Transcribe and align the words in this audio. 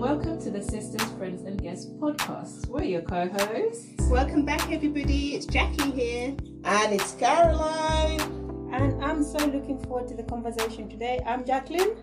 and 0.00 0.08
welcome 0.08 0.40
to 0.40 0.50
the 0.50 0.62
Sisters, 0.62 1.02
Friends, 1.18 1.42
and 1.42 1.60
Guests 1.60 1.86
podcast. 2.00 2.66
We're 2.68 2.84
your 2.84 3.02
co 3.02 3.28
hosts. 3.28 3.92
Welcome 4.08 4.46
back, 4.46 4.70
everybody. 4.72 5.34
It's 5.34 5.44
Jackie 5.44 5.90
here. 5.90 6.34
And 6.64 6.94
it's 6.94 7.12
Caroline. 7.16 8.20
And 8.72 9.04
I'm 9.04 9.22
so 9.22 9.38
looking 9.46 9.78
forward 9.84 10.08
to 10.08 10.14
the 10.14 10.22
conversation 10.22 10.88
today. 10.88 11.20
I'm 11.26 11.44
Jacqueline. 11.44 11.96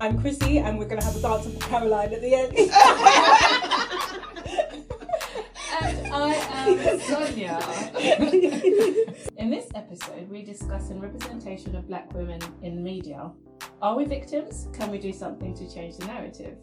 I'm 0.00 0.20
Chrissy, 0.20 0.58
and 0.58 0.78
we're 0.78 0.86
going 0.86 1.00
to 1.00 1.06
have 1.06 1.16
a 1.16 1.20
dance 1.20 1.46
with 1.46 1.60
Caroline 1.62 2.12
at 2.12 2.20
the 2.20 2.32
end. 2.34 2.56
and 5.82 6.14
I 6.14 6.34
am 6.68 7.00
Sonia. 7.00 7.58
in 9.36 9.50
this 9.50 9.66
episode, 9.74 10.28
we're 10.28 10.44
discussing 10.44 11.00
representation 11.00 11.74
of 11.74 11.88
black 11.88 12.12
women 12.14 12.40
in 12.62 12.84
media. 12.84 13.32
Are 13.80 13.96
we 13.96 14.04
victims? 14.04 14.68
Can 14.72 14.92
we 14.92 14.98
do 14.98 15.12
something 15.12 15.54
to 15.56 15.68
change 15.72 15.96
the 15.96 16.06
narrative? 16.06 16.56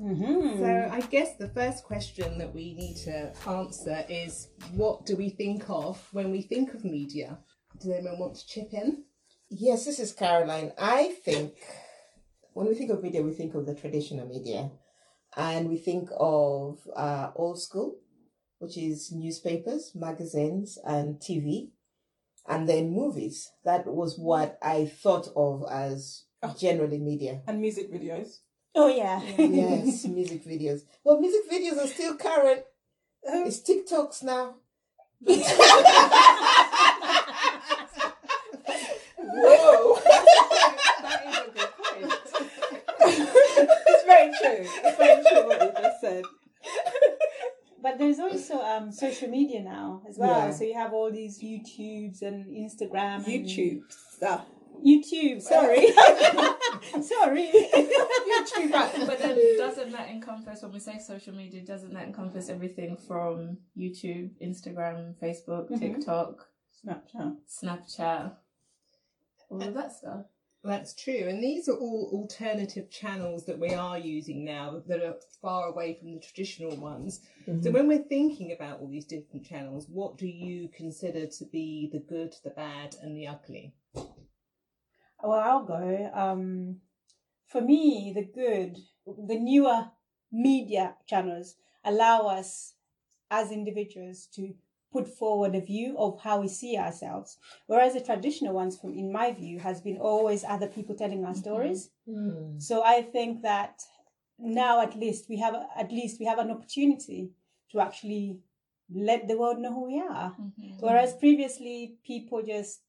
Mm-hmm. 0.00 0.58
So, 0.58 0.90
I 0.92 1.00
guess 1.00 1.36
the 1.36 1.48
first 1.48 1.84
question 1.84 2.38
that 2.38 2.54
we 2.54 2.74
need 2.74 2.96
to 3.04 3.32
answer 3.48 4.04
is 4.08 4.48
what 4.74 5.06
do 5.06 5.16
we 5.16 5.30
think 5.30 5.68
of 5.68 6.06
when 6.12 6.30
we 6.30 6.42
think 6.42 6.74
of 6.74 6.84
media? 6.84 7.38
Does 7.80 7.90
anyone 7.90 8.18
want 8.18 8.36
to 8.36 8.46
chip 8.46 8.72
in? 8.72 9.04
Yes, 9.50 9.84
this 9.84 9.98
is 9.98 10.12
Caroline. 10.12 10.72
I 10.78 11.14
think 11.24 11.54
when 12.54 12.66
we 12.66 12.74
think 12.74 12.90
of 12.90 13.02
media, 13.02 13.22
we 13.22 13.32
think 13.32 13.54
of 13.54 13.66
the 13.66 13.74
traditional 13.74 14.26
media 14.26 14.70
and 15.36 15.68
we 15.68 15.78
think 15.78 16.08
of 16.18 16.78
uh, 16.94 17.30
old 17.34 17.60
school, 17.60 17.98
which 18.58 18.76
is 18.76 19.12
newspapers, 19.12 19.92
magazines, 19.94 20.78
and 20.84 21.16
TV, 21.16 21.70
and 22.48 22.68
then 22.68 22.92
movies. 22.92 23.50
That 23.64 23.86
was 23.86 24.18
what 24.18 24.58
I 24.62 24.86
thought 24.86 25.28
of 25.36 25.64
as 25.70 26.24
generally 26.58 26.98
media. 26.98 27.42
And 27.46 27.60
music 27.60 27.92
videos. 27.92 28.38
Oh, 28.74 28.88
yeah. 28.88 29.20
yes, 29.38 30.04
music 30.06 30.44
videos. 30.46 30.82
Well, 31.04 31.20
music 31.20 31.42
videos 31.50 31.78
are 31.82 31.86
still 31.86 32.16
current. 32.16 32.62
It's 33.22 33.60
TikToks 33.60 34.22
now. 34.22 34.54
Whoa! 39.18 39.98
that 41.02 41.22
is 41.26 41.36
a 41.38 41.50
good 41.50 41.70
point. 41.78 42.12
it's 43.00 44.04
very 44.04 44.32
true. 44.40 44.66
It's 44.84 44.98
very 44.98 45.22
true 45.22 45.46
what 45.46 45.62
you 45.62 45.72
just 45.82 46.00
said. 46.00 46.24
But 47.82 47.98
there's 47.98 48.18
also 48.20 48.60
um, 48.60 48.92
social 48.92 49.28
media 49.28 49.60
now 49.60 50.02
as 50.08 50.16
well. 50.16 50.46
Yeah. 50.48 50.52
So 50.52 50.64
you 50.64 50.74
have 50.74 50.92
all 50.92 51.10
these 51.10 51.40
YouTubes 51.42 52.22
and 52.22 52.46
Instagram. 52.46 53.26
and- 53.26 53.26
YouTube 53.26 53.82
stuff. 53.90 54.46
YouTube, 54.84 55.40
sorry. 55.42 55.92
sorry. 57.02 57.50
YouTube, 57.52 58.72
right. 58.72 58.92
But 59.06 59.18
then, 59.18 59.56
doesn't 59.58 59.92
that 59.92 60.08
encompass, 60.08 60.62
when 60.62 60.72
we 60.72 60.78
say 60.80 60.98
social 60.98 61.34
media, 61.34 61.62
doesn't 61.62 61.92
that 61.94 62.06
encompass 62.06 62.48
everything 62.48 62.96
from 62.96 63.58
YouTube, 63.76 64.30
Instagram, 64.42 65.14
Facebook, 65.22 65.70
Mhm. 65.70 65.78
TikTok, 65.78 66.48
Snapchat. 66.84 67.36
Snapchat, 67.48 68.32
all 69.50 69.62
of 69.62 69.74
that 69.74 69.92
stuff? 69.92 70.26
That's 70.64 70.94
true. 70.94 71.26
And 71.28 71.42
these 71.42 71.68
are 71.68 71.74
all 71.76 72.08
alternative 72.12 72.88
channels 72.88 73.46
that 73.46 73.58
we 73.58 73.74
are 73.74 73.98
using 73.98 74.44
now 74.44 74.80
that 74.86 75.02
are 75.02 75.16
far 75.40 75.66
away 75.66 75.94
from 75.94 76.12
the 76.14 76.20
traditional 76.20 76.76
ones. 76.76 77.20
So, 77.62 77.72
when 77.72 77.88
we're 77.88 78.04
thinking 78.04 78.52
about 78.52 78.78
all 78.80 78.86
these 78.86 79.04
different 79.04 79.44
channels, 79.44 79.88
what 79.88 80.16
do 80.18 80.28
you 80.28 80.68
consider 80.68 81.26
to 81.26 81.44
be 81.46 81.88
the 81.92 81.98
good, 81.98 82.36
the 82.44 82.50
bad, 82.50 82.94
and 83.02 83.16
the 83.16 83.26
ugly? 83.26 83.74
Well, 85.22 85.40
I'll 85.40 85.64
go. 85.64 86.10
Um, 86.14 86.76
for 87.48 87.60
me, 87.60 88.12
the 88.14 88.24
good, 88.24 88.78
the 89.06 89.38
newer 89.38 89.86
media 90.30 90.96
channels 91.06 91.56
allow 91.84 92.26
us 92.26 92.74
as 93.30 93.50
individuals 93.50 94.28
to 94.34 94.54
put 94.92 95.08
forward 95.08 95.54
a 95.54 95.60
view 95.60 95.96
of 95.98 96.20
how 96.20 96.40
we 96.40 96.48
see 96.48 96.76
ourselves. 96.76 97.38
Whereas 97.66 97.94
the 97.94 98.00
traditional 98.00 98.52
ones, 98.52 98.78
from 98.78 98.92
in 98.92 99.10
my 99.10 99.32
view, 99.32 99.58
has 99.58 99.80
been 99.80 99.96
always 99.96 100.44
other 100.44 100.66
people 100.66 100.94
telling 100.94 101.24
our 101.24 101.34
stories. 101.34 101.90
Mm. 102.08 102.60
So 102.60 102.82
I 102.84 103.02
think 103.02 103.42
that 103.42 103.80
now 104.38 104.82
at 104.82 104.96
least 104.96 105.28
we 105.28 105.38
have 105.38 105.54
at 105.76 105.90
least 105.90 106.18
we 106.20 106.26
have 106.26 106.38
an 106.38 106.50
opportunity 106.50 107.30
to 107.70 107.80
actually 107.80 108.38
let 108.94 109.28
the 109.28 109.38
world 109.38 109.58
know 109.58 109.72
who 109.72 109.86
we 109.86 110.00
are. 110.00 110.36
Whereas 110.80 111.14
previously 111.14 111.96
people 112.04 112.42
just 112.42 112.82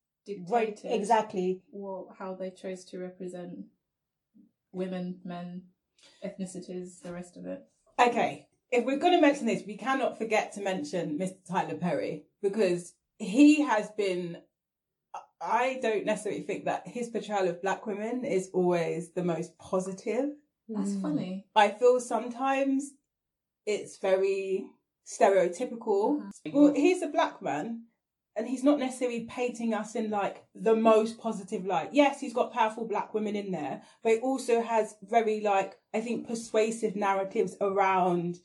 right 0.49 0.79
exactly 0.83 1.61
what, 1.71 2.07
how 2.17 2.33
they 2.33 2.49
chose 2.51 2.85
to 2.85 2.99
represent 2.99 3.65
women, 4.71 5.19
men, 5.23 5.63
ethnicities, 6.25 7.01
the 7.01 7.11
rest 7.11 7.37
of 7.37 7.45
it. 7.45 7.63
Okay, 7.99 8.47
if 8.71 8.85
we're 8.85 8.97
going 8.97 9.13
to 9.13 9.21
mention 9.21 9.45
this, 9.45 9.63
we 9.67 9.77
cannot 9.77 10.17
forget 10.17 10.53
to 10.53 10.61
mention 10.61 11.17
Mr. 11.19 11.37
Tyler 11.47 11.75
Perry 11.77 12.23
because 12.41 12.93
he 13.19 13.61
has 13.61 13.89
been. 13.91 14.37
I 15.45 15.79
don't 15.81 16.05
necessarily 16.05 16.43
think 16.43 16.65
that 16.65 16.87
his 16.87 17.09
portrayal 17.09 17.49
of 17.49 17.61
black 17.61 17.85
women 17.85 18.23
is 18.23 18.49
always 18.53 19.11
the 19.11 19.23
most 19.25 19.57
positive. 19.57 20.29
That's 20.69 20.91
Mm. 20.91 21.01
funny. 21.01 21.45
I 21.53 21.69
feel 21.69 21.99
sometimes 21.99 22.91
it's 23.65 23.97
very 23.97 24.65
stereotypical. 25.05 26.21
Uh-huh. 26.21 26.51
Well, 26.53 26.73
he's 26.73 27.01
a 27.01 27.07
black 27.09 27.41
man 27.41 27.83
and 28.35 28.47
he's 28.47 28.63
not 28.63 28.79
necessarily 28.79 29.21
painting 29.29 29.73
us 29.73 29.95
in 29.95 30.09
like 30.09 30.43
the 30.55 30.75
most 30.75 31.19
positive 31.19 31.65
light. 31.65 31.89
Yes, 31.91 32.19
he's 32.19 32.33
got 32.33 32.51
powerful 32.53 32.87
black 32.87 33.13
women 33.13 33.35
in 33.35 33.51
there, 33.51 33.81
but 34.01 34.13
he 34.13 34.17
also 34.19 34.61
has 34.61 34.95
very 35.03 35.39
like 35.41 35.75
I 35.93 36.01
think 36.01 36.27
persuasive 36.27 36.95
narratives 36.95 37.55
around 37.61 38.39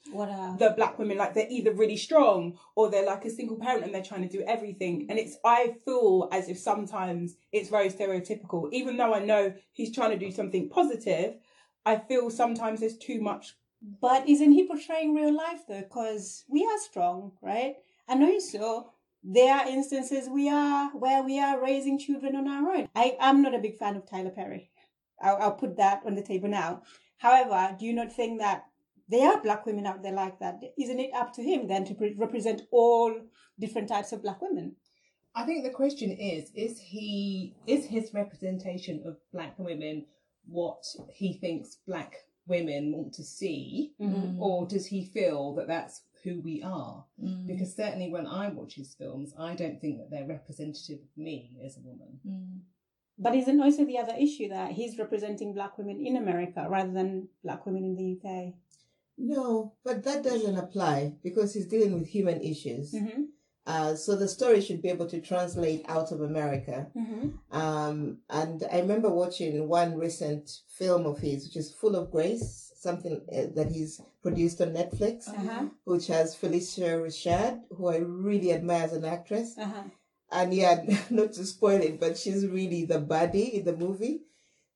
the 0.58 0.74
black 0.76 0.98
women 0.98 1.16
like 1.16 1.34
they're 1.34 1.46
either 1.50 1.72
really 1.72 1.96
strong 1.96 2.58
or 2.74 2.90
they're 2.90 3.06
like 3.06 3.24
a 3.24 3.30
single 3.30 3.56
parent 3.56 3.84
and 3.84 3.94
they're 3.94 4.02
trying 4.02 4.28
to 4.28 4.36
do 4.36 4.44
everything 4.46 5.06
and 5.08 5.18
it's 5.18 5.36
i 5.44 5.74
feel 5.84 6.28
as 6.32 6.48
if 6.48 6.58
sometimes 6.58 7.36
it's 7.52 7.70
very 7.70 7.88
stereotypical 7.88 8.68
even 8.72 8.96
though 8.98 9.14
i 9.14 9.18
know 9.24 9.54
he's 9.72 9.94
trying 9.94 10.10
to 10.10 10.18
do 10.18 10.30
something 10.30 10.68
positive 10.68 11.36
i 11.86 11.96
feel 11.96 12.28
sometimes 12.28 12.80
there's 12.80 12.98
too 12.98 13.20
much 13.20 13.54
But 14.00 14.28
isn't 14.28 14.52
he 14.52 14.66
portraying 14.66 15.14
real 15.14 15.34
life 15.34 15.62
though? 15.68 15.80
Because 15.82 16.44
we 16.48 16.64
are 16.64 16.78
strong, 16.78 17.32
right? 17.40 17.76
And 18.08 18.22
also, 18.24 18.92
there 19.22 19.54
are 19.54 19.68
instances 19.68 20.28
we 20.28 20.48
are 20.48 20.90
where 20.90 21.22
we 21.22 21.38
are 21.40 21.62
raising 21.62 21.98
children 21.98 22.36
on 22.36 22.48
our 22.48 22.70
own. 22.72 22.88
I 22.94 23.16
am 23.20 23.42
not 23.42 23.54
a 23.54 23.58
big 23.58 23.76
fan 23.76 23.96
of 23.96 24.08
Tyler 24.08 24.30
Perry. 24.30 24.70
I'll, 25.20 25.36
I'll 25.36 25.52
put 25.54 25.76
that 25.76 26.02
on 26.06 26.14
the 26.14 26.22
table 26.22 26.48
now. 26.48 26.82
However, 27.18 27.76
do 27.78 27.84
you 27.84 27.92
not 27.92 28.12
think 28.12 28.40
that 28.40 28.64
there 29.08 29.30
are 29.32 29.42
black 29.42 29.66
women 29.66 29.86
out 29.86 30.02
there 30.02 30.12
like 30.12 30.38
that? 30.38 30.60
Isn't 30.78 31.00
it 31.00 31.10
up 31.14 31.32
to 31.34 31.42
him 31.42 31.66
then 31.66 31.84
to 31.86 31.94
pre- 31.94 32.14
represent 32.16 32.62
all 32.70 33.12
different 33.58 33.88
types 33.88 34.12
of 34.12 34.22
black 34.22 34.40
women? 34.40 34.76
I 35.34 35.44
think 35.44 35.64
the 35.64 35.70
question 35.70 36.10
is: 36.12 36.50
Is 36.54 36.78
he 36.80 37.54
is 37.66 37.86
his 37.86 38.12
representation 38.14 39.02
of 39.04 39.16
black 39.32 39.58
women 39.58 40.06
what 40.46 40.82
he 41.12 41.34
thinks 41.34 41.78
black 41.86 42.14
women 42.46 42.92
want 42.96 43.12
to 43.14 43.24
see, 43.24 43.92
Mm. 44.00 44.38
or 44.38 44.66
does 44.66 44.86
he 44.86 45.04
feel 45.04 45.54
that 45.56 45.68
that's 45.68 46.02
who 46.24 46.40
we 46.40 46.62
are? 46.62 47.04
Mm. 47.22 47.46
Because 47.46 47.74
certainly 47.74 48.10
when 48.10 48.26
I 48.26 48.48
watch 48.48 48.74
his 48.74 48.94
films, 48.94 49.32
I 49.38 49.54
don't 49.54 49.80
think 49.80 49.98
that 49.98 50.10
they're 50.10 50.26
representative 50.26 51.00
of 51.00 51.16
me 51.16 51.56
as 51.64 51.76
a 51.76 51.80
woman. 51.80 52.20
Mm. 52.26 52.60
But 53.18 53.34
isn't 53.34 53.60
also 53.60 53.84
the 53.84 53.98
other 53.98 54.14
issue 54.18 54.48
that 54.48 54.72
he's 54.72 54.98
representing 54.98 55.52
black 55.52 55.76
women 55.76 56.00
in 56.04 56.16
America 56.16 56.66
rather 56.68 56.92
than 56.92 57.28
black 57.42 57.66
women 57.66 57.84
in 57.84 57.96
the 57.96 58.18
UK? 58.20 58.54
No, 59.18 59.74
but 59.84 60.04
that 60.04 60.22
doesn't 60.22 60.56
apply 60.56 61.14
because 61.24 61.52
he's 61.52 61.66
dealing 61.66 61.94
with 61.94 62.06
human 62.06 62.40
issues. 62.40 62.94
Mm-hmm. 62.94 63.22
Uh, 63.68 63.94
so 63.94 64.16
the 64.16 64.26
story 64.38 64.60
should 64.62 64.80
be 64.82 64.88
able 64.88 65.06
to 65.06 65.20
translate 65.20 65.84
out 65.88 66.10
of 66.10 66.22
America. 66.22 66.86
Mm-hmm. 66.96 67.28
Um, 67.62 68.18
and 68.30 68.64
I 68.72 68.80
remember 68.80 69.10
watching 69.10 69.68
one 69.68 69.94
recent 70.06 70.44
film 70.78 71.04
of 71.06 71.18
his, 71.18 71.44
which 71.44 71.56
is 71.56 71.70
Full 71.80 71.94
of 71.94 72.10
Grace, 72.10 72.72
something 72.86 73.20
uh, 73.30 73.52
that 73.56 73.70
he's 73.70 74.00
produced 74.22 74.60
on 74.62 74.68
Netflix, 74.80 75.28
Uh-huh. 75.28 75.64
which 75.84 76.06
has 76.06 76.34
Phylicia 76.34 76.90
Rashad, 77.04 77.60
who 77.76 77.88
I 77.88 77.98
really 77.98 78.52
admire 78.54 78.84
as 78.84 78.94
an 78.94 79.04
actress. 79.04 79.56
Uh-huh. 79.58 79.82
And 80.32 80.54
yeah, 80.54 80.76
not 81.10 81.34
to 81.34 81.44
spoil 81.44 81.80
it, 81.82 82.00
but 82.00 82.16
she's 82.16 82.46
really 82.46 82.86
the 82.86 83.00
baddie 83.00 83.52
in 83.52 83.64
the 83.64 83.76
movie. 83.76 84.22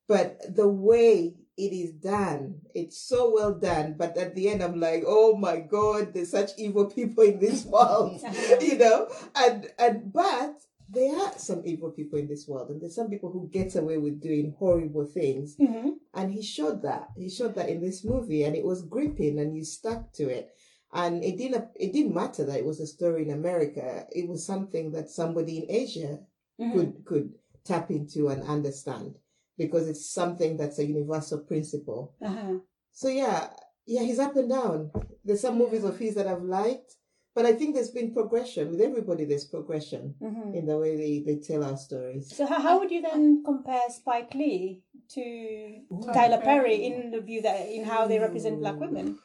But 0.07 0.55
the 0.55 0.67
way 0.67 1.35
it 1.57 1.73
is 1.73 1.91
done, 1.93 2.61
it's 2.73 2.97
so 2.97 3.31
well 3.33 3.53
done. 3.53 3.95
But 3.97 4.17
at 4.17 4.35
the 4.35 4.49
end, 4.49 4.61
I'm 4.63 4.79
like, 4.79 5.03
oh 5.05 5.35
my 5.35 5.59
God, 5.59 6.13
there's 6.13 6.31
such 6.31 6.51
evil 6.57 6.85
people 6.89 7.23
in 7.23 7.39
this 7.39 7.65
world, 7.65 8.21
you 8.61 8.77
know. 8.77 9.09
And 9.35 9.67
and 9.77 10.13
but 10.13 10.55
there 10.89 11.15
are 11.15 11.33
some 11.37 11.61
evil 11.65 11.91
people 11.91 12.19
in 12.19 12.27
this 12.27 12.47
world, 12.47 12.69
and 12.69 12.81
there's 12.81 12.95
some 12.95 13.09
people 13.09 13.31
who 13.31 13.49
get 13.51 13.75
away 13.75 13.97
with 13.97 14.21
doing 14.21 14.55
horrible 14.57 15.05
things. 15.05 15.55
Mm-hmm. 15.57 15.89
And 16.13 16.31
he 16.31 16.43
showed 16.43 16.81
that. 16.83 17.09
He 17.15 17.29
showed 17.29 17.55
that 17.55 17.69
in 17.69 17.81
this 17.81 18.03
movie, 18.03 18.43
and 18.43 18.55
it 18.55 18.65
was 18.65 18.83
gripping, 18.83 19.39
and 19.39 19.55
you 19.55 19.63
stuck 19.63 20.11
to 20.13 20.29
it. 20.29 20.49
And 20.93 21.23
it 21.23 21.37
didn't. 21.37 21.65
It 21.75 21.93
didn't 21.93 22.13
matter 22.13 22.45
that 22.45 22.59
it 22.59 22.65
was 22.65 22.79
a 22.79 22.87
story 22.87 23.23
in 23.23 23.31
America. 23.31 24.05
It 24.11 24.27
was 24.27 24.45
something 24.45 24.91
that 24.91 25.09
somebody 25.09 25.59
in 25.59 25.65
Asia 25.69 26.19
Mm-hmm. 26.61 26.77
could 26.77 27.05
could 27.05 27.29
tap 27.65 27.89
into 27.89 28.27
and 28.27 28.43
understand 28.43 29.15
because 29.57 29.87
it's 29.87 30.09
something 30.11 30.57
that's 30.57 30.79
a 30.79 30.85
universal 30.85 31.39
principle. 31.39 32.13
Uh-huh. 32.21 32.55
So 32.91 33.07
yeah, 33.07 33.47
yeah, 33.85 34.01
he's 34.03 34.19
up 34.19 34.35
and 34.35 34.49
down. 34.49 34.91
There's 35.25 35.41
some 35.41 35.57
movies 35.57 35.83
of 35.83 35.97
his 35.97 36.15
that 36.15 36.27
I've 36.27 36.43
liked, 36.43 36.93
but 37.35 37.45
I 37.45 37.53
think 37.53 37.75
there's 37.75 37.91
been 37.91 38.13
progression 38.13 38.71
with 38.71 38.81
everybody. 38.81 39.25
There's 39.25 39.45
progression 39.45 40.15
Mhm. 40.21 40.55
in 40.55 40.65
the 40.65 40.77
way 40.77 40.95
they, 40.97 41.23
they 41.25 41.39
tell 41.39 41.63
our 41.63 41.77
stories. 41.77 42.35
So 42.35 42.45
how, 42.45 42.59
how 42.61 42.79
would 42.79 42.91
you 42.91 43.01
then 43.01 43.43
compare 43.43 43.81
Spike 43.89 44.33
Lee 44.35 44.83
to 45.09 45.81
Tyler 46.13 46.41
Perry 46.41 46.85
in 46.85 47.11
the 47.11 47.21
view 47.21 47.41
that 47.41 47.69
in 47.69 47.83
how 47.85 48.07
they 48.07 48.19
represent 48.19 48.59
black 48.59 48.79
women? 48.79 49.17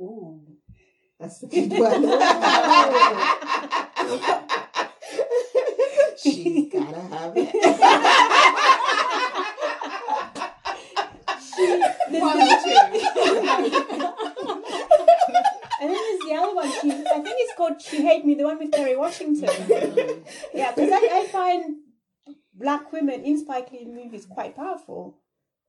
Ooh. 0.00 0.40
That's 1.20 1.42
a 1.42 1.46
good 1.48 1.72
one. 1.72 2.02
She's 6.22 6.72
gotta 6.72 7.00
have 7.00 7.32
it. 7.36 8.28
One 12.20 12.40
or 12.40 12.46
two. 12.64 14.14
And 15.80 15.90
then 15.90 15.96
there's 15.96 16.20
the 16.28 16.34
other 16.34 16.54
one. 16.54 16.70
She, 16.70 16.90
I 16.90 17.20
think 17.20 17.36
it's 17.38 17.54
called 17.56 17.80
"She 17.80 18.02
Hate 18.02 18.24
Me," 18.24 18.34
the 18.34 18.44
one 18.44 18.58
with 18.58 18.72
Kerry 18.72 18.96
Washington. 18.96 19.48
yeah, 20.52 20.72
because 20.72 20.90
I, 20.92 21.20
I 21.20 21.28
find 21.30 21.76
black 22.52 22.92
women 22.92 23.22
in 23.22 23.38
Spike 23.38 23.70
Lee 23.70 23.84
movies 23.84 24.26
quite 24.26 24.56
powerful. 24.56 25.18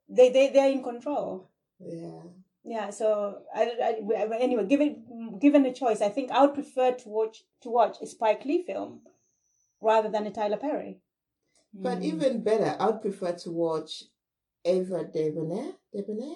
They 0.07 0.29
they 0.31 0.49
they're 0.49 0.71
in 0.71 0.81
control. 0.83 1.49
Yeah. 1.79 2.21
Yeah. 2.63 2.89
So 2.89 3.43
I, 3.55 3.63
I, 3.81 4.37
anyway, 4.39 4.65
given 4.65 5.37
given 5.39 5.65
a 5.65 5.73
choice, 5.73 6.01
I 6.01 6.09
think 6.09 6.31
I 6.31 6.41
would 6.41 6.55
prefer 6.55 6.91
to 6.93 7.09
watch 7.09 7.43
to 7.61 7.69
watch 7.69 7.97
a 8.01 8.07
Spike 8.07 8.45
Lee 8.45 8.63
film 8.63 9.01
rather 9.79 10.09
than 10.09 10.25
a 10.25 10.31
Tyler 10.31 10.57
Perry. 10.57 10.97
But 11.71 12.01
even 12.01 12.41
better, 12.41 12.75
I 12.79 12.87
would 12.87 13.01
prefer 13.01 13.33
to 13.33 13.51
watch 13.51 14.05
Ava 14.69 15.03
DuVernay. 15.05 15.71
DuVernay? 15.93 16.35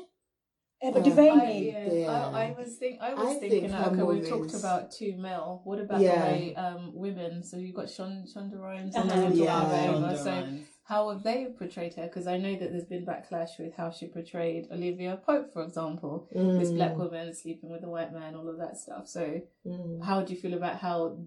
Eva 0.86 1.00
Uh, 1.00 1.04
DuVernay. 1.04 1.32
I, 1.32 1.86
yeah, 1.88 1.94
Yeah. 1.94 2.30
I, 2.34 2.48
I 2.48 2.56
was 2.60 2.76
think 2.76 3.00
I 3.02 3.14
was 3.14 3.28
I 3.38 3.40
thinking 3.40 3.70
her 3.72 3.86
okay, 3.92 4.04
we 4.04 4.22
talked 4.22 4.54
about 4.54 4.92
two 4.92 5.16
male. 5.18 5.62
What 5.64 5.80
about 5.80 6.02
Yeah. 6.02 6.16
the 6.16 6.26
way 6.32 6.56
um, 6.56 6.92
women? 6.94 7.42
So 7.44 7.58
you've 7.58 7.76
got 7.76 7.90
Shon, 7.90 8.26
Shonda 8.32 8.60
Rhimes 8.60 8.96
and 8.96 9.10
then 9.10 9.20
you're 9.36 9.46
Yeah. 9.46 9.54
talking 9.62 9.70
about 9.70 10.12
Ava. 10.12 10.16
Shonda 10.16 10.24
So 10.24 10.32
Rhimes. 10.32 10.66
how 10.84 11.10
have 11.12 11.24
they 11.24 11.48
portrayed 11.58 11.94
her? 11.94 12.04
Because 12.04 12.28
I 12.28 12.38
know 12.38 12.54
that 12.60 12.70
there's 12.72 12.86
been 12.96 13.06
backlash 13.06 13.58
with 13.60 13.74
how 13.76 13.92
she 13.92 14.08
portrayed 14.08 14.68
Olivia 14.72 15.16
Pope, 15.26 15.54
for 15.54 15.64
example, 15.64 16.28
this 16.34 16.72
Mm, 16.72 16.76
black 16.76 16.98
woman 16.98 17.34
sleeping 17.34 17.70
with 17.72 17.84
a 17.84 17.90
white 17.90 18.12
man, 18.12 18.36
all 18.36 18.50
of 18.50 18.58
that 18.58 18.76
stuff. 18.78 19.08
So 19.08 19.42
mm. 19.66 20.04
how 20.04 20.22
do 20.24 20.34
you 20.34 20.40
feel 20.40 20.54
about 20.56 20.78
how 20.80 21.18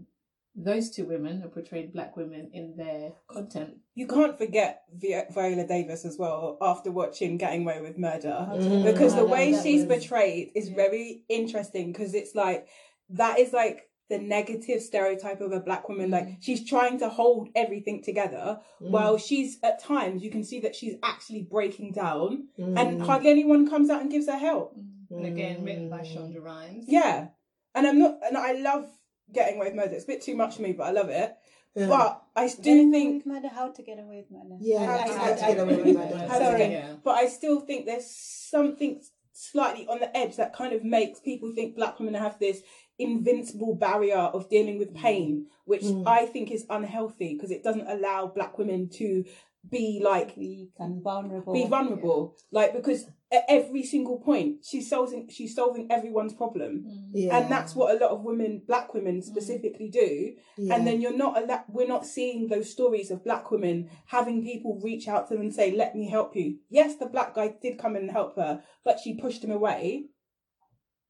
those 0.57 0.91
two 0.91 1.05
women 1.05 1.41
have 1.43 1.53
portrayed 1.53 1.93
black 1.93 2.17
women 2.17 2.51
in 2.55 2.77
their 2.77 3.13
content? 3.29 3.75
You 3.95 4.07
can't 4.07 4.39
forget 4.39 4.83
Vi- 4.95 5.27
Viola 5.31 5.67
Davis 5.67 6.05
as 6.05 6.17
well 6.19 6.57
after 6.61 6.91
watching 6.91 7.37
Getting 7.37 7.63
Away 7.63 7.81
with 7.83 7.99
Murder. 7.99 8.49
Mm. 8.53 8.85
because 8.85 9.15
the 9.15 9.25
way 9.27 9.53
she's 9.63 9.85
was- 9.87 9.99
portrayed 9.99 10.53
is 10.55 10.71
yeah. 10.71 10.77
very 10.77 11.25
interesting 11.29 11.93
because 11.93 12.15
it's 12.15 12.35
like 12.35 12.69
that 13.11 13.39
is 13.39 13.53
like 13.53 13.83
the 14.09 14.19
negative 14.19 14.81
stereotype 14.83 15.41
of 15.41 15.51
a 15.53 15.59
black 15.61 15.89
woman 15.89 16.11
like 16.11 16.27
Mm. 16.27 16.37
she's 16.41 16.65
trying 16.65 16.99
to 17.01 17.09
hold 17.09 17.49
everything 17.55 18.03
together 18.03 18.61
Mm. 18.81 18.91
while 18.93 19.19
she's 19.19 19.59
at 19.63 19.81
times 19.81 20.23
you 20.23 20.31
can 20.31 20.45
see 20.45 20.61
that 20.61 20.75
she's 20.77 20.95
actually 21.03 21.43
breaking 21.43 21.93
down 21.93 22.49
Mm. 22.59 22.79
and 22.81 23.03
hardly 23.03 23.31
anyone 23.31 23.69
comes 23.69 23.91
out 23.91 24.01
and 24.03 24.11
gives 24.11 24.27
her 24.29 24.39
help 24.39 24.75
And 25.11 25.27
again, 25.27 25.65
written 25.65 25.89
by 25.91 26.01
Mm. 26.01 26.07
Shonda 26.17 26.41
Rhimes. 26.43 26.85
yeah 26.89 27.29
and 27.75 27.87
i'm 27.87 27.99
not 27.99 28.19
and 28.27 28.37
i 28.39 28.53
love 28.53 28.89
getting 29.33 29.57
away 29.57 29.67
with 29.67 29.75
murder 29.75 29.95
it's 29.95 30.05
a 30.05 30.07
bit 30.07 30.23
too 30.23 30.37
much 30.37 30.57
for 30.57 30.63
me 30.63 30.73
but 30.73 30.85
i 30.85 30.91
love 30.91 31.09
it 31.09 31.35
Yeah. 31.75 31.89
but 31.89 32.23
i 32.37 32.47
Do 32.49 32.63
do 32.63 32.91
think 32.91 33.25
with 33.25 33.27
murder? 33.35 33.49
How 33.49 33.69
to 33.71 33.83
get 33.83 33.99
away 33.99 34.17
with 34.23 34.31
murder? 34.31 34.57
Yeah, 34.61 34.87
how 34.87 35.05
to- 35.07 35.19
how 35.19 35.35
to 35.35 35.41
get 35.55 35.59
away 35.61 35.77
with 35.83 35.97
murder. 35.97 36.27
Sorry. 36.29 36.67
Yeah. 36.73 36.95
but 37.05 37.15
I 37.23 37.27
still 37.27 37.61
think 37.61 37.87
there's 37.87 38.07
something 38.11 39.01
slightly 39.33 39.87
on 39.87 39.99
the 40.01 40.11
edge 40.17 40.37
that 40.37 40.55
kind 40.55 40.73
of 40.73 40.83
makes 40.85 41.21
people 41.21 41.53
think 41.53 41.77
black 41.77 41.99
women 41.99 42.15
have 42.15 42.39
this 42.39 42.63
invincible 42.99 43.75
barrier 43.75 44.17
of 44.37 44.49
dealing 44.49 44.79
with 44.79 44.95
pain, 44.95 45.47
which 45.67 45.83
Mm. 45.83 46.05
I 46.07 46.25
think 46.27 46.51
is 46.51 46.65
unhealthy 46.71 47.35
because 47.35 47.51
it 47.51 47.63
doesn't 47.63 47.87
allow 47.87 48.27
black 48.29 48.57
women 48.59 48.89
to 49.01 49.25
be 49.69 50.01
like 50.03 50.35
weak 50.37 50.71
and 50.79 51.03
vulnerable. 51.03 51.53
be 51.53 51.67
vulnerable. 51.67 52.35
Like 52.51 52.73
because 52.73 53.07
at 53.33 53.43
every 53.49 53.83
single 53.83 54.21
point 54.21 54.65
she's 54.65 54.89
solving 54.89 55.29
she's 55.29 55.55
solving 55.55 55.91
everyone's 55.91 56.33
problem. 56.33 56.85
Mm. 56.87 57.09
Yeah. 57.13 57.37
And 57.37 57.51
that's 57.51 57.75
what 57.75 57.95
a 57.95 57.99
lot 57.99 58.13
of 58.13 58.23
women, 58.23 58.63
black 58.67 58.95
women 58.95 59.21
specifically 59.21 59.89
do. 59.89 60.35
Yeah. 60.57 60.75
And 60.75 60.87
then 60.87 61.01
you're 61.01 61.17
not 61.17 61.37
alla- 61.37 61.65
we're 61.69 61.89
not 61.89 62.07
seeing 62.07 62.47
those 62.49 62.71
stories 62.71 63.11
of 63.11 63.25
black 63.25 63.51
women 63.51 63.91
having 64.07 64.45
people 64.45 64.81
reach 64.83 65.09
out 65.09 65.27
to 65.29 65.35
them 65.35 65.43
and 65.43 65.53
say, 65.55 65.73
"Let 65.73 65.97
me 65.97 66.09
help 66.09 66.37
you." 66.37 66.59
Yes, 66.71 66.97
the 66.97 67.07
black 67.07 67.35
guy 67.35 67.55
did 67.61 67.79
come 67.79 67.97
in 67.97 68.03
and 68.03 68.11
help 68.13 68.37
her, 68.37 68.63
but 68.85 69.01
she 69.01 69.15
pushed 69.15 69.43
him 69.43 69.51
away. 69.51 70.07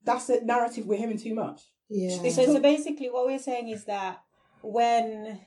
That's 0.04 0.28
a 0.30 0.42
narrative 0.44 0.86
we're 0.86 0.98
hearing 0.98 1.18
too 1.18 1.34
much. 1.34 1.60
yeah. 1.90 2.16
So, 2.30 2.44
so 2.46 2.60
basically, 2.60 3.10
what 3.10 3.26
we're 3.26 3.38
saying 3.38 3.68
is 3.68 3.84
that 3.84 4.22
when 4.62 5.40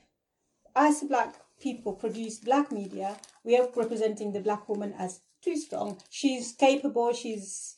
us 0.76 1.02
black 1.02 1.34
people 1.60 1.94
produce 1.94 2.38
black 2.38 2.70
media, 2.70 3.16
we 3.44 3.56
are 3.56 3.68
representing 3.74 4.32
the 4.32 4.40
black 4.40 4.68
woman 4.68 4.94
as 4.98 5.20
too 5.42 5.56
strong. 5.56 5.98
She's 6.10 6.52
capable. 6.52 7.12
She's 7.12 7.76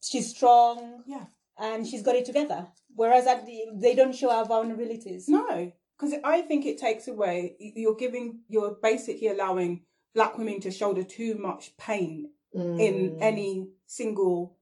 she's 0.00 0.30
strong. 0.36 1.02
Yeah. 1.06 1.24
and 1.58 1.86
she's 1.86 2.02
got 2.02 2.16
it 2.16 2.24
together. 2.26 2.66
Whereas 2.94 3.26
at 3.26 3.46
the, 3.46 3.62
they 3.74 3.94
don't 3.94 4.14
show 4.14 4.30
our 4.30 4.44
vulnerabilities. 4.46 5.24
No, 5.28 5.72
because 5.98 6.14
I 6.24 6.42
think 6.42 6.64
it 6.66 6.78
takes 6.78 7.08
away. 7.08 7.56
You're 7.58 7.94
giving. 7.96 8.40
You're 8.48 8.76
basically 8.82 9.28
allowing 9.28 9.82
black 10.14 10.38
women 10.38 10.60
to 10.60 10.70
shoulder 10.70 11.02
too 11.04 11.34
much 11.36 11.76
pain 11.76 12.30
Mm. 12.54 12.80
in 12.80 13.18
any 13.20 13.68
single 13.86 14.56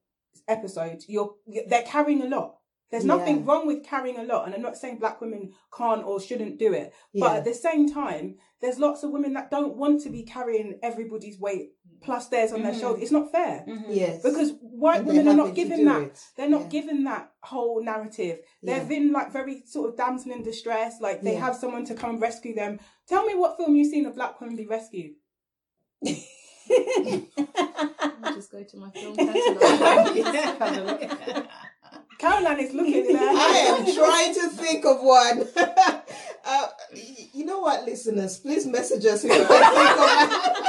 episode. 0.49 1.05
You're 1.07 1.35
they're 1.69 1.83
carrying 1.83 2.23
a 2.23 2.27
lot. 2.29 2.59
There's 2.91 3.05
nothing 3.05 3.39
Yeah. 3.39 3.43
wrong 3.47 3.67
with 3.67 3.85
carrying 3.85 4.19
a 4.19 4.25
lot, 4.25 4.47
and 4.47 4.55
I'm 4.55 4.63
not 4.63 4.77
saying 4.77 4.99
black 4.99 5.21
women 5.21 5.53
can't 5.77 6.05
or 6.05 6.21
shouldn't 6.21 6.59
do 6.59 6.73
it. 6.73 6.93
But 7.13 7.31
Yeah. 7.33 7.37
at 7.39 7.45
the 7.45 7.55
same 7.55 7.89
time, 7.89 8.37
there's 8.61 8.79
lots 8.81 9.03
of 9.05 9.11
women 9.11 9.33
that 9.35 9.51
don't 9.51 9.77
want 9.77 10.01
to 10.03 10.11
be 10.11 10.23
carrying 10.23 10.79
everybody's 10.83 11.39
weight 11.39 11.75
plus 12.05 12.29
theirs 12.29 12.53
on 12.53 12.63
their 12.63 12.73
Mhm. 12.73 12.81
shoulder. 12.81 13.01
It's 13.03 13.11
not 13.11 13.33
fair 13.33 13.65
Mhm. 13.67 13.85
Yes. 13.89 14.23
because 14.23 14.53
white 14.61 14.99
And 14.99 15.07
women 15.09 15.29
are 15.29 15.35
not 15.35 15.47
happy 15.49 15.63
given 15.65 15.85
that. 15.87 16.03
it. 16.03 16.25
They're 16.37 16.49
not 16.49 16.63
Yeah. 16.63 16.69
given 16.69 17.05
that 17.05 17.33
whole 17.43 17.83
narrative. 17.83 18.41
Yeah. 18.63 18.79
They've 18.79 18.89
been 18.89 19.13
like 19.13 19.33
very 19.33 19.63
sort 19.67 19.89
of 19.91 19.97
damsel 19.97 20.33
in 20.33 20.43
distress. 20.43 21.01
Like 21.01 21.23
they 21.23 21.33
Yeah. 21.35 21.41
have 21.47 21.57
someone 21.57 21.85
to 21.87 21.95
come 21.95 22.11
and 22.11 22.21
rescue 22.21 22.55
them. 22.55 22.79
Tell 23.09 23.25
me 23.27 23.35
what 23.35 23.57
film 23.57 23.75
you've 23.77 23.89
seen 23.91 24.07
a 24.07 24.11
black 24.11 24.41
woman 24.41 24.57
be 24.57 24.67
rescued. 24.67 25.15
I'll 28.23 28.35
just 28.35 28.51
go 28.51 28.63
to 28.63 28.77
my 28.77 28.91
film 28.91 29.17
catalogue. 29.17 30.17
Have 30.59 30.79
a 30.79 30.83
look. 30.83 31.47
Caroline 32.19 32.61
is 32.61 32.73
looking 32.73 33.07
there. 33.13 33.19
I 33.21 33.77
am 33.77 33.85
trying 33.95 34.35
to 34.35 34.49
think 34.57 34.85
of 34.87 35.03
one. 35.03 35.47
uh, 36.45 36.69
you 37.33 37.45
know 37.45 37.61
what, 37.61 37.85
listeners? 37.85 38.39
Please 38.39 38.67
message 38.67 39.05
us 39.05 39.25
if 39.25 39.31
you 39.33 39.45
can 39.45 39.47
think 39.47 40.64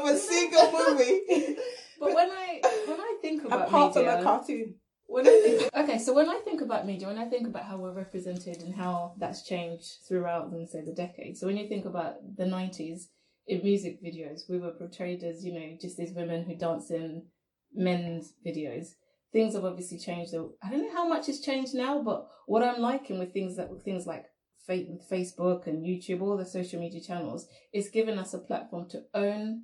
of, 0.00 0.08
a 0.08 0.16
single 0.16 0.72
movie. 0.72 1.56
But 2.02 2.14
when 2.14 2.30
I 2.30 2.60
when 2.86 3.00
I 3.00 3.16
think 3.22 3.44
about 3.46 3.68
Apart 3.68 3.92
from 3.92 4.08
a 4.08 4.22
cartoon. 4.24 4.74
when 5.06 5.24
I 5.24 5.40
think, 5.40 5.70
okay, 5.76 5.98
so 5.98 6.12
when 6.12 6.28
I 6.28 6.40
think 6.44 6.60
about 6.60 6.84
media, 6.84 7.06
when 7.06 7.18
I 7.18 7.26
think 7.26 7.46
about 7.46 7.62
how 7.62 7.76
we're 7.76 7.92
represented 7.92 8.60
and 8.60 8.74
how 8.74 9.14
that's 9.18 9.46
changed 9.46 9.86
throughout, 10.08 10.50
them 10.50 10.66
say 10.66 10.82
the 10.84 10.92
decades. 10.92 11.38
So 11.38 11.46
when 11.46 11.56
you 11.56 11.68
think 11.68 11.84
about 11.84 12.14
the 12.36 12.44
nineties 12.44 13.08
in 13.46 13.62
music 13.62 14.02
videos, 14.02 14.40
we 14.48 14.58
were 14.58 14.72
portrayed 14.72 15.22
as 15.22 15.44
you 15.44 15.54
know 15.54 15.76
just 15.80 15.96
these 15.96 16.12
women 16.12 16.42
who 16.44 16.56
dance 16.56 16.90
in 16.90 17.26
men's 17.72 18.32
videos. 18.44 18.88
Things 19.32 19.54
have 19.54 19.64
obviously 19.64 19.98
changed. 19.98 20.34
I 20.34 20.70
don't 20.70 20.82
know 20.82 20.94
how 20.94 21.08
much 21.08 21.26
has 21.28 21.40
changed 21.40 21.72
now, 21.72 22.02
but 22.02 22.26
what 22.46 22.64
I'm 22.64 22.80
liking 22.80 23.20
with 23.20 23.32
things 23.32 23.56
that 23.58 23.70
with 23.70 23.84
things 23.84 24.06
like 24.06 24.26
Facebook 24.68 25.66
and 25.66 25.84
YouTube, 25.84 26.20
all 26.20 26.36
the 26.36 26.44
social 26.44 26.80
media 26.80 27.00
channels, 27.00 27.46
it's 27.72 27.90
given 27.90 28.18
us 28.18 28.34
a 28.34 28.38
platform 28.38 28.88
to 28.90 29.02
own 29.14 29.62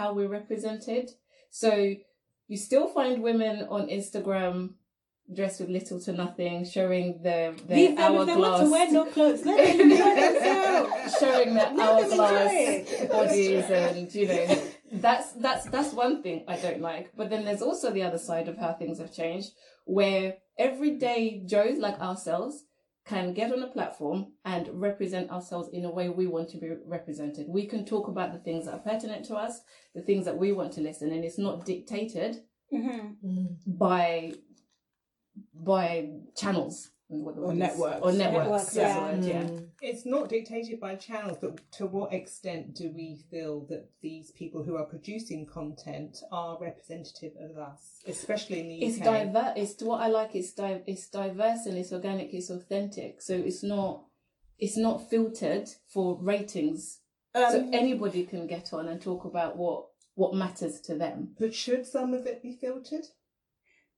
how 0.00 0.14
we're 0.14 0.28
represented. 0.28 1.10
So 1.50 1.94
you 2.48 2.56
still 2.56 2.88
find 2.88 3.22
women 3.22 3.66
on 3.68 3.88
Instagram 3.88 4.70
dressed 5.32 5.60
with 5.60 5.68
little 5.68 6.00
to 6.00 6.12
nothing, 6.12 6.64
showing 6.64 7.22
their 7.22 7.52
their 7.52 7.76
Leave 7.76 7.96
them 7.96 8.14
if 8.14 8.26
they 8.26 8.36
want 8.36 8.54
hourglass, 8.54 8.60
to 8.60 8.70
wear 8.70 8.90
no 8.90 9.04
clothes. 9.04 9.44
Let 9.44 9.78
them 9.78 9.90
enjoy 9.92 10.14
themselves. 10.26 11.18
showing 11.20 11.54
their 11.54 11.72
hourglass 11.80 13.08
bodies, 13.08 13.64
and 13.70 14.14
you 14.14 14.26
know 14.28 14.62
that's 14.92 15.32
that's 15.32 15.64
that's 15.66 15.92
one 15.92 16.22
thing 16.22 16.44
I 16.48 16.56
don't 16.56 16.80
like. 16.80 17.12
But 17.16 17.30
then 17.30 17.44
there's 17.44 17.62
also 17.62 17.92
the 17.92 18.02
other 18.02 18.18
side 18.18 18.48
of 18.48 18.56
how 18.56 18.72
things 18.72 18.98
have 18.98 19.12
changed, 19.12 19.50
where 19.84 20.38
everyday 20.58 21.42
Joes 21.46 21.78
like 21.78 22.00
ourselves 22.00 22.64
can 23.10 23.34
get 23.34 23.52
on 23.52 23.62
a 23.62 23.66
platform 23.76 24.18
and 24.44 24.68
represent 24.88 25.30
ourselves 25.30 25.68
in 25.72 25.84
a 25.84 25.90
way 25.98 26.08
we 26.08 26.26
want 26.28 26.48
to 26.50 26.58
be 26.58 26.70
represented. 26.96 27.44
We 27.48 27.66
can 27.66 27.84
talk 27.84 28.06
about 28.08 28.32
the 28.32 28.38
things 28.38 28.66
that 28.66 28.74
are 28.74 28.86
pertinent 28.90 29.24
to 29.26 29.34
us, 29.34 29.54
the 29.96 30.02
things 30.08 30.24
that 30.26 30.38
we 30.42 30.52
want 30.52 30.72
to 30.74 30.80
listen, 30.80 31.10
and 31.10 31.24
it's 31.24 31.38
not 31.46 31.66
dictated 31.66 32.32
Mhm. 32.72 33.16
Mm. 33.24 33.56
by 33.66 34.34
by 35.54 36.10
channels. 36.36 36.76
What 37.18 37.34
the 37.34 37.40
Or 37.42 37.48
word 37.48 37.56
networks. 37.56 38.00
or 38.02 38.12
networks. 38.12 38.74
Networks, 38.74 38.76
yeah. 38.76 38.98
word, 39.14 39.24
yeah. 39.24 39.42
Mm. 39.42 39.68
It's 39.82 40.06
not 40.06 40.28
dictated 40.28 40.78
by 40.80 40.94
channels, 40.94 41.38
but 41.40 41.60
to 41.72 41.86
what 41.86 42.12
extent 42.12 42.74
do 42.74 42.90
we 42.94 43.24
feel 43.30 43.66
that 43.68 43.90
these 44.00 44.30
people 44.30 44.62
who 44.62 44.76
are 44.76 44.84
producing 44.84 45.46
content 45.46 46.18
are 46.30 46.58
representative 46.60 47.32
of 47.40 47.58
us, 47.58 48.00
especially 48.06 48.60
in 48.60 48.68
the 48.68 48.82
It's 48.84 48.98
UK? 48.98 49.04
diverse. 49.04 49.52
It's 49.56 49.82
what 49.82 50.00
I 50.00 50.06
like. 50.08 50.34
It's 50.34 50.52
di- 50.52 50.82
It's 50.86 51.08
diverse 51.08 51.66
and 51.66 51.76
it's 51.76 51.92
organic. 51.92 52.32
It's 52.32 52.50
authentic. 52.50 53.20
So 53.22 53.34
it's 53.34 53.62
not. 53.62 54.04
It's 54.58 54.76
not 54.76 55.08
filtered 55.08 55.68
for 55.88 56.18
ratings. 56.22 57.00
Um, 57.34 57.50
so 57.50 57.70
anybody 57.72 58.24
can 58.26 58.46
get 58.46 58.72
on 58.72 58.88
and 58.88 59.00
talk 59.00 59.24
about 59.24 59.56
what 59.56 59.86
what 60.14 60.34
matters 60.34 60.80
to 60.82 60.94
them. 60.96 61.34
But 61.38 61.54
should 61.54 61.86
some 61.86 62.12
of 62.14 62.26
it 62.26 62.42
be 62.42 62.52
filtered? 62.52 63.06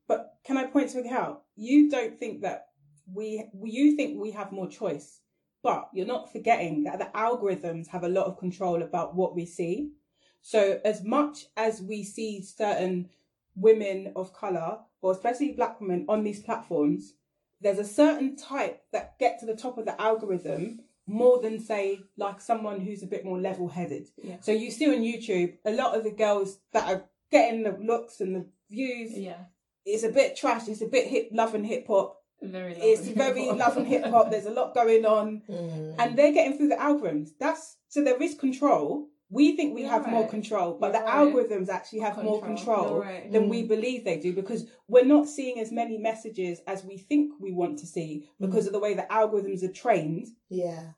But 0.07 0.35
can 0.45 0.57
I 0.57 0.67
point 0.67 0.91
something 0.91 1.11
out? 1.13 1.45
You 1.57 1.91
don't 1.91 2.19
think 2.19 2.43
that 2.43 2.67
we, 3.13 3.49
you 3.63 3.97
think 3.97 4.21
we 4.21 4.31
have 4.33 4.53
more 4.53 4.69
choice, 4.69 5.21
but 5.63 5.89
you're 5.93 6.07
not 6.07 6.33
forgetting 6.33 6.85
that 6.85 6.99
the 6.99 7.09
algorithms 7.15 7.89
have 7.89 8.05
a 8.05 8.09
lot 8.09 8.27
of 8.27 8.39
control 8.39 8.83
about 8.83 9.15
what 9.15 9.35
we 9.35 9.47
see. 9.47 9.93
So 10.41 10.81
as 10.85 11.05
much 11.05 11.47
as 11.57 11.81
we 11.81 12.03
see 12.03 12.43
certain 12.43 13.09
women 13.55 14.13
of 14.17 14.33
color, 14.33 14.79
or 15.01 15.13
especially 15.13 15.53
black 15.53 15.81
women 15.81 16.07
on 16.09 16.25
these 16.25 16.43
platforms, 16.43 17.15
there's 17.61 17.79
a 17.79 17.85
certain 17.85 18.37
type 18.37 18.83
that 18.93 19.19
get 19.19 19.39
to 19.41 19.47
the 19.47 19.57
top 19.57 19.79
of 19.79 19.85
the 19.85 20.01
algorithm 20.01 20.81
more 21.07 21.41
than 21.41 21.61
say 21.61 22.01
like 22.17 22.41
someone 22.41 22.81
who's 22.81 23.03
a 23.03 23.07
bit 23.07 23.25
more 23.25 23.39
level 23.39 23.69
headed. 23.69 24.09
Yeah. 24.23 24.37
So 24.41 24.53
you 24.53 24.71
see 24.71 24.87
on 24.87 25.03
YouTube 25.03 25.55
a 25.65 25.73
lot 25.73 25.97
of 25.97 26.05
the 26.05 26.11
girls 26.11 26.59
that 26.73 26.89
are 26.89 27.05
getting 27.31 27.63
the 27.63 27.73
looks 27.73 28.21
and 28.21 28.35
the 28.35 28.47
views 28.71 29.17
Yeah, 29.17 29.45
it's 29.85 30.05
a 30.05 30.09
bit 30.09 30.37
trash. 30.37 30.69
It's 30.69 30.83
a 30.83 30.87
bit 30.87 31.09
hip, 31.09 31.29
love 31.33 31.55
and 31.55 31.67
hip 31.67 31.87
hop. 31.87 32.22
Very. 32.43 32.75
It's 32.75 33.07
very 33.09 33.51
love 33.51 33.77
and 33.77 33.87
hip 33.87 34.05
hop. 34.07 34.31
There's 34.31 34.47
a 34.47 34.51
lot 34.51 34.75
going 34.75 35.05
on, 35.05 35.43
Mm. 35.49 35.95
and 35.99 36.17
they're 36.19 36.33
getting 36.33 36.57
through 36.57 36.69
the 36.69 36.77
algorithms. 36.77 37.31
That's 37.39 37.77
so 37.89 38.03
there 38.05 38.21
is 38.23 38.35
control. 38.35 39.09
We 39.31 39.57
think 39.57 39.75
we 39.75 39.81
You're 39.83 39.91
have 39.91 40.07
more 40.09 40.29
control, 40.29 40.77
but 40.79 40.93
You're 40.93 41.01
the 41.01 41.07
right. 41.07 41.17
algorithms 41.35 41.71
actually 41.71 42.01
have 42.01 42.23
more 42.23 42.43
Control. 42.43 42.83
control 42.85 43.01
right. 43.01 43.33
than 43.33 43.49
we 43.49 43.63
believe 43.63 44.05
they 44.05 44.19
do 44.19 44.35
because 44.35 44.69
we're 44.89 45.07
not 45.07 45.27
seeing 45.27 45.59
as 45.59 45.73
many 45.73 45.97
messages 45.97 46.61
as 46.67 46.85
we 46.85 46.99
think 46.99 47.33
we 47.41 47.51
want 47.51 47.79
to 47.79 47.87
see 47.87 48.29
because 48.39 48.67
of 48.67 48.75
the 48.75 48.79
way 48.79 48.93
the 48.93 49.07
algorithms 49.11 49.63
are 49.63 49.73
trained. 49.73 50.27
Yeah. 50.51 50.91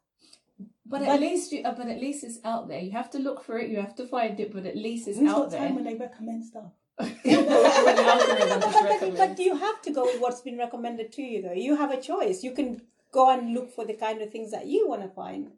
But 0.84 1.02
at 1.02 1.20
least 1.20 1.52
you, 1.52 1.62
uh, 1.62 1.74
but 1.76 1.86
at 1.88 2.00
least 2.00 2.24
it's 2.24 2.40
out 2.44 2.66
there. 2.68 2.80
You 2.80 2.90
have 2.90 3.10
to 3.10 3.18
look 3.18 3.42
for 3.44 3.56
it. 3.58 3.70
You 3.70 3.76
have 3.80 3.94
to 3.96 4.06
find 4.06 4.38
it. 4.40 4.52
But 4.52 4.66
at 4.66 4.76
least 4.76 5.06
it's 5.06 5.18
out 5.20 5.50
there. 5.50 5.60
time 5.60 5.76
when 5.76 5.84
they 5.84 5.94
recommend 5.94 6.44
stuff? 6.44 6.72
When 6.98 7.14
the 7.46 8.04
algorithm 8.06 8.60
just 8.60 8.82
but, 8.82 9.00
but, 9.00 9.16
but 9.16 9.38
you 9.38 9.56
have 9.56 9.82
to 9.82 9.90
go 9.90 10.04
with 10.04 10.20
what's 10.20 10.40
been 10.40 10.58
recommended 10.58 11.12
to 11.12 11.22
you, 11.22 11.42
though. 11.42 11.52
You 11.52 11.76
have 11.76 11.90
a 11.90 12.00
choice. 12.00 12.42
You 12.44 12.52
can 12.52 12.82
go 13.12 13.30
and 13.30 13.52
look 13.54 13.70
for 13.74 13.84
the 13.84 13.94
kind 13.94 14.20
of 14.22 14.30
things 14.30 14.50
that 14.52 14.66
you 14.66 14.88
want 14.88 15.02
to 15.02 15.08
find. 15.08 15.50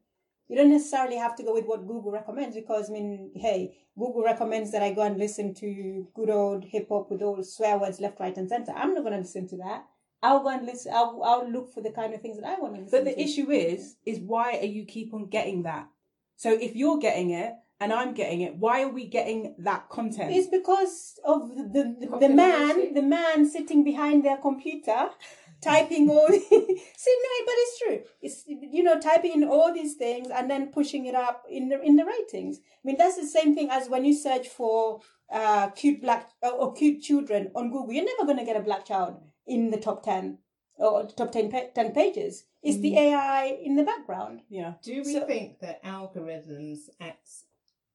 You 0.48 0.56
don't 0.56 0.70
necessarily 0.70 1.16
have 1.16 1.34
to 1.36 1.42
go 1.42 1.52
with 1.54 1.66
what 1.66 1.86
Google 1.86 2.12
recommends 2.12 2.54
because, 2.54 2.88
I 2.88 2.92
mean, 2.92 3.32
hey, 3.34 3.76
Google 3.98 4.22
recommends 4.22 4.70
that 4.72 4.82
I 4.82 4.92
go 4.92 5.02
and 5.02 5.18
listen 5.18 5.54
to 5.54 6.06
good 6.14 6.30
old 6.30 6.64
hip 6.64 6.88
hop 6.88 7.10
with 7.10 7.20
all 7.22 7.42
swear 7.42 7.78
words 7.78 8.00
left, 8.00 8.20
right, 8.20 8.36
and 8.36 8.48
center. 8.48 8.72
I'm 8.72 8.94
not 8.94 9.02
going 9.02 9.14
to 9.14 9.20
listen 9.20 9.48
to 9.48 9.56
that. 9.56 9.84
I'll 10.22 10.42
go 10.42 10.48
and 10.50 10.64
listen. 10.64 10.92
I'll, 10.94 11.20
I'll 11.24 11.50
look 11.50 11.72
for 11.74 11.82
the 11.82 11.90
kind 11.90 12.14
of 12.14 12.22
things 12.22 12.38
that 12.38 12.46
I 12.46 12.58
want 12.60 12.74
to 12.74 12.80
listen 12.82 12.98
But 12.98 13.04
the 13.04 13.14
to. 13.14 13.20
issue 13.20 13.50
is, 13.50 13.96
is 14.06 14.20
why 14.20 14.58
are 14.58 14.66
you 14.66 14.84
keep 14.84 15.12
on 15.12 15.26
getting 15.26 15.64
that? 15.64 15.88
So 16.36 16.52
if 16.52 16.76
you're 16.76 16.98
getting 16.98 17.30
it 17.30 17.54
and 17.80 17.92
I'm 17.92 18.14
getting 18.14 18.40
it, 18.40 18.56
why 18.56 18.82
are 18.82 18.88
we 18.88 19.06
getting 19.06 19.54
that 19.58 19.88
content? 19.88 20.32
It's 20.32 20.48
because 20.48 21.18
of 21.24 21.54
the 21.56 21.64
the, 21.64 22.06
the, 22.06 22.18
the 22.18 22.28
man, 22.28 22.94
the 22.94 23.02
man 23.02 23.48
sitting 23.48 23.84
behind 23.84 24.24
their 24.24 24.38
computer, 24.38 25.10
typing 25.62 26.08
all. 26.10 26.28
See, 26.30 27.16
no, 27.24 27.44
but 27.46 27.54
it's 27.64 27.78
true. 27.78 28.00
It's 28.22 28.44
you 28.46 28.82
know 28.82 28.98
typing 29.00 29.32
in 29.32 29.44
all 29.48 29.72
these 29.72 29.94
things 29.94 30.28
and 30.34 30.50
then 30.50 30.72
pushing 30.72 31.06
it 31.06 31.14
up 31.14 31.44
in 31.50 31.68
the 31.68 31.80
in 31.82 31.96
the 31.96 32.04
ratings. 32.04 32.58
I 32.58 32.82
mean 32.84 32.96
that's 32.98 33.16
the 33.16 33.26
same 33.26 33.54
thing 33.54 33.68
as 33.70 33.88
when 33.88 34.04
you 34.04 34.14
search 34.14 34.48
for 34.48 35.00
uh 35.32 35.70
cute 35.70 36.00
black 36.00 36.30
uh, 36.42 36.50
or 36.50 36.72
cute 36.72 37.02
children 37.02 37.50
on 37.54 37.70
Google. 37.70 37.92
You're 37.92 38.04
never 38.04 38.24
going 38.24 38.38
to 38.38 38.44
get 38.44 38.56
a 38.56 38.60
black 38.68 38.84
child 38.86 39.16
in 39.46 39.70
the 39.70 39.78
top 39.78 40.02
ten 40.04 40.38
or 40.78 41.06
top 41.06 41.32
10, 41.32 41.50
pa- 41.50 41.70
10 41.74 41.92
pages. 41.92 42.44
It's 42.62 42.78
the 42.80 42.98
AI 42.98 43.56
in 43.64 43.76
the 43.76 43.82
background. 43.82 44.42
yeah. 44.50 44.74
Do 44.82 45.02
we 45.06 45.14
So- 45.14 45.26
think 45.26 45.58
that 45.60 45.82
algorithms 45.82 46.80
act 47.00 47.28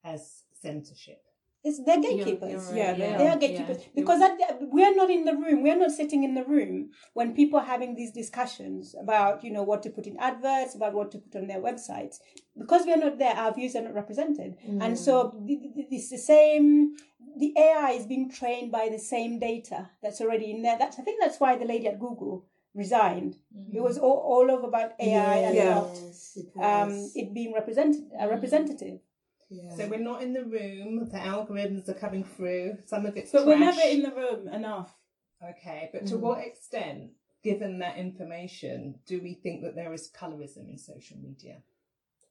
as 0.03 0.43
censorship? 0.61 1.21
It's 1.63 1.79
they're 1.83 1.99
You're- 1.99 2.17
gatekeepers. 2.17 2.51
you're 2.51 2.61
right, 2.61 2.75
Yeah, 2.75 2.93
they 2.93 3.17
They 3.19 3.27
are. 3.27 3.31
are 3.33 3.37
gatekeepers 3.37 3.77
Yeah. 3.77 3.89
because 3.93 4.19
the, 4.19 4.57
we're 4.71 4.95
not 4.95 5.11
in 5.11 5.25
the 5.25 5.35
room. 5.35 5.61
We're 5.61 5.77
not 5.77 5.91
sitting 5.91 6.23
in 6.23 6.33
the 6.33 6.43
room 6.43 6.89
when 7.13 7.35
people 7.35 7.59
are 7.59 7.65
having 7.65 7.93
these 7.93 8.11
discussions 8.11 8.95
about 8.99 9.43
you 9.43 9.51
know 9.51 9.61
what 9.61 9.83
to 9.83 9.91
put 9.91 10.07
in 10.07 10.17
adverts, 10.17 10.73
about 10.73 10.93
what 10.95 11.11
to 11.11 11.19
put 11.19 11.35
on 11.39 11.45
their 11.47 11.61
websites. 11.61 12.15
Because 12.57 12.87
we're 12.87 12.97
not 12.97 13.19
there, 13.19 13.35
our 13.35 13.53
views 13.53 13.75
are 13.75 13.83
not 13.83 13.93
represented, 13.93 14.55
and 14.83 14.97
so 14.97 15.13
mm. 15.35 15.47
th- 15.47 15.87
it's 15.91 16.09
the 16.09 16.17
same. 16.17 16.95
The 17.37 17.53
AI 17.55 17.91
is 17.91 18.07
being 18.07 18.29
trained 18.31 18.71
by 18.71 18.89
the 18.89 18.97
same 18.99 19.37
data 19.37 19.91
that's 20.01 20.19
already 20.19 20.49
in 20.49 20.63
there. 20.63 20.77
That's 20.79 20.97
I 20.97 21.03
think 21.03 21.21
that's 21.21 21.39
why 21.39 21.57
the 21.57 21.65
lady 21.65 21.87
at 21.87 21.99
Google 21.99 22.45
resigned. 22.73 23.35
Mm. 23.55 23.75
It 23.75 23.83
was 23.83 23.99
all, 23.99 24.17
all 24.33 24.49
over 24.49 24.65
about 24.65 24.93
AI 24.99 25.37
and 25.37 25.55
Yeah. 25.55 25.77
about 25.77 25.91
Yes, 25.93 26.37
it 26.37 26.47
um, 26.59 27.11
it 27.13 27.33
being 27.35 27.53
represented 27.53 28.09
a 28.19 28.25
mm. 28.25 28.29
representative. 28.31 28.99
Yeah. 29.51 29.75
So 29.75 29.87
we're 29.87 29.99
not 29.99 30.23
in 30.23 30.33
the 30.33 30.43
room. 30.45 31.09
The 31.11 31.17
algorithms 31.19 31.87
are 31.89 31.93
coming 31.93 32.23
through. 32.23 32.77
Some 32.87 33.05
of 33.05 33.15
it's 33.17 33.31
But 33.31 33.45
we're 33.45 33.59
never 33.59 33.81
in 33.81 34.01
the 34.01 34.11
room 34.11 34.47
enough. 34.47 34.91
Okay, 35.43 35.89
but 35.93 36.05
to 36.07 36.15
Mm. 36.15 36.19
what 36.21 36.39
extent, 36.45 37.11
given 37.43 37.79
that 37.79 37.97
information, 37.97 38.95
do 39.05 39.19
we 39.21 39.33
think 39.33 39.61
that 39.63 39.75
there 39.75 39.91
is 39.93 40.09
colorism 40.09 40.69
in 40.69 40.77
social 40.77 41.17
media? 41.17 41.57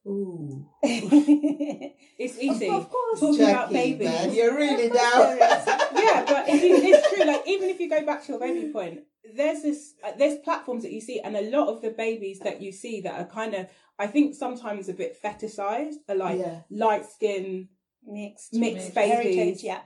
Ooh. 0.07 0.65
It's 0.83 2.37
easy. 2.39 2.69
Of 2.69 2.89
course. 2.89 3.19
Talking 3.19 3.41
about 3.49 3.71
babies. 3.71 4.07
man, 4.07 4.33
you're 4.33 4.55
really 4.55 4.89
down. 4.89 5.37
yeah, 5.39 6.23
but 6.27 6.49
it 6.49 6.61
is, 6.63 6.83
it's 6.83 7.15
true. 7.15 7.25
Like 7.25 7.47
even 7.47 7.69
if 7.69 7.79
you 7.79 7.89
go 7.89 8.05
back 8.05 8.23
to 8.25 8.31
your 8.33 8.39
baby 8.39 8.71
point, 8.71 9.01
there's 9.35 9.61
this, 9.61 9.93
uh, 10.03 10.11
there's 10.17 10.39
platforms 10.39 10.83
that 10.83 10.91
you 10.91 11.01
see, 11.01 11.19
and 11.19 11.35
a 11.35 11.49
lot 11.49 11.67
of 11.67 11.81
the 11.81 11.91
babies 11.91 12.39
that 12.39 12.61
you 12.61 12.71
see 12.71 13.01
that 13.01 13.19
are 13.19 13.25
kind 13.25 13.53
of, 13.53 13.67
I 13.99 14.07
think 14.07 14.35
sometimes 14.35 14.89
a 14.89 14.93
bit 14.93 15.21
fetishized, 15.21 15.95
are 16.09 16.15
like 16.15 16.39
Yeah. 16.39 16.61
light 16.69 17.05
skin, 17.05 17.69
mixed 18.03 18.53
mixed 18.53 18.95
heritage, 18.95 19.35
babies, 19.35 19.63
yeah. 19.63 19.81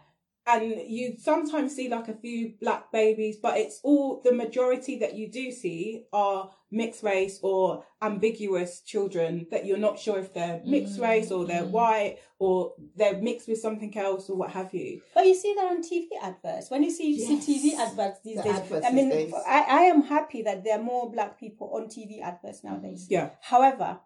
And 0.47 0.63
you 0.87 1.15
sometimes 1.17 1.75
see 1.75 1.89
like 1.89 2.07
a 2.07 2.13
few 2.13 2.53
black 2.61 2.91
babies, 2.91 3.37
but 3.41 3.57
it's 3.57 3.79
all 3.83 4.21
the 4.23 4.31
majority 4.31 4.99
that 4.99 5.15
you 5.15 5.31
do 5.31 5.51
see 5.51 6.05
are 6.13 6.51
mixed 6.71 7.03
race 7.03 7.39
or 7.41 7.83
ambiguous 8.01 8.81
children 8.81 9.47
that 9.49 9.65
you're 9.65 9.77
not 9.77 9.97
sure 9.97 10.19
if 10.19 10.33
they're 10.33 10.61
mixed 10.65 10.99
mm. 10.99 11.03
race 11.03 11.31
or 11.31 11.45
they're 11.45 11.63
mm. 11.63 11.71
white 11.71 12.17
or 12.37 12.73
they're 12.95 13.19
mixed 13.21 13.47
with 13.47 13.59
something 13.59 13.97
else 13.97 14.29
or 14.29 14.37
what 14.37 14.51
have 14.51 14.71
you. 14.73 15.01
But 15.15 15.25
you 15.25 15.33
see 15.33 15.55
that 15.55 15.65
on 15.65 15.81
TV 15.81 16.07
adverts. 16.21 16.69
When 16.69 16.83
you 16.83 16.91
see, 16.91 17.11
you 17.11 17.25
Yes. 17.25 17.45
see 17.45 17.73
TV 17.73 17.79
adverts 17.79 18.19
these 18.23 18.37
The 18.37 18.43
days, 18.43 18.55
adverts 18.55 18.85
I 18.85 18.91
mean, 18.91 19.09
these 19.09 19.31
days. 19.31 19.43
I, 19.47 19.61
I 19.61 19.81
am 19.83 20.03
happy 20.03 20.43
that 20.43 20.63
there 20.63 20.77
are 20.77 20.83
more 20.83 21.11
black 21.11 21.39
people 21.39 21.71
on 21.73 21.87
TV 21.87 22.21
adverts 22.21 22.63
nowadays. 22.63 23.07
Yeah. 23.09 23.31
However, 23.41 23.99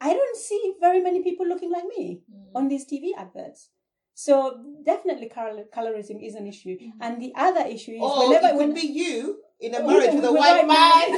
I 0.00 0.14
don't 0.14 0.36
see 0.36 0.74
very 0.80 1.00
many 1.00 1.22
people 1.22 1.46
looking 1.46 1.70
like 1.70 1.84
me 1.84 2.22
mm. 2.32 2.46
on 2.54 2.68
these 2.68 2.86
TV 2.86 3.10
adverts. 3.16 3.68
So 4.14 4.58
definitely 4.84 5.28
color, 5.28 5.64
colorism 5.74 6.22
is 6.24 6.34
an 6.34 6.46
issue. 6.46 6.76
Mm-hmm. 6.78 7.02
And 7.02 7.20
the 7.22 7.32
other 7.34 7.64
issue 7.66 7.92
is 7.92 8.00
Or 8.02 8.28
whenever 8.28 8.46
it 8.48 8.50
could 8.52 8.58
when, 8.58 8.74
be 8.74 8.86
you 8.86 9.40
in 9.60 9.74
a 9.74 9.82
marriage 9.86 10.12
a- 10.12 10.16
with 10.16 10.24
a 10.24 10.32
white 10.32 10.66
white 10.66 10.68
man. 10.68 11.08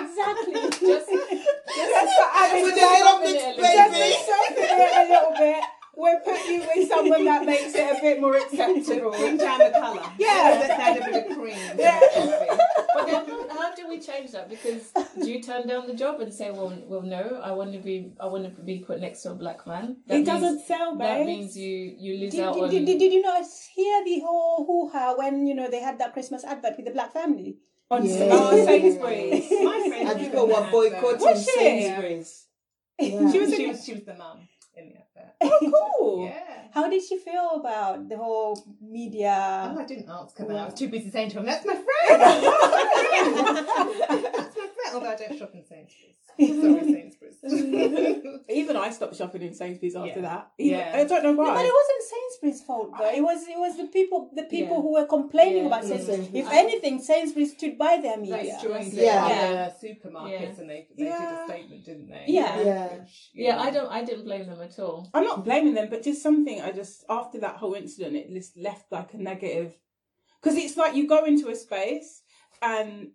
exactly. 0.00 0.54
Just, 0.54 0.80
Just 0.80 2.16
for 2.16 2.28
adding 2.34 2.62
With 2.64 2.74
a 2.74 2.76
little 2.76 3.06
soften 3.06 3.32
mixed 3.32 3.46
it 3.46 3.46
a 3.46 3.48
little 3.60 3.74
Just 3.74 3.92
baby. 3.92 4.14
to 4.14 4.18
soften 4.24 4.56
it 4.58 4.92
a 4.94 4.96
little 5.10 5.34
bit, 5.38 5.64
we'll 6.00 6.20
put 6.20 6.44
you 6.48 6.60
with 6.74 6.88
someone 6.88 7.24
that 7.24 7.44
makes 7.44 7.74
it 7.74 7.96
a 7.96 8.00
bit 8.00 8.20
more 8.20 8.36
acceptable. 8.36 9.10
Bring 9.10 9.36
down 9.36 9.58
the 9.58 9.70
colour. 9.70 10.02
Yeah. 10.18 10.56
Let's 10.60 10.70
add 10.70 10.96
a 10.98 11.04
bit 11.04 11.30
of 11.30 11.36
cream. 11.36 11.56
Yeah. 11.78 12.00
but 12.94 13.06
then 13.06 13.24
how, 13.26 13.48
how 13.58 13.74
do 13.74 13.88
we 13.88 13.98
change 14.00 14.32
that? 14.32 14.48
Because 14.48 14.90
do 15.22 15.30
you 15.30 15.42
turn 15.42 15.66
down 15.68 15.86
the 15.86 15.94
job 15.94 16.20
and 16.20 16.32
say, 16.32 16.50
well, 16.50 16.72
well, 16.86 17.02
no, 17.02 17.40
I 17.42 17.52
want 17.52 17.72
to 17.72 17.78
be, 17.78 18.12
I 18.20 18.26
want 18.26 18.44
to 18.44 18.50
be 18.62 18.78
put 18.80 19.00
next 19.00 19.22
to 19.22 19.30
a 19.30 19.34
black 19.34 19.66
man. 19.66 19.96
That 20.06 20.14
it 20.14 20.16
means- 20.18 20.28
doesn't 20.28 20.66
sell, 20.66 20.92
babe. 20.96 21.06
That 21.08 21.26
means 21.26 21.56
you 21.56 21.94
you 21.98 22.18
lose 22.18 22.32
Did, 22.32 22.40
out 22.44 22.54
did, 22.54 22.64
on. 22.64 22.70
did, 22.70 22.98
did 22.98 23.12
you 23.12 23.22
not 23.22 23.44
hear 23.74 24.04
the 24.04 24.20
whole 24.20 24.64
hoo 24.66 24.88
ha 24.92 25.14
when 25.16 25.46
you 25.46 25.54
know 25.54 25.68
they 25.70 25.80
had 25.80 25.98
that 25.98 26.12
Christmas 26.12 26.44
advert 26.44 26.76
with 26.76 26.86
the 26.86 26.92
black 26.92 27.12
family? 27.12 27.56
On 27.90 28.04
Yeah. 28.06 28.28
oh, 28.30 28.64
Sainsbury's. 28.64 29.50
My 29.50 29.78
friend 29.88 30.08
And 30.10 30.18
was 30.18 30.28
people 30.28 30.44
in 30.44 30.48
were 30.48 30.60
that 30.60 30.70
boycotting 30.70 31.20
Was 31.26 31.44
she? 31.44 31.50
Sainsbury's. 31.58 32.46
Yeah. 32.98 33.32
She 33.32 33.38
was, 33.40 33.54
she 33.56 33.66
was, 33.66 33.84
she 33.84 33.92
was 33.94 34.04
the 34.04 34.14
mum 34.14 34.38
in 34.38 34.38
the 34.38 34.42
advert. 34.42 34.49
Oh, 35.42 35.94
cool. 35.98 36.24
Yeah. 36.26 36.44
How 36.72 36.88
did 36.88 37.02
she 37.02 37.18
feel 37.18 37.50
about 37.56 38.08
the 38.08 38.16
whole 38.16 38.62
media? 38.80 39.72
Oh, 39.74 39.80
I 39.80 39.84
didn't 39.84 40.08
ask 40.08 40.36
her 40.38 40.46
that. 40.46 40.56
I 40.56 40.64
was 40.66 40.74
too 40.74 40.88
busy 40.88 41.10
saying 41.10 41.30
to 41.30 41.38
him, 41.40 41.46
"That's 41.46 41.64
my 41.66 41.74
friend." 41.74 42.22
That's 43.20 44.56
my 44.56 44.68
friend. 44.68 44.94
Although 44.94 45.10
I 45.10 45.16
don't 45.16 45.38
shop 45.38 45.52
in 45.54 45.64
Sainsbury's. 45.64 46.16
Sorry, 46.38 46.92
Sainsbury's. 46.92 48.40
Even 48.48 48.76
I 48.76 48.90
stopped 48.90 49.16
shopping 49.16 49.42
in 49.42 49.54
Sainsbury's 49.54 49.96
after 49.96 50.08
Yeah. 50.08 50.20
that. 50.22 50.50
Even, 50.58 50.78
Yeah. 50.78 50.92
I 50.94 51.04
don't 51.04 51.22
know 51.22 51.32
No, 51.32 51.42
why. 51.42 51.54
but 51.54 51.64
it 51.64 51.72
wasn't 51.74 52.02
Sainsbury's 52.02 52.19
fault 52.66 52.90
though. 52.98 53.10
It 53.10 53.22
was 53.22 53.46
it 53.46 53.58
was 53.58 53.76
the 53.76 53.86
people 53.88 54.30
the 54.34 54.44
people 54.44 54.76
Yeah. 54.76 54.82
who 54.82 54.92
were 54.92 55.06
complaining 55.06 55.62
Yeah, 55.64 55.66
about 55.66 55.82
yeah, 55.84 55.88
Sainsbury's. 55.96 56.18
Sainsbury's. 56.18 56.46
If 56.46 56.52
anything, 56.52 57.02
Sainsbury's 57.02 57.52
stood 57.52 57.76
by 57.78 57.98
their 58.04 58.16
They 58.16 58.22
media. 58.22 58.58
joined 58.62 58.92
Yeah. 58.92 59.24
Uh, 59.24 59.28
it. 59.28 59.32
yeah. 59.32 59.70
supermarkets 59.84 60.40
Yeah. 60.56 60.60
and 60.60 60.70
they, 60.70 60.80
they 60.96 61.04
did 61.04 61.12
a 61.12 61.44
statement, 61.46 61.84
didn't 61.84 62.08
they? 62.08 62.24
Yeah. 62.28 62.60
Yeah. 62.62 62.86
Which, 62.94 63.30
Yeah, 63.34 63.60
I 63.60 63.70
don't. 63.70 63.90
I 63.98 64.04
didn't 64.04 64.24
blame 64.24 64.46
them 64.46 64.60
at 64.62 64.78
all. 64.78 65.08
I'm 65.14 65.24
not 65.24 65.44
blaming 65.44 65.74
them, 65.74 65.88
but 65.90 66.02
just 66.02 66.22
something 66.22 66.60
I 66.60 66.72
just 66.72 67.04
after 67.08 67.38
that 67.40 67.56
whole 67.56 67.74
incident, 67.74 68.16
it 68.16 68.30
just 68.32 68.56
left 68.56 68.90
like 68.90 69.12
a 69.14 69.18
negative. 69.18 69.76
Because 70.42 70.56
it's 70.58 70.76
like 70.76 70.94
you 70.94 71.06
go 71.06 71.24
into 71.24 71.48
a 71.50 71.54
space 71.54 72.22
and 72.62 73.10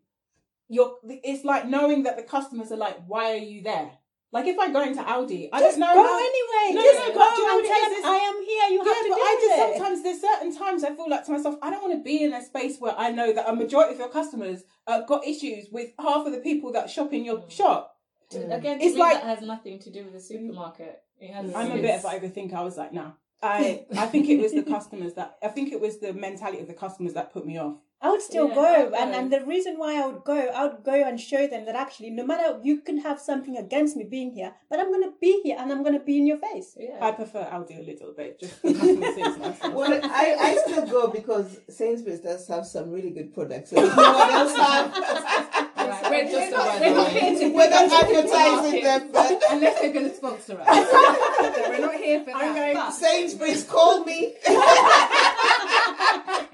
you're. 0.68 0.98
It's 1.04 1.44
like 1.44 1.68
knowing 1.68 2.04
that 2.04 2.18
the 2.18 2.24
customers 2.24 2.72
are 2.72 2.78
like, 2.88 2.98
"Why 3.08 3.32
are 3.32 3.48
you 3.54 3.64
there?" 3.64 3.92
Like 4.36 4.48
if 4.48 4.60
I 4.60 4.68
go 4.70 4.82
into 4.84 5.02
Aldi, 5.02 5.48
I 5.54 5.60
Just 5.62 5.80
don't 5.80 5.88
know. 5.88 5.94
go 5.96 6.04
how- 6.04 6.20
anyway. 6.20 6.76
No, 6.76 6.82
just 6.84 7.00
no, 7.00 7.14
go 7.16 7.24
you 7.24 7.48
know 7.48 7.56
and 7.56 7.56
what 7.56 7.66
it 7.66 7.68
tell 7.72 7.90
them 7.96 8.06
I 8.06 8.18
am 8.30 8.38
here. 8.44 8.66
You 8.74 8.82
Yeah, 8.84 8.94
have 8.94 9.04
to 9.04 9.10
but 9.10 9.16
do 9.16 9.22
I 9.22 9.38
just 9.40 9.54
it. 9.56 9.78
sometimes 9.78 10.04
there's 10.04 10.22
certain 10.22 10.56
times 10.58 10.84
I 10.84 10.94
feel 10.94 11.10
like 11.10 11.24
to 11.26 11.32
myself, 11.32 11.56
I 11.62 11.70
don't 11.72 11.82
want 11.82 11.94
to 11.98 12.04
be 12.04 12.22
in 12.26 12.34
a 12.34 12.44
space 12.44 12.78
where 12.80 12.96
I 12.98 13.12
know 13.12 13.32
that 13.32 13.48
a 13.50 13.56
majority 13.56 13.94
of 13.94 14.00
your 14.00 14.10
customers 14.10 14.64
uh, 14.88 15.02
got 15.02 15.26
issues 15.26 15.70
with 15.72 15.92
half 15.98 16.26
of 16.28 16.34
the 16.34 16.40
people 16.40 16.74
that 16.74 16.90
shop 16.90 17.14
in 17.14 17.24
your 17.24 17.50
shop. 17.50 17.96
Again, 18.34 18.82
It's 18.82 18.98
like- 18.98 19.14
that 19.22 19.24
has 19.24 19.42
nothing 19.42 19.80
to 19.80 19.90
do 19.90 20.04
with 20.04 20.12
the 20.14 20.20
supermarket. 20.20 21.02
It 21.22 21.32
has. 21.32 21.54
I'm 21.56 21.72
a 21.72 21.76
it's- 21.78 22.04
bit 22.04 22.04
of 22.04 22.24
an 22.24 22.30
overthinker. 22.50 22.56
I 22.56 22.64
was 22.64 22.76
like, 22.78 22.92
no. 22.92 23.14
I 23.42 23.86
I 23.98 24.08
think 24.08 24.28
it 24.28 24.42
was 24.42 24.52
the 24.54 24.64
customers 24.64 25.14
that 25.14 25.38
I 25.42 25.48
think 25.50 25.72
it 25.72 25.80
was 25.80 26.00
the 26.00 26.12
mentality 26.14 26.60
of 26.60 26.68
the 26.68 26.74
customers 26.74 27.14
that 27.14 27.32
put 27.32 27.46
me 27.46 27.58
off. 27.58 27.76
I 28.02 28.10
would 28.12 28.22
still 28.22 28.50
Yeah, 28.50 28.56
go, 28.56 28.66
I'd 28.66 28.94
and 29.02 29.16
and 29.16 29.34
the 29.34 29.42
reason 29.46 29.78
why 29.78 30.02
I 30.02 30.06
would 30.06 30.24
go, 30.24 30.36
I 30.38 30.66
would 30.68 30.84
go 30.84 30.94
and 30.94 31.20
show 31.20 31.48
them 31.48 31.66
that 31.66 31.76
actually, 31.76 32.12
no 32.12 32.26
matter 32.26 32.60
you 32.64 32.82
can 32.82 33.00
have 33.00 33.20
something 33.20 33.58
against 33.58 33.96
me 33.96 34.04
being 34.04 34.32
here, 34.34 34.54
but 34.70 34.80
I'm 34.80 34.92
gonna 34.92 35.14
be 35.20 35.42
here 35.44 35.56
and 35.60 35.72
I'm 35.72 35.84
gonna 35.84 36.00
be 36.04 36.18
in 36.18 36.28
your 36.28 36.38
face. 36.38 36.76
Yeah. 36.80 36.98
I 37.02 37.12
prefer 37.12 37.44
Aldi 37.44 37.80
a 37.80 37.84
little 37.84 38.14
bit, 38.14 38.40
just 38.40 38.54
for 38.62 38.72
customer 38.74 39.14
service. 39.14 39.60
Well, 39.64 40.00
I, 40.04 40.36
I 40.40 40.56
still 40.66 40.86
go 40.88 41.08
because 41.08 41.58
Sainsbury's 41.70 42.20
does 42.20 42.48
have 42.48 42.66
some 42.68 42.92
really 42.92 43.12
good 43.12 43.34
products. 43.34 43.72
So 43.72 43.84
if 43.84 43.96
no 43.96 44.14
one 44.14 44.30
else 44.30 44.56
have, 44.66 45.72
Right, 45.86 46.10
we're 46.10 46.32
just 46.32 46.52
We're 46.52 46.58
not- 46.58 46.80
we're 46.82 46.96
not 46.96 47.10
here 47.12 47.40
to 47.40 47.48
we're 47.56 47.70
not 47.70 47.92
advertising 48.04 48.84
them, 48.84 49.10
but 49.14 49.44
unless 49.52 49.80
they're 49.80 49.94
going 49.94 50.10
to 50.10 50.16
sponsor 50.16 50.60
us. 50.60 50.68
we're 51.70 51.78
not 51.80 51.94
here 51.96 52.24
for 52.24 52.32
I'm 52.32 52.56
that. 52.56 52.92
Sainsbury's 52.94 53.64
call 53.66 54.04
me. 54.04 54.34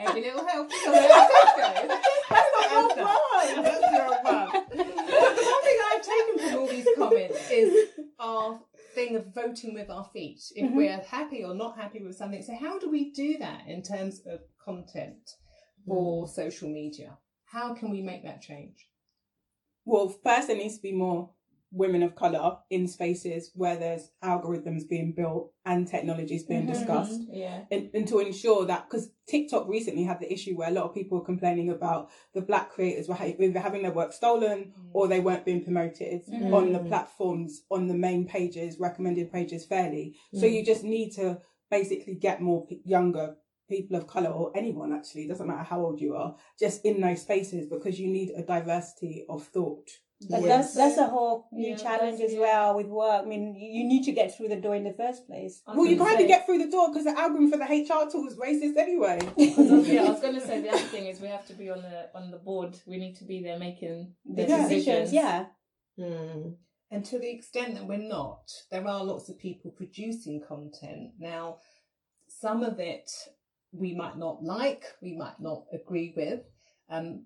every 0.07 0.21
little 0.21 0.45
helps. 0.47 0.83
So 0.83 0.91
there 0.91 1.11
are 1.11 1.27
Tesco. 1.27 1.97
Oh, 2.73 3.45
Asda. 3.45 3.63
That's 3.63 3.91
your 3.91 4.07
one. 4.23 4.51
Something 4.51 5.77
I've 5.91 6.01
taken 6.01 6.49
from 6.49 6.59
all 6.59 6.67
these 6.67 6.87
comments 6.97 7.51
is 7.51 7.89
our 8.19 8.59
thing 8.93 9.15
of 9.15 9.33
voting 9.33 9.73
with 9.73 9.89
our 9.89 10.05
feet. 10.13 10.41
If 10.55 10.71
we're 10.71 10.99
happy 10.99 11.43
or 11.43 11.53
not 11.55 11.77
happy 11.77 12.01
with 12.03 12.15
something. 12.15 12.41
So 12.43 12.55
how 12.59 12.79
do 12.79 12.89
we 12.89 13.11
do 13.11 13.37
that 13.39 13.63
in 13.67 13.81
terms 13.83 14.21
of 14.25 14.39
content 14.63 15.31
for 15.85 16.27
social 16.27 16.69
media? 16.69 17.17
How 17.45 17.73
can 17.73 17.91
we 17.91 18.01
make 18.01 18.23
that 18.23 18.41
change? 18.41 18.87
Well, 19.85 20.09
first 20.23 20.47
there 20.47 20.57
needs 20.57 20.77
to 20.77 20.81
be 20.81 20.93
more 20.93 21.31
women 21.71 22.03
of 22.03 22.15
color 22.15 22.57
in 22.69 22.87
spaces 22.87 23.51
where 23.55 23.77
there's 23.77 24.11
algorithms 24.23 24.87
being 24.89 25.13
built 25.13 25.51
and 25.65 25.87
technologies 25.87 26.43
being 26.43 26.63
Mhm. 26.63 26.73
discussed. 26.73 27.21
Yeah. 27.31 27.65
and, 27.71 27.89
and 27.93 28.07
to 28.09 28.19
ensure 28.19 28.65
that 28.65 28.87
because 28.89 29.11
TikTok 29.27 29.67
recently 29.69 30.03
had 30.03 30.19
the 30.19 30.31
issue 30.31 30.55
where 30.57 30.67
a 30.67 30.71
lot 30.73 30.83
of 30.85 30.93
people 30.93 31.17
were 31.19 31.23
complaining 31.25 31.69
about 31.69 32.09
the 32.33 32.41
black 32.41 32.69
creators 32.71 33.07
were 33.07 33.15
ha- 33.15 33.33
either 33.39 33.59
having 33.59 33.83
their 33.83 33.93
work 33.93 34.11
stolen 34.11 34.73
or 34.93 35.07
they 35.07 35.19
weren't 35.21 35.45
being 35.45 35.63
promoted 35.63 36.25
Mhm. 36.27 36.53
on 36.53 36.73
the 36.73 36.79
platforms 36.79 37.63
on 37.71 37.87
the 37.87 37.93
main 37.93 38.25
pages 38.25 38.79
recommended 38.79 39.31
pages 39.31 39.65
fairly 39.65 40.15
so 40.33 40.45
Mm. 40.45 40.53
you 40.53 40.65
just 40.65 40.83
need 40.83 41.11
to 41.13 41.39
basically 41.69 42.15
get 42.15 42.41
more 42.41 42.65
p- 42.65 42.81
younger 42.83 43.37
people 43.69 43.95
of 43.95 44.05
color 44.07 44.29
or 44.29 44.51
anyone 44.57 44.91
actually 44.91 45.25
doesn't 45.25 45.47
matter 45.47 45.63
how 45.63 45.79
old 45.85 46.01
you 46.01 46.13
are 46.15 46.35
just 46.59 46.83
in 46.83 46.99
those 46.99 47.21
spaces 47.21 47.67
because 47.67 47.97
you 48.01 48.09
need 48.09 48.29
a 48.31 48.43
diversity 48.43 49.23
of 49.29 49.43
thought 49.47 49.87
But 50.29 50.41
Yes. 50.41 50.47
that's 50.47 50.75
that's 50.75 50.97
a 50.97 51.07
whole 51.07 51.47
new 51.51 51.69
Yeah, 51.69 51.75
challenge 51.75 52.19
that's- 52.19 52.29
as 52.31 52.33
yeah. 52.35 52.39
well 52.41 52.75
with 52.77 52.87
work. 52.87 53.23
I 53.23 53.25
mean, 53.25 53.55
you 53.55 53.69
you 53.79 53.83
need 53.87 54.03
to 54.03 54.11
get 54.11 54.35
through 54.35 54.49
the 54.49 54.61
door 54.65 54.75
in 54.75 54.83
the 54.83 54.93
first 54.93 55.25
place. 55.25 55.63
Well 55.67 55.85
you 55.87 55.95
gonna 55.95 56.09
kind 56.11 56.21
of 56.21 56.25
say- 56.25 56.33
get 56.35 56.45
through 56.45 56.59
the 56.59 56.69
door 56.69 56.89
because 56.89 57.05
the 57.05 57.17
algorithm 57.19 57.49
for 57.51 57.57
the 57.57 57.65
hr 57.65 58.09
tool 58.11 58.27
is 58.27 58.35
racist 58.37 58.77
anyway 58.77 59.19
yeah, 59.37 60.03
I 60.03 60.09
was 60.11 60.19
going 60.21 60.35
to 60.35 60.41
say 60.49 60.61
the 60.61 60.69
other 60.69 60.77
thing 60.93 61.07
is 61.07 61.19
we 61.19 61.27
have 61.27 61.47
to 61.47 61.53
be 61.53 61.69
on 61.71 61.81
the 61.81 62.09
on 62.15 62.29
the 62.29 62.37
board. 62.37 62.79
We 62.85 62.97
need 62.97 63.15
to 63.15 63.23
be 63.25 63.41
there 63.41 63.57
making 63.57 64.13
the 64.25 64.43
Yeah. 64.43 64.57
decisions. 64.67 65.11
Yeah. 65.11 65.45
Mm. 65.99 66.55
And 66.93 67.05
to 67.05 67.17
the 67.19 67.29
extent 67.37 67.75
that 67.75 67.87
we're 67.87 67.97
not, 68.19 68.51
there 68.69 68.85
are 68.87 69.03
lots 69.03 69.29
of 69.29 69.39
people 69.39 69.71
producing 69.71 70.41
content. 70.41 71.11
Now, 71.17 71.57
some 72.27 72.63
of 72.63 72.79
it 72.79 73.09
we 73.71 73.95
might 73.95 74.17
not 74.17 74.43
like, 74.43 74.83
we 75.01 75.13
might 75.15 75.39
not 75.39 75.63
agree 75.71 76.13
with. 76.15 76.41
Um, 76.89 77.25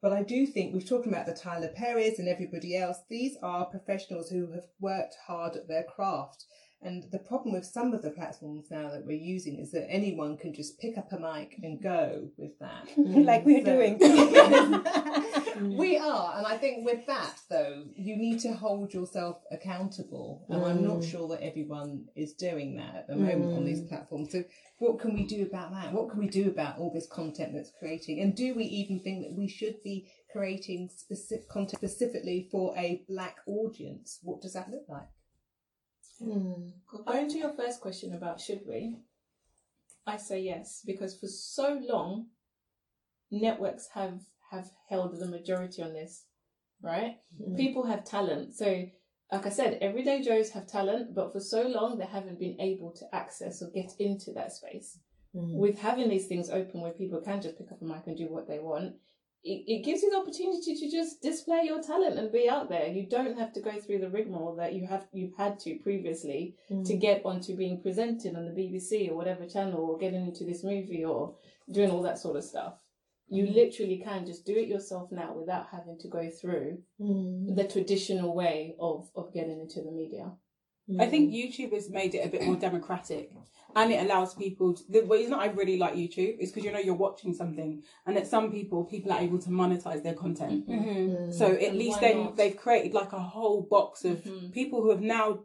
but 0.00 0.12
I 0.12 0.22
do 0.22 0.46
think 0.46 0.72
we've 0.72 0.88
talked 0.88 1.06
about 1.06 1.26
the 1.26 1.34
Tyler 1.34 1.72
Perrys 1.76 2.18
and 2.18 2.28
everybody 2.28 2.76
else. 2.76 2.98
These 3.08 3.36
are 3.42 3.66
professionals 3.66 4.30
who 4.30 4.52
have 4.52 4.66
worked 4.80 5.16
hard 5.26 5.56
at 5.56 5.68
their 5.68 5.84
craft. 5.84 6.44
And 6.80 7.04
the 7.10 7.18
problem 7.18 7.52
with 7.54 7.64
some 7.64 7.92
of 7.92 8.02
the 8.02 8.10
platforms 8.10 8.70
now 8.70 8.88
that 8.90 9.04
we're 9.04 9.16
using 9.20 9.58
is 9.58 9.72
that 9.72 9.90
anyone 9.90 10.36
can 10.36 10.54
just 10.54 10.78
pick 10.78 10.96
up 10.96 11.10
a 11.12 11.18
mic 11.18 11.58
and 11.62 11.82
go 11.82 12.28
with 12.36 12.56
that. 12.60 12.88
like 12.96 13.44
we're 13.44 13.64
So- 13.64 13.98
doing. 13.98 13.98
we 15.76 15.96
are, 15.98 16.36
and 16.38 16.46
I 16.46 16.56
think 16.56 16.84
with 16.86 17.04
that 17.06 17.34
though, 17.50 17.84
you 17.96 18.16
need 18.16 18.38
to 18.40 18.52
hold 18.54 18.94
yourself 18.94 19.38
accountable, 19.50 20.46
and 20.48 20.64
I'm 20.64 20.84
not 20.84 20.98
Mm. 20.98 21.10
sure 21.10 21.28
that 21.28 21.42
everyone 21.42 22.04
is 22.14 22.32
doing 22.34 22.76
that 22.76 22.94
at 22.94 23.06
the 23.08 23.16
moment 23.16 23.56
on 23.56 23.64
these 23.64 23.82
platforms. 23.82 24.30
So, 24.32 24.44
what 24.78 25.00
can 25.00 25.14
we 25.14 25.24
do 25.26 25.42
about 25.42 25.72
that? 25.72 25.92
What 25.92 26.10
can 26.10 26.20
we 26.20 26.28
do 26.28 26.48
about 26.48 26.78
all 26.78 26.92
this 26.92 27.06
content 27.08 27.52
that's 27.54 27.72
creating? 27.78 28.20
And 28.20 28.34
do 28.36 28.54
we 28.54 28.64
even 28.64 29.00
think 29.00 29.24
that 29.24 29.32
we 29.32 29.48
should 29.48 29.82
be 29.82 30.08
creating 30.30 30.90
specific 30.96 31.48
content 31.48 31.78
specifically 31.78 32.48
for 32.52 32.76
a 32.76 33.02
black 33.08 33.36
audience? 33.46 34.20
What 34.22 34.40
does 34.40 34.52
that 34.52 34.70
look 34.70 34.84
like? 34.88 35.08
Mm. 36.22 36.72
Going 37.06 37.28
to 37.28 37.38
your 37.38 37.52
first 37.52 37.80
question 37.80 38.14
about 38.14 38.40
should 38.40 38.62
we, 38.66 38.96
I 40.06 40.16
say 40.16 40.40
yes 40.40 40.82
because 40.84 41.18
for 41.18 41.28
so 41.28 41.80
long, 41.88 42.26
networks 43.30 43.88
have 43.94 44.20
have 44.50 44.70
held 44.88 45.18
the 45.18 45.26
majority 45.26 45.82
on 45.82 45.92
this, 45.92 46.24
right? 46.82 47.16
Mm. 47.40 47.56
People 47.56 47.86
have 47.86 48.04
talent, 48.04 48.54
so 48.54 48.86
like 49.30 49.46
I 49.46 49.50
said, 49.50 49.78
everyday 49.80 50.22
Joes 50.22 50.50
have 50.50 50.66
talent, 50.66 51.14
but 51.14 51.32
for 51.32 51.40
so 51.40 51.62
long 51.68 51.98
they 51.98 52.06
haven't 52.06 52.40
been 52.40 52.60
able 52.60 52.92
to 52.92 53.14
access 53.14 53.62
or 53.62 53.70
get 53.70 53.92
into 53.98 54.32
that 54.32 54.52
space. 54.52 54.98
Mm. 55.34 55.54
With 55.54 55.78
having 55.78 56.08
these 56.08 56.26
things 56.26 56.48
open 56.48 56.80
where 56.80 56.92
people 56.92 57.20
can 57.20 57.42
just 57.42 57.58
pick 57.58 57.70
up 57.70 57.82
a 57.82 57.84
mic 57.84 58.06
and 58.06 58.16
do 58.16 58.28
what 58.32 58.48
they 58.48 58.58
want, 58.58 58.94
it, 59.44 59.64
it 59.66 59.84
gives 59.84 60.02
you 60.02 60.10
the 60.10 60.16
opportunity 60.18 60.74
to 60.76 60.90
just 60.90 61.22
display 61.22 61.62
your 61.64 61.80
talent 61.82 62.18
and 62.18 62.32
be 62.32 62.48
out 62.48 62.68
there. 62.68 62.86
You 62.88 63.06
don't 63.08 63.38
have 63.38 63.52
to 63.54 63.60
go 63.60 63.72
through 63.80 64.00
the 64.00 64.10
rigmarole 64.10 64.56
that 64.56 64.74
you 64.74 64.86
have 64.88 65.06
you've 65.12 65.36
had 65.36 65.58
to 65.60 65.76
previously 65.82 66.54
to 66.84 66.96
get 66.96 67.22
onto 67.24 67.56
being 67.56 67.80
presented 67.80 68.34
on 68.36 68.44
the 68.46 68.50
BBC 68.60 69.10
or 69.10 69.14
whatever 69.16 69.46
channel 69.46 69.80
or 69.80 69.98
getting 69.98 70.26
into 70.26 70.44
this 70.44 70.64
movie 70.64 71.04
or 71.04 71.34
doing 71.72 71.90
all 71.90 72.02
that 72.02 72.18
sort 72.18 72.36
of 72.36 72.44
stuff. 72.44 72.74
You 73.30 73.46
literally 73.46 74.00
can 74.02 74.24
just 74.26 74.46
do 74.46 74.54
it 74.54 74.68
yourself 74.68 75.12
now 75.12 75.34
without 75.34 75.66
having 75.70 75.98
to 76.00 76.08
go 76.08 76.28
through 76.30 76.78
Mm. 77.00 77.54
the 77.54 77.64
traditional 77.64 78.34
way 78.34 78.74
of, 78.80 79.08
of 79.14 79.32
getting 79.32 79.60
into 79.60 79.82
the 79.82 79.92
media. 79.92 80.32
I 80.98 81.06
think 81.06 81.32
YouTube 81.32 81.72
has 81.72 81.90
made 81.90 82.14
it 82.14 82.24
a 82.24 82.28
bit 82.28 82.42
more 82.44 82.56
democratic 82.56 83.30
and 83.76 83.92
it 83.92 84.02
allows 84.04 84.34
people 84.34 84.72
to, 84.74 84.82
the 84.88 85.02
reason 85.02 85.34
I 85.34 85.46
really 85.46 85.76
like 85.76 85.94
YouTube 85.94 86.38
is 86.38 86.50
because 86.50 86.64
you 86.64 86.72
know 86.72 86.78
you're 86.78 86.94
watching 86.94 87.34
something 87.34 87.82
and 88.06 88.16
that 88.16 88.26
some 88.26 88.50
people 88.50 88.84
people 88.84 89.12
are 89.12 89.20
able 89.20 89.38
to 89.40 89.50
monetize 89.50 90.02
their 90.02 90.14
content. 90.14 90.66
Mhm. 90.68 91.32
So 91.32 91.46
at 91.52 91.62
And 91.62 91.78
least 91.78 92.00
then 92.00 92.16
not? 92.24 92.36
they've 92.36 92.56
created 92.56 92.94
like 92.94 93.12
a 93.12 93.18
whole 93.20 93.60
box 93.62 94.04
of 94.04 94.16
Mhm. 94.24 94.52
people 94.52 94.80
who 94.82 94.90
have 94.90 95.02
now 95.02 95.40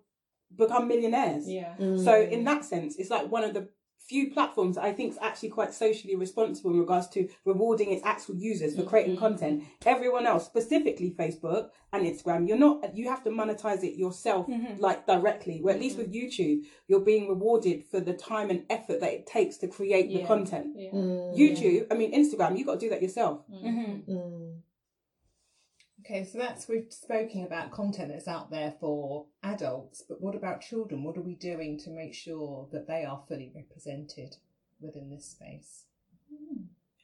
become 0.56 0.88
millionaires. 0.88 1.50
Yeah. 1.50 1.76
So 1.98 2.14
in 2.22 2.44
that 2.46 2.64
sense, 2.64 2.96
it's 2.98 3.10
like 3.10 3.30
one 3.32 3.44
of 3.44 3.54
the 3.54 3.68
few 4.06 4.32
platforms 4.32 4.76
that 4.76 4.84
I 4.84 4.92
think 4.94 5.12
is 5.14 5.18
actually 5.22 5.50
quite 5.50 5.74
socially 5.74 6.16
responsible 6.16 6.72
in 6.72 6.80
regards 6.80 7.08
to 7.10 7.28
rewarding 7.46 7.92
its 7.92 8.04
actual 8.06 8.36
users 8.36 8.76
for 8.76 8.84
creating 8.84 9.16
Mhm. 9.16 9.20
content. 9.20 9.64
Everyone 9.86 10.26
else, 10.26 10.46
specifically 10.46 11.12
Facebook 11.12 11.70
and 11.94 12.06
Instagram, 12.06 12.48
you're 12.48 12.58
not 12.58 12.96
you 12.96 13.08
have 13.10 13.24
to 13.24 13.30
monetize 13.30 13.84
it 13.84 13.96
yourself 13.98 14.48
Mhm. 14.48 14.80
like 14.80 15.08
directly. 15.08 15.62
Where 15.62 15.74
at 15.74 15.80
least 15.80 15.98
with 15.98 16.12
YouTube, 16.14 16.64
you're 16.88 17.00
being 17.00 17.28
rewarded 17.30 17.86
for 17.86 18.00
the 18.02 18.14
time 18.14 18.50
and 18.50 18.66
effort 18.70 19.00
that 19.00 19.14
it 19.14 19.26
takes 19.26 19.58
to 19.58 19.68
create 19.68 20.10
the 20.10 20.24
content. 20.24 20.76
Yeah. 20.76 20.92
Mm. 20.92 21.38
YouTube, 21.38 21.88
I 21.90 21.96
mean 21.96 22.12
Instagram, 22.12 22.58
you 22.58 22.66
got 22.66 22.80
to 22.80 22.86
do 22.86 22.90
that 22.90 23.02
yourself. 23.02 23.42
Mhm. 23.50 24.54
Okay, 26.06 26.26
so 26.26 26.38
that's 26.38 26.68
we've 26.68 26.92
spoken 26.92 27.46
about 27.46 27.72
content 27.72 28.10
that's 28.12 28.28
out 28.28 28.52
there 28.52 28.74
for 28.80 29.26
adults, 29.42 30.04
but 30.08 30.20
what 30.20 30.36
about 30.36 30.60
children? 30.60 31.04
What 31.04 31.18
are 31.18 31.22
we 31.22 31.36
doing 31.36 31.80
to 31.80 31.90
make 31.90 32.14
sure 32.14 32.68
that 32.74 32.88
they 32.88 33.06
are 33.06 33.24
fully 33.28 33.52
represented 33.56 34.36
within 34.82 35.10
this 35.10 35.26
space? 35.26 35.86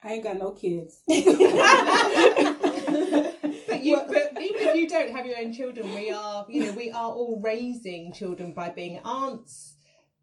I 0.04 0.14
ain't 0.14 0.24
got 0.24 0.38
no 0.38 0.52
kids. 0.52 1.02
But, 3.70 3.84
you, 3.84 4.02
but 4.08 4.32
even 4.42 4.68
if 4.68 4.76
you 4.76 4.90
don't 4.90 5.12
have 5.12 5.26
your 5.28 5.38
own 5.38 5.54
children, 5.54 5.94
we 5.94 6.10
are, 6.10 6.46
you 6.50 6.66
know, 6.66 6.72
we 6.74 6.90
are 6.92 7.12
all 7.12 7.40
raising 7.42 8.12
children 8.12 8.52
by 8.52 8.70
being 8.70 9.00
aunts, 9.06 9.76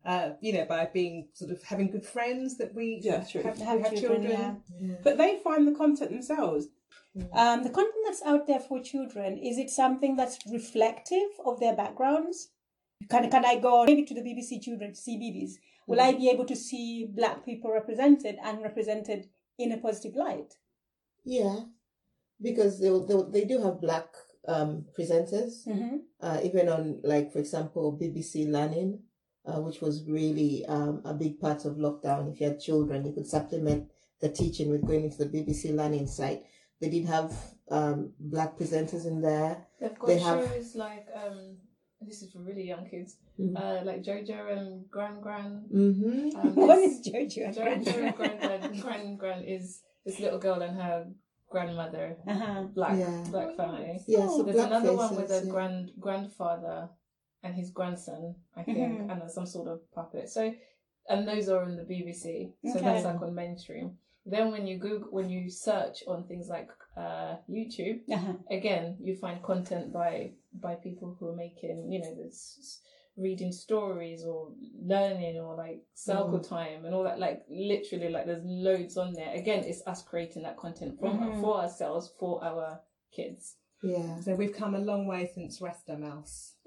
uh, 0.04 0.30
you 0.40 0.52
know, 0.52 0.64
by 0.64 0.88
being 0.92 1.28
sort 1.32 1.52
of 1.52 1.62
having 1.62 1.90
good 1.90 2.04
friends 2.04 2.58
that 2.58 2.74
we 2.74 3.00
Yeah, 3.02 3.18
have, 3.18 3.58
Have 3.58 3.60
have 3.80 3.94
children, 3.94 4.22
children. 4.22 4.62
yeah. 4.80 4.94
But 5.04 5.16
they 5.16 5.38
find 5.44 5.66
the 5.66 5.72
content 5.72 6.10
themselves. 6.10 6.66
Um, 7.32 7.62
the 7.62 7.70
content 7.70 8.04
that's 8.04 8.22
out 8.22 8.46
there 8.46 8.60
for 8.60 8.82
children 8.82 9.38
is 9.38 9.56
it 9.56 9.70
something 9.70 10.16
that's 10.16 10.38
reflective 10.52 11.30
of 11.44 11.60
their 11.60 11.74
backgrounds? 11.74 12.48
Can 13.10 13.30
can 13.30 13.44
I 13.44 13.56
go 13.58 13.84
maybe 13.84 14.04
to 14.04 14.14
the 14.14 14.20
BBC 14.20 14.60
Children 14.62 14.92
to 14.92 15.00
CBeebies? 15.00 15.52
Will 15.86 16.00
I 16.00 16.12
be 16.12 16.28
able 16.28 16.44
to 16.46 16.56
see 16.56 17.08
black 17.14 17.44
people 17.44 17.72
represented 17.72 18.36
and 18.42 18.62
represented 18.62 19.28
in 19.58 19.72
a 19.72 19.78
positive 19.78 20.14
light? 20.14 20.54
Yeah, 21.24 21.60
because 22.42 22.80
they 22.80 22.90
they, 22.90 23.22
they 23.40 23.44
do 23.46 23.62
have 23.62 23.80
black 23.80 24.08
um, 24.48 24.84
presenters, 24.98 25.66
Mm-hmm. 25.66 25.96
uh, 26.20 26.40
even 26.44 26.68
on 26.68 27.00
like 27.02 27.32
for 27.32 27.38
example 27.38 27.98
BBC 28.00 28.50
Learning, 28.50 29.00
uh, 29.46 29.60
which 29.60 29.80
was 29.80 30.04
really 30.08 30.64
um, 30.66 31.02
a 31.04 31.14
big 31.14 31.40
part 31.40 31.64
of 31.64 31.76
lockdown. 31.76 32.32
If 32.32 32.40
you 32.40 32.48
had 32.48 32.60
children, 32.60 33.04
you 33.06 33.12
could 33.12 33.26
supplement 33.26 33.90
the 34.20 34.28
teaching 34.28 34.70
with 34.70 34.86
going 34.86 35.04
into 35.04 35.24
the 35.24 35.26
BBC 35.26 35.74
Learning 35.74 36.06
site. 36.06 36.42
They 36.80 36.90
did 36.90 37.06
have 37.06 37.32
um, 37.70 38.12
black 38.20 38.56
presenters 38.58 39.06
in 39.06 39.20
there. 39.22 39.66
They've 39.80 39.98
got 39.98 40.06
They 40.06 40.18
have- 40.18 40.44
shows 40.46 40.74
like 40.76 41.06
um, 41.14 41.56
this 42.00 42.22
is 42.22 42.30
for 42.32 42.40
really 42.40 42.64
young 42.64 42.86
kids, 42.88 43.16
Mhm. 43.40 43.56
uh, 43.56 43.84
like 43.84 44.02
Jojo 44.02 44.52
and 44.56 44.88
Gran 44.90 45.20
Gran. 45.20 45.64
Mm-hmm. 45.72 46.36
Um, 46.38 46.54
What 46.66 46.76
this- 46.76 47.00
is 47.00 47.08
Jojo? 47.08 47.46
and 47.46 47.84
Jojo 47.86 48.14
Gran? 48.16 48.30
and 48.30 48.44
Gran 48.44 48.60
Gran. 48.60 48.80
Gran 48.80 49.16
Gran 49.16 49.44
is 49.44 49.82
this 50.04 50.20
little 50.20 50.38
girl 50.38 50.60
and 50.62 50.76
her 50.76 51.06
grandmother, 51.48 52.16
Uh-huh. 52.26 52.64
black 52.74 52.98
Yeah. 52.98 53.24
black 53.30 53.56
family. 53.56 53.98
Yeah, 54.06 54.26
so 54.28 54.42
There's 54.42 54.56
black 54.56 54.66
another 54.68 54.94
one 54.96 55.16
with 55.16 55.30
a 55.30 55.42
yeah. 55.44 55.50
grand 55.50 55.92
grandfather 55.98 56.90
and 57.42 57.54
his 57.54 57.70
grandson, 57.70 58.34
I 58.54 58.62
think, 58.64 58.78
Mhm. 58.78 59.10
and 59.22 59.30
some 59.30 59.46
sort 59.46 59.68
of 59.68 59.80
puppet. 59.92 60.28
So, 60.28 60.52
and 61.08 61.26
those 61.26 61.48
are 61.48 61.62
in 61.68 61.76
the 61.76 61.84
BBC. 61.84 62.52
So 62.64 62.70
Okay. 62.78 62.80
that's 62.84 63.04
like 63.04 63.22
on 63.22 63.34
mainstream. 63.34 63.98
Then 64.28 64.50
when 64.50 64.66
you 64.66 64.76
Google, 64.78 65.08
when 65.10 65.30
you 65.30 65.48
search 65.50 66.02
on 66.08 66.24
things 66.26 66.48
like 66.48 66.68
uh, 66.96 67.36
YouTube, 67.48 68.00
Uh-huh. 68.12 68.32
again 68.50 68.96
you 69.00 69.14
find 69.16 69.42
content 69.42 69.92
by 69.92 70.32
by 70.52 70.74
people 70.74 71.16
who 71.18 71.28
are 71.28 71.36
making, 71.36 71.92
you 71.92 72.00
know, 72.00 72.14
this 72.22 72.80
reading 73.16 73.52
stories 73.52 74.24
or 74.26 74.50
learning 74.82 75.38
or 75.38 75.54
like 75.56 75.80
circle 75.94 76.40
time 76.40 76.84
and 76.84 76.94
all 76.94 77.04
that. 77.04 77.18
Like 77.18 77.44
literally, 77.48 78.10
like 78.10 78.26
there's 78.26 78.44
loads 78.44 78.96
on 78.96 79.12
there. 79.14 79.32
Again, 79.34 79.64
it's 79.64 79.82
us 79.86 80.02
creating 80.02 80.42
that 80.42 80.56
content 80.58 80.98
from 81.00 81.18
Mhm. 81.18 81.40
for 81.40 81.58
ourselves 81.62 82.12
for 82.18 82.42
our 82.44 82.80
kids. 83.12 83.56
Yeah. 83.82 84.18
So 84.20 84.34
we've 84.34 84.52
come 84.52 84.74
a 84.74 84.78
long 84.80 85.06
way 85.06 85.30
since 85.34 85.60
Rastamouse. 85.60 86.54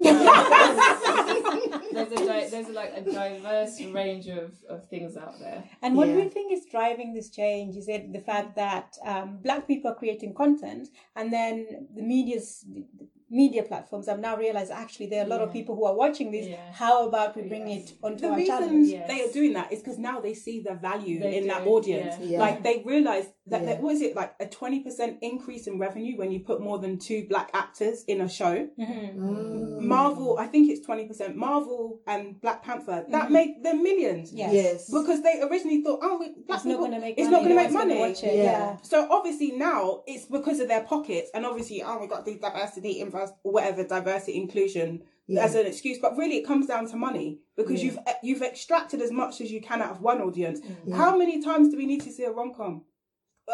there's 1.92 2.12
a 2.12 2.16
di- 2.16 2.48
there's 2.48 2.68
like 2.68 2.92
a 2.96 3.00
diverse 3.02 3.80
range 3.92 4.26
of, 4.28 4.52
of 4.68 4.88
things 4.88 5.16
out 5.16 5.38
there. 5.40 5.64
And 5.82 5.96
what 5.96 6.06
do 6.06 6.12
Yeah. 6.16 6.24
you 6.24 6.30
think 6.30 6.52
is 6.52 6.66
driving 6.70 7.14
this 7.14 7.30
change? 7.30 7.76
Is 7.76 7.88
it 7.88 8.12
the 8.12 8.20
fact 8.20 8.56
that 8.56 8.96
um, 9.04 9.38
black 9.42 9.66
people 9.66 9.90
are 9.90 9.94
creating 9.94 10.34
content 10.34 10.88
and 11.16 11.32
then 11.32 11.88
the 11.94 12.02
media's 12.02 12.64
the 12.72 12.84
media 13.32 13.62
platforms 13.62 14.08
have 14.08 14.18
now 14.18 14.36
realized 14.36 14.72
actually 14.72 15.06
there 15.06 15.22
are 15.22 15.26
a 15.26 15.28
lot 15.28 15.40
of 15.40 15.52
people 15.52 15.76
who 15.76 15.84
are 15.84 15.94
watching 15.94 16.32
this. 16.32 16.46
Yeah. 16.48 16.72
How 16.72 17.06
about 17.06 17.36
we 17.36 17.42
bring 17.42 17.68
Yes. 17.68 17.90
it 17.90 17.96
onto 18.02 18.22
The 18.22 18.28
our 18.30 18.36
reason 18.36 18.58
channels? 18.58 18.88
Yes. 18.88 19.08
they 19.08 19.22
are 19.24 19.32
doing 19.32 19.52
that 19.52 19.72
is 19.72 19.78
because 19.78 19.98
now 19.98 20.18
they 20.20 20.34
see 20.34 20.60
the 20.68 20.74
value 20.74 21.20
They 21.20 21.38
in 21.38 21.46
that 21.46 21.64
audience. 21.64 22.16
yeah. 22.18 22.26
Yeah. 22.32 22.40
Like 22.40 22.64
they 22.64 22.82
realize 22.84 23.26
that, 23.50 23.60
Yeah. 23.62 23.66
that 23.74 23.82
what 23.82 23.94
is 23.94 24.00
it 24.02 24.16
like 24.16 24.34
a 24.40 24.46
twenty 24.46 24.80
percent 24.80 25.18
increase 25.22 25.66
in 25.66 25.78
revenue 25.78 26.16
when 26.16 26.30
you 26.32 26.40
put 26.40 26.60
more 26.60 26.78
than 26.78 26.98
two 26.98 27.26
black 27.28 27.50
actors 27.52 28.04
in 28.06 28.20
a 28.20 28.28
show. 28.28 28.68
Mhm. 28.78 29.16
Mm. 29.16 29.80
Marvel, 29.80 30.38
I 30.38 30.46
think 30.46 30.70
it's 30.70 30.84
twenty 30.84 31.06
percent. 31.06 31.36
Marvel 31.36 32.00
and 32.06 32.40
Black 32.40 32.62
Panther 32.62 33.04
that 33.10 33.28
Mhm. 33.28 33.32
made 33.32 33.62
them 33.62 33.82
millions. 33.82 34.32
Yes. 34.32 34.52
Yes. 34.54 34.90
Because 34.90 35.22
they 35.22 35.40
originally 35.42 35.82
thought, 35.82 36.00
oh, 36.02 36.18
we, 36.18 36.26
black 36.46 36.58
It's 36.58 36.64
not 36.64 36.72
people, 36.72 36.78
going 36.86 36.92
to 36.92 37.00
make 37.00 37.18
it's 37.18 37.24
money. 37.30 37.32
not 37.32 37.38
going 37.44 37.48
to 37.50 37.54
make 37.56 37.64
one's 37.64 37.74
gonna 37.76 37.94
money. 38.00 38.00
Watch 38.12 38.24
it. 38.24 38.34
Yeah. 38.36 38.42
Yeah. 38.42 38.76
So 38.82 39.06
obviously 39.10 39.50
now 39.52 40.02
it's 40.06 40.24
because 40.26 40.60
of 40.60 40.68
their 40.68 40.82
pockets, 40.82 41.30
and 41.34 41.44
obviously, 41.44 41.82
oh, 41.82 41.98
we 42.00 42.06
got 42.06 42.24
the 42.24 42.34
diversity, 42.36 43.00
invest, 43.00 43.34
whatever 43.42 43.82
diversity, 43.84 44.36
inclusion 44.36 45.02
Yeah. 45.26 45.44
as 45.44 45.54
an 45.54 45.66
excuse. 45.66 45.98
But 45.98 46.16
really, 46.16 46.36
it 46.38 46.46
comes 46.46 46.66
down 46.66 46.86
to 46.88 46.96
money 46.96 47.40
because 47.56 47.82
Yeah. 47.82 47.90
you've 47.90 47.98
you've 48.22 48.42
extracted 48.42 49.00
as 49.00 49.10
much 49.12 49.40
as 49.40 49.50
you 49.52 49.60
can 49.60 49.80
out 49.80 49.92
of 49.92 50.02
one 50.02 50.20
audience. 50.20 50.60
Yeah. 50.86 50.96
How 50.96 51.16
many 51.16 51.40
times 51.42 51.68
do 51.70 51.76
we 51.76 51.86
need 51.86 52.02
to 52.02 52.10
see 52.12 52.24
a 52.24 52.30
rom 52.32 52.52
com 52.54 52.82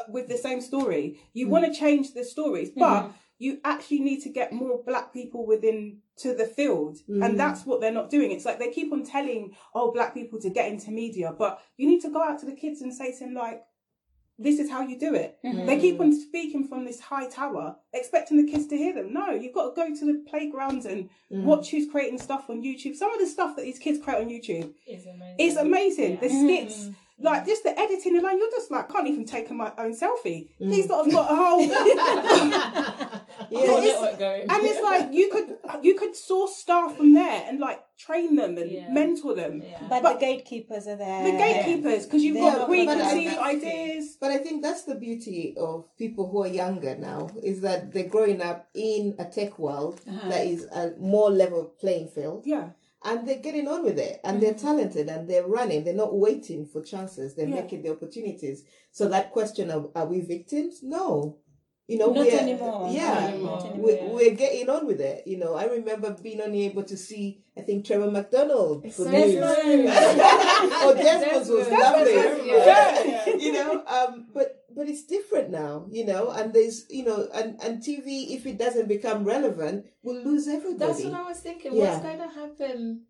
with 0.09 0.29
the 0.29 0.37
same 0.39 0.61
story? 0.61 1.19
You 1.33 1.47
Mm. 1.47 1.51
want 1.51 1.65
to 1.67 1.73
change 1.73 2.15
the 2.15 2.25
stories, 2.25 2.71
but 2.71 3.03
Mhm. 3.03 3.13
you 3.39 3.59
actually 3.65 4.01
need 4.01 4.21
to 4.23 4.29
get 4.31 4.53
more 4.53 4.83
black 4.83 5.13
people 5.13 5.45
within 5.47 5.99
to 6.17 6.35
the 6.35 6.47
field 6.47 6.97
Mm. 7.09 7.23
and 7.25 7.39
that's 7.39 7.67
what 7.67 7.81
they're 7.83 7.93
not 8.01 8.09
doing 8.09 8.31
it's 8.31 8.47
like 8.47 8.59
they 8.59 8.71
keep 8.71 8.91
on 8.91 9.03
telling 9.05 9.55
oh 9.75 9.93
black 9.93 10.15
people 10.15 10.41
to 10.41 10.49
get 10.49 10.71
into 10.73 10.91
media 10.91 11.35
but 11.39 11.61
you 11.77 11.87
need 11.87 12.01
to 12.01 12.09
go 12.09 12.23
out 12.23 12.39
to 12.41 12.47
the 12.47 12.55
kids 12.63 12.81
and 12.81 12.95
say 12.95 13.13
to 13.13 13.19
them 13.19 13.35
like 13.35 13.63
this 14.39 14.59
is 14.59 14.71
how 14.71 14.81
you 14.81 14.99
do 14.99 15.15
it 15.15 15.39
Mhm. 15.45 15.67
they 15.67 15.79
keep 15.79 16.01
on 16.01 16.11
speaking 16.15 16.65
from 16.67 16.87
this 16.87 17.01
high 17.01 17.27
tower 17.29 17.77
expecting 17.93 18.39
the 18.39 18.51
kids 18.51 18.67
to 18.69 18.77
hear 18.79 18.95
them 18.95 19.13
no 19.13 19.31
you've 19.33 19.53
got 19.53 19.75
to 19.75 19.77
go 19.83 19.95
to 19.95 20.05
the 20.11 20.19
playgrounds 20.31 20.87
and 20.87 21.11
Mm. 21.31 21.45
watch 21.45 21.71
who's 21.71 21.87
creating 21.91 22.19
stuff 22.19 22.49
on 22.49 22.63
youtube 22.63 22.97
some 22.97 23.13
of 23.13 23.19
the 23.21 23.27
stuff 23.27 23.55
that 23.57 23.63
these 23.63 23.79
kids 23.79 23.99
create 23.99 24.23
on 24.23 24.29
youtube 24.31 24.73
It's 24.87 25.05
amazing. 25.05 25.37
is 25.39 25.57
amazing 25.59 26.19
the 26.23 26.29
skits 26.31 26.79
Mm. 26.89 26.95
Like 27.19 27.47
just 27.47 27.63
the 27.63 27.79
editing 27.79 28.15
and 28.15 28.23
like 28.25 28.37
you're 28.39 28.51
just 28.51 28.71
like 28.71 28.91
can't 28.93 29.07
even 29.09 29.25
take 29.25 29.51
my 29.51 29.73
own 29.79 29.93
selfie 29.97 30.49
Mm. 30.61 30.71
these 30.71 30.89
lot 30.89 31.05
have 31.05 31.13
got 31.15 31.31
a 31.31 31.35
whole 31.35 31.61
Yeah, 33.51 33.61
it's- 33.61 33.85
network 33.85 34.19
going. 34.19 34.43
and 34.43 34.65
it's 34.65 34.83
like 34.83 35.13
you 35.13 35.31
could 35.31 35.57
you 35.83 35.95
could 35.97 36.15
source 36.17 36.57
staff 36.57 36.97
from 36.97 37.15
there 37.15 37.45
and 37.49 37.59
like 37.61 37.81
train 37.99 38.37
them 38.37 38.59
and 38.59 38.71
Yeah. 38.71 38.91
mentor 38.93 39.35
them. 39.35 39.63
Yeah. 39.65 39.79
But, 39.89 40.03
But- 40.03 40.15
the 40.15 40.27
gatekeepers 40.27 40.87
are 40.87 40.97
there. 40.97 41.25
The 41.25 41.39
gatekeepers, 41.39 42.05
because 42.05 42.23
you've 42.23 42.35
They're 42.35 42.51
got 42.53 42.59
not 42.59 42.69
preconceived 42.69 43.37
gonna- 43.37 43.49
ideas. 43.57 44.19
But 44.21 44.31
I 44.33 44.39
think 44.39 44.63
that's 44.63 44.83
the 44.83 44.97
beauty 44.97 45.55
of 45.57 45.87
people 45.97 46.29
who 46.29 46.43
are 46.43 46.49
younger 46.49 46.95
now 46.97 47.31
is 47.43 47.63
that 47.63 47.93
they're 47.93 48.09
growing 48.09 48.43
up 48.43 48.69
in 48.75 49.15
a 49.19 49.25
tech 49.25 49.59
world 49.59 50.01
Uh-huh. 50.07 50.29
that 50.29 50.47
is 50.47 50.65
a 50.65 50.93
more 50.99 51.31
level 51.31 51.65
playing 51.81 52.09
field 52.09 52.43
Yeah, 52.45 52.71
and 53.05 53.27
they're 53.27 53.39
getting 53.39 53.69
on 53.69 53.85
with 53.85 53.99
it 53.99 54.21
and 54.25 54.43
they're 54.43 54.55
talented 54.55 55.09
and 55.09 55.29
they're 55.29 55.47
running. 55.47 55.85
They're 55.85 55.95
not 55.95 56.15
waiting 56.17 56.67
for 56.67 56.83
chances. 56.83 57.35
They're 57.35 57.49
Yeah. 57.49 57.63
making 57.63 57.83
the 57.83 57.91
opportunities. 57.91 58.65
So 58.91 59.09
that 59.09 59.33
question 59.33 59.71
of 59.71 59.91
are 59.95 60.07
we 60.07 60.21
victims? 60.21 60.81
No. 60.83 61.39
You 61.89 61.99
know, 61.99 62.07
Not 62.13 62.27
we're, 62.27 62.39
anymore. 62.41 62.91
Yeah. 62.91 63.29
Anymore. 63.29 63.73
We, 63.77 63.93
Yeah. 63.95 64.09
we're 64.09 64.35
getting 64.35 64.69
on 64.69 64.87
with 64.89 65.01
it. 65.01 65.25
You 65.25 65.39
know, 65.39 65.55
I 65.55 65.67
remember 65.67 66.17
being 66.21 66.41
unable 66.41 66.83
to 66.83 66.97
see, 66.97 67.45
I 67.57 67.61
think, 67.61 67.85
Trevor 67.87 68.11
McDonald 68.11 68.83
for 68.93 69.05
news. 69.09 69.35
true. 69.35 69.87
oh, 69.89 70.95
Desmond's 70.97 71.49
was 71.49 71.69
lovely. 71.69 72.13
Desmond, 72.15 72.47
yeah. 72.49 73.37
you 73.37 73.53
know, 73.53 73.85
um, 73.87 74.27
but 74.35 74.66
but 74.77 74.89
it's 74.89 75.05
different 75.05 75.51
now. 75.51 75.87
You 75.91 76.05
know, 76.05 76.31
and 76.31 76.53
there's 76.53 76.85
you 76.91 77.05
know, 77.05 77.29
and 77.35 77.59
and 77.63 77.83
TV 77.83 78.37
if 78.37 78.47
it 78.47 78.59
doesn't 78.59 78.89
become 78.89 79.25
relevant, 79.25 79.87
will 80.03 80.23
lose 80.23 80.47
everybody. 80.47 80.93
That's 80.93 81.05
what 81.05 81.15
I 81.15 81.23
was 81.23 81.41
thinking. 81.41 81.75
Yeah. 81.75 81.93
What's 81.93 82.03
going 82.03 82.19
to 82.19 82.29
happen 82.29 83.03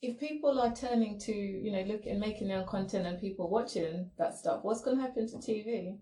if 0.00 0.18
people 0.18 0.58
are 0.58 0.74
turning 0.74 1.18
to, 1.20 1.32
you 1.32 1.70
know, 1.70 1.82
look 1.82 2.06
and 2.06 2.18
making 2.18 2.48
their 2.48 2.58
own 2.58 2.66
content 2.66 3.06
and 3.06 3.20
people 3.20 3.50
watching 3.50 4.10
that 4.18 4.36
stuff? 4.36 4.60
What's 4.62 4.82
going 4.82 4.96
to 4.96 5.02
happen 5.02 5.28
to 5.28 5.36
TV? 5.36 5.98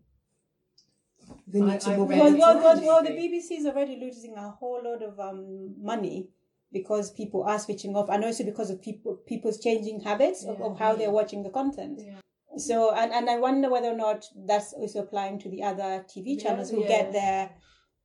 they 1.47 1.61
need 1.61 1.75
I- 1.75 1.79
to 1.79 1.91
I 1.91 1.97
move 1.97 2.09
Well, 2.09 2.37
well, 2.37 2.57
well, 2.59 2.81
well, 2.81 3.03
the 3.03 3.11
BBC 3.11 3.59
is 3.59 3.67
already 3.67 3.99
losing 4.01 4.35
a 4.37 4.51
whole 4.51 4.81
lot 4.83 5.03
of 5.03 5.19
um, 5.21 5.75
money 5.83 6.29
because 6.73 7.11
people 7.11 7.43
are 7.43 7.59
switching 7.59 7.97
off, 7.97 8.09
and 8.11 8.25
also 8.25 8.45
because 8.45 8.71
of 8.71 8.81
people 8.81 9.17
people's 9.27 9.59
changing 9.61 10.01
habits 10.01 10.45
of, 10.45 10.61
of 10.61 10.79
how 10.79 10.95
they're 10.95 11.11
watching 11.11 11.43
the 11.43 11.51
content. 11.51 12.01
Yeah. 12.01 12.21
So, 12.57 12.93
and, 12.95 13.13
and 13.13 13.31
I 13.31 13.39
wonder 13.39 13.71
whether 13.71 13.89
or 13.89 13.97
not 13.97 14.27
that's 14.47 14.73
also 14.73 15.01
applying 15.01 15.39
to 15.41 15.49
the 15.49 15.63
other 15.63 16.05
TV 16.09 16.25
The 16.25 16.37
channels 16.39 16.69
other- 16.71 16.79
who 16.79 16.83
yeah. 16.83 16.89
get 16.89 17.13
their 17.13 17.51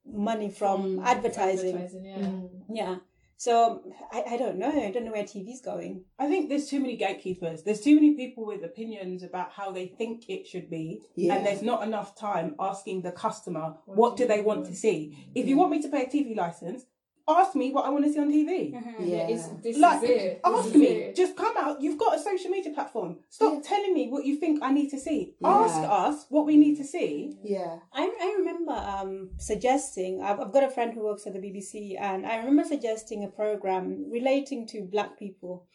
money 0.06 0.50
from 0.50 1.00
advertising. 1.00 1.76
Advertising, 1.76 2.06
yeah. 2.06 2.18
Mm. 2.18 2.50
Yeah. 2.70 2.96
So 3.38 3.82
I, 4.14 4.24
I 4.32 4.38
don't 4.38 4.58
know. 4.58 4.70
I 4.72 4.92
don't 4.92 5.04
know 5.04 5.12
where 5.12 5.24
TV's 5.24 5.60
going. 5.62 6.06
I 6.18 6.30
think 6.30 6.48
there's 6.48 6.68
too 6.70 6.80
many 6.80 6.96
gatekeepers. 6.96 7.64
There's 7.64 7.82
too 7.82 7.96
many 7.96 8.14
people 8.16 8.46
with 8.46 8.64
opinions 8.64 9.24
about 9.24 9.52
how 9.52 9.72
they 9.72 9.88
think 9.88 10.30
it 10.30 10.48
should 10.48 10.70
be, 10.70 11.02
Yeah. 11.16 11.36
and 11.36 11.46
there's 11.46 11.62
not 11.62 11.84
enough 11.84 12.16
time 12.16 12.56
asking 12.60 13.02
the 13.02 13.12
customer 13.12 13.76
What 13.86 13.98
what 13.98 14.18
do 14.18 14.24
do 14.24 14.28
they 14.30 14.42
want 14.42 14.60
want? 14.62 14.70
to 14.70 14.76
see. 14.76 15.18
If 15.36 15.48
you 15.48 15.58
want 15.58 15.72
me 15.72 15.82
to 15.82 15.90
pay 15.90 16.04
a 16.04 16.08
TV 16.08 16.34
license, 16.38 16.86
ask 17.28 17.56
me 17.56 17.72
what 17.72 17.86
I 17.86 17.90
want 17.90 18.06
to 18.06 18.14
see 18.14 18.20
on 18.20 18.32
TV. 18.32 18.72
Yeah. 19.00 19.28
it's, 19.28 19.48
this 19.64 19.78
Like, 19.78 20.04
is 20.04 20.10
it. 20.10 20.14
This 20.14 20.40
ask 20.46 20.68
is 20.68 20.76
me. 20.76 20.86
it. 20.86 21.16
Just 21.16 21.36
come 21.36 21.56
out. 21.58 21.82
You've 21.82 21.98
got 21.98 22.16
a 22.16 22.20
social 22.22 22.52
media 22.52 22.72
platform. 22.74 23.18
Stop 23.30 23.54
Yeah. 23.56 23.62
telling 23.62 23.94
me 23.94 24.10
what 24.10 24.26
you 24.26 24.36
think 24.38 24.62
I 24.62 24.72
need 24.72 24.90
to 24.92 25.00
see. 25.00 25.36
Yeah. 25.40 25.48
Ask 25.50 25.76
us 25.90 26.26
what 26.30 26.46
we 26.46 26.56
need 26.58 26.76
to 26.78 26.84
see. 26.84 27.36
yeah. 27.44 27.78
I, 27.94 28.04
I 28.22 28.36
remember 28.38 28.74
um, 28.74 29.32
suggesting, 29.40 30.22
I've, 30.22 30.40
I've 30.40 30.52
got 30.54 30.64
a 30.64 30.70
friend 30.70 30.94
who 30.94 31.04
works 31.04 31.26
at 31.26 31.34
the 31.34 31.40
BBC, 31.40 32.00
and 32.00 32.26
I 32.26 32.38
remember 32.38 32.64
suggesting 32.64 33.24
a 33.24 33.28
program 33.28 34.06
relating 34.12 34.68
to 34.68 34.84
black 34.84 35.18
people. 35.18 35.66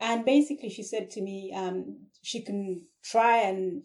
And 0.00 0.24
basically, 0.24 0.70
she 0.70 0.82
said 0.82 1.10
to 1.10 1.20
me, 1.22 1.52
um, 1.54 2.06
she 2.22 2.42
can 2.42 2.82
try 3.02 3.38
and 3.38 3.82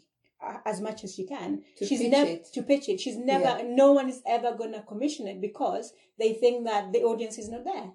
as 0.65 0.81
much 0.81 1.03
as 1.03 1.15
she 1.15 1.25
can. 1.25 1.63
To 1.77 1.85
she's 1.85 2.01
never 2.01 2.39
to 2.53 2.63
pitch 2.63 2.89
it. 2.89 2.99
She's 2.99 3.17
never. 3.17 3.43
Yeah. 3.43 3.63
No 3.67 3.91
one 3.93 4.09
is 4.09 4.21
ever 4.27 4.55
gonna 4.55 4.83
commission 4.83 5.27
it 5.27 5.41
because 5.41 5.93
they 6.19 6.33
think 6.33 6.65
that 6.65 6.91
the 6.93 7.03
audience 7.03 7.37
is 7.37 7.49
not 7.49 7.63
there. 7.63 7.91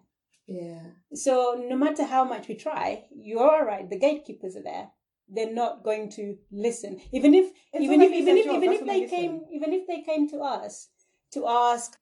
Yeah. 0.46 0.82
So 1.14 1.64
no 1.68 1.76
matter 1.76 2.04
how 2.04 2.24
much 2.24 2.48
we 2.48 2.56
try, 2.56 3.04
you're 3.14 3.64
right. 3.64 3.88
The 3.88 3.98
gatekeepers 3.98 4.56
are 4.56 4.62
there. 4.62 4.88
They're 5.28 5.52
not 5.52 5.84
going 5.84 6.10
to 6.12 6.36
listen, 6.50 7.00
even 7.12 7.34
if 7.34 7.52
It's 7.72 7.84
even 7.84 8.02
if 8.02 8.12
even 8.12 8.36
if 8.36 8.46
job, 8.46 8.56
even 8.56 8.70
that's 8.70 8.82
if 8.82 8.86
they 8.86 9.06
came 9.06 9.42
even 9.52 9.72
if 9.72 9.86
they 9.86 10.02
came 10.02 10.28
to 10.30 10.38
us 10.38 10.88
to 11.34 11.46
ask, 11.46 11.96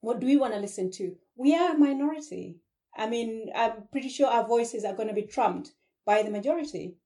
what 0.00 0.20
do 0.20 0.26
we 0.26 0.38
want 0.38 0.54
to 0.54 0.60
listen 0.60 0.90
to? 0.92 1.14
We 1.36 1.54
are 1.54 1.74
a 1.74 1.78
minority. 1.78 2.60
I 2.96 3.06
mean, 3.06 3.50
I'm 3.54 3.84
pretty 3.92 4.08
sure 4.08 4.28
our 4.28 4.46
voices 4.46 4.84
are 4.84 4.94
going 4.94 5.08
to 5.08 5.14
be 5.14 5.22
trumped 5.22 5.72
by 6.06 6.22
the 6.22 6.30
majority. 6.30 6.96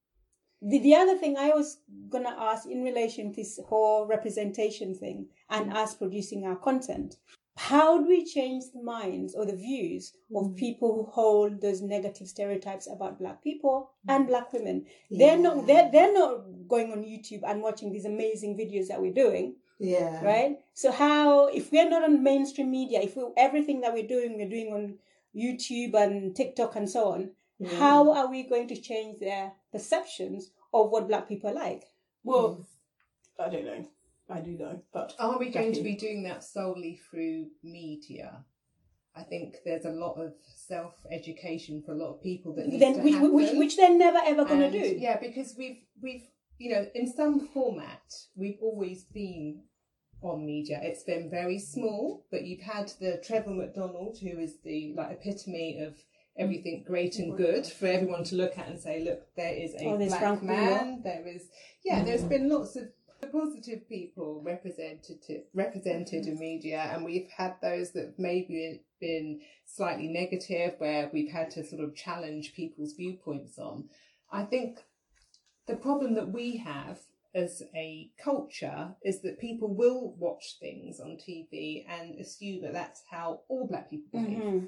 The, 0.61 0.79
the 0.79 0.95
other 0.95 1.17
thing 1.17 1.37
I 1.37 1.49
was 1.49 1.79
going 2.09 2.23
to 2.23 2.29
ask 2.29 2.67
in 2.67 2.83
relation 2.83 3.31
to 3.31 3.35
this 3.35 3.59
whole 3.67 4.07
representation 4.07 4.95
thing 4.95 5.27
and 5.49 5.73
us 5.73 5.95
producing 5.95 6.45
our 6.45 6.55
content, 6.55 7.17
how 7.57 8.01
do 8.01 8.07
we 8.07 8.25
change 8.25 8.65
the 8.73 8.83
minds 8.83 9.33
or 9.33 9.45
the 9.45 9.55
views 9.55 10.13
of 10.35 10.47
mm. 10.47 10.57
people 10.57 10.93
who 10.93 11.11
hold 11.11 11.61
those 11.61 11.81
negative 11.81 12.27
stereotypes 12.27 12.87
about 12.91 13.17
black 13.17 13.41
people 13.41 13.91
mm. 14.07 14.15
and 14.15 14.27
black 14.27 14.51
women? 14.51 14.85
They're 15.09 15.37
not 15.37 15.65
they're, 15.65 15.89
they're 15.91 16.13
not 16.13 16.67
going 16.67 16.91
on 16.91 17.03
YouTube 17.03 17.41
and 17.45 17.61
watching 17.61 17.91
these 17.91 18.05
amazing 18.05 18.57
videos 18.57 18.87
that 18.87 19.01
we're 19.01 19.13
doing 19.13 19.55
Yeah. 19.79 20.23
right? 20.23 20.57
So 20.73 20.91
how 20.91 21.47
if 21.47 21.71
we're 21.71 21.89
not 21.89 22.03
on 22.03 22.23
mainstream 22.23 22.71
media, 22.71 22.99
if 23.01 23.15
we, 23.15 23.23
everything 23.37 23.81
that 23.81 23.93
we're 23.93 24.07
doing, 24.07 24.37
we're 24.37 24.49
doing 24.49 24.73
on 24.73 24.99
YouTube 25.35 25.93
and 25.93 26.35
TikTok 26.35 26.75
and 26.75 26.89
so 26.89 27.11
on, 27.11 27.31
Yeah. 27.57 27.77
how 27.77 28.11
are 28.11 28.29
we 28.29 28.43
going 28.43 28.67
to 28.67 28.81
change 28.81 29.19
their 29.19 29.53
perceptions 29.71 30.51
of 30.73 30.89
what 30.89 31.07
black 31.07 31.27
people 31.27 31.49
are 31.51 31.53
like? 31.53 31.83
Well, 32.23 32.65
mm. 33.39 33.45
I 33.45 33.49
don't 33.49 33.65
know. 33.65 33.85
I 34.29 34.39
do 34.39 34.57
know, 34.57 34.81
but 34.91 35.13
Are 35.19 35.37
we 35.37 35.51
going 35.51 35.73
to 35.73 35.83
be 35.83 35.95
doing 35.95 36.23
that 36.23 36.43
solely 36.43 36.99
through 37.09 37.47
media? 37.63 38.43
I 39.15 39.23
think 39.23 39.57
there's 39.63 39.85
a 39.85 39.91
lot 39.91 40.15
of 40.15 40.33
self 40.55 40.93
education 41.11 41.83
for 41.85 41.93
a 41.93 41.95
lot 41.95 42.15
of 42.15 42.23
people 42.23 42.53
that 42.55 42.67
needs 42.67 42.79
Then 42.81 42.95
to 42.95 43.01
which, 43.01 43.13
happen. 43.13 43.33
which 43.33 43.51
which 43.53 43.77
they're 43.77 43.97
never 43.97 44.19
ever 44.25 44.43
going 44.43 44.59
to 44.59 44.71
do. 44.71 44.97
Yeah, 44.97 45.17
because 45.19 45.55
we've 45.57 45.77
we've 46.01 46.23
you 46.57 46.73
know 46.73 46.85
in 46.95 47.11
some 47.11 47.47
format 47.53 48.01
we've 48.35 48.59
always 48.61 49.03
been 49.05 49.61
on 50.21 50.45
media. 50.45 50.79
It's 50.81 51.03
been 51.03 51.29
very 51.29 51.59
small, 51.59 52.25
but 52.31 52.43
you've 52.43 52.61
had 52.61 52.91
the 52.99 53.21
Trevor 53.25 53.51
McDonald, 53.51 54.17
who 54.17 54.39
is 54.39 54.57
the 54.63 54.93
like 54.97 55.11
epitome 55.11 55.79
of 55.79 55.95
everything 56.37 56.83
great 56.85 57.17
and 57.17 57.37
good 57.37 57.65
for 57.65 57.87
everyone 57.87 58.23
to 58.25 58.35
look 58.35 58.57
at 58.57 58.67
and 58.67 58.79
say, 58.79 59.03
look, 59.03 59.21
there 59.35 59.53
is 59.53 59.73
a 59.75 59.85
Oh, 59.85 59.97
black 59.97 60.43
man. 60.43 61.01
There 61.03 61.25
is 61.27 61.47
yeah, 61.83 62.03
there's 62.03 62.23
been 62.23 62.49
lots 62.49 62.75
of 62.75 62.89
positive 63.31 63.87
people 63.89 64.41
represented 64.43 65.17
represented 65.53 66.27
in 66.27 66.37
media 66.37 66.89
and 66.93 67.03
we've 67.03 67.27
had 67.35 67.55
those 67.61 67.91
that 67.91 68.13
maybe 68.19 68.81
been 68.99 69.41
slightly 69.65 70.07
negative 70.07 70.75
where 70.77 71.09
we've 71.11 71.31
had 71.31 71.49
to 71.51 71.63
sort 71.63 71.83
of 71.83 71.95
challenge 71.95 72.53
people's 72.53 72.93
viewpoints 72.93 73.57
on. 73.57 73.89
I 74.31 74.43
think 74.43 74.79
the 75.67 75.75
problem 75.75 76.13
that 76.15 76.29
we 76.31 76.57
have 76.57 76.99
as 77.33 77.61
a 77.75 78.09
culture 78.23 78.95
is 79.03 79.21
that 79.21 79.39
people 79.39 79.73
will 79.73 80.15
watch 80.17 80.57
things 80.59 80.99
on 80.99 81.17
tv 81.17 81.85
and 81.89 82.15
assume 82.19 82.61
that 82.61 82.73
that's 82.73 83.01
how 83.09 83.41
all 83.49 83.67
black 83.67 83.89
people 83.89 84.21
behave. 84.21 84.43
Mhm. 84.43 84.67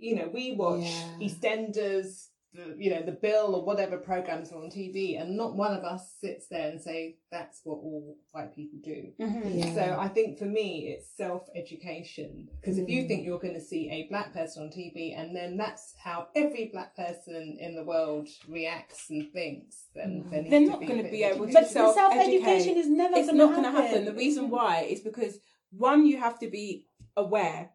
You 0.00 0.16
know, 0.16 0.28
we 0.32 0.52
watch 0.52 0.82
Yeah. 0.82 1.28
EastEnders, 1.28 2.28
the, 2.52 2.74
you 2.76 2.90
know, 2.90 3.00
the 3.02 3.12
Bill 3.12 3.54
or 3.54 3.64
whatever 3.64 3.96
programs 3.96 4.50
are 4.50 4.56
on 4.60 4.70
TV, 4.70 5.16
and 5.20 5.36
not 5.36 5.54
one 5.54 5.72
of 5.76 5.84
us 5.84 6.12
sits 6.20 6.48
there 6.48 6.68
and 6.68 6.80
say 6.80 7.16
that's 7.30 7.60
what 7.62 7.76
all 7.76 8.16
white 8.32 8.52
people 8.56 8.80
do. 8.82 9.12
Mhm. 9.20 9.56
Yeah. 9.56 9.74
So 9.74 9.96
I 10.00 10.08
think 10.08 10.36
for 10.38 10.46
me, 10.46 10.88
it's 10.88 11.08
self 11.16 11.48
education 11.54 12.48
because 12.60 12.76
if 12.78 12.86
Mm. 12.88 12.90
you 12.90 13.06
think 13.06 13.24
you're 13.24 13.38
going 13.38 13.54
to 13.54 13.60
see 13.60 13.88
a 13.90 14.08
black 14.08 14.32
person 14.32 14.64
on 14.64 14.70
TV 14.70 15.14
and 15.16 15.34
then 15.36 15.56
that's 15.56 15.94
how 16.02 16.26
every 16.34 16.66
black 16.72 16.96
person 16.96 17.56
in 17.60 17.76
the 17.76 17.84
world 17.84 18.28
reacts 18.48 19.10
and 19.10 19.32
thinks, 19.32 19.86
then 19.94 20.26
there 20.30 20.40
needs 20.42 20.50
They're 20.50 20.60
to 20.60 20.66
not 20.66 20.80
be 20.80 20.86
gonna 20.86 21.02
be 21.04 21.22
able 21.22 21.46
to 21.46 21.52
But 21.52 21.68
self- 21.68 21.94
self 21.94 22.14
education 22.14 22.76
is 22.76 22.88
never 22.88 23.16
it's 23.16 23.26
going 23.28 23.38
not 23.38 23.54
to 23.54 23.62
going 23.62 23.72
to 23.74 23.80
happen. 23.80 24.04
The 24.06 24.12
reason 24.14 24.50
why 24.50 24.82
is 24.90 25.00
because 25.02 25.38
one, 25.70 26.04
you 26.04 26.18
have 26.18 26.36
to 26.40 26.48
be 26.50 26.88
aware, 27.16 27.70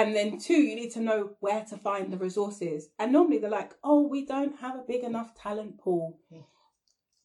and 0.00 0.16
then 0.16 0.38
two, 0.38 0.54
you 0.54 0.74
need 0.74 0.92
to 0.92 1.00
know 1.00 1.30
where 1.40 1.64
to 1.64 1.76
find 1.76 2.12
the 2.12 2.16
resources. 2.16 2.88
And 2.98 3.12
normally 3.12 3.38
they're 3.38 3.50
like, 3.50 3.72
"Oh, 3.84 4.06
we 4.06 4.24
don't 4.24 4.58
have 4.60 4.76
a 4.76 4.84
big 4.86 5.04
enough 5.04 5.34
talent 5.34 5.78
pool." 5.78 6.18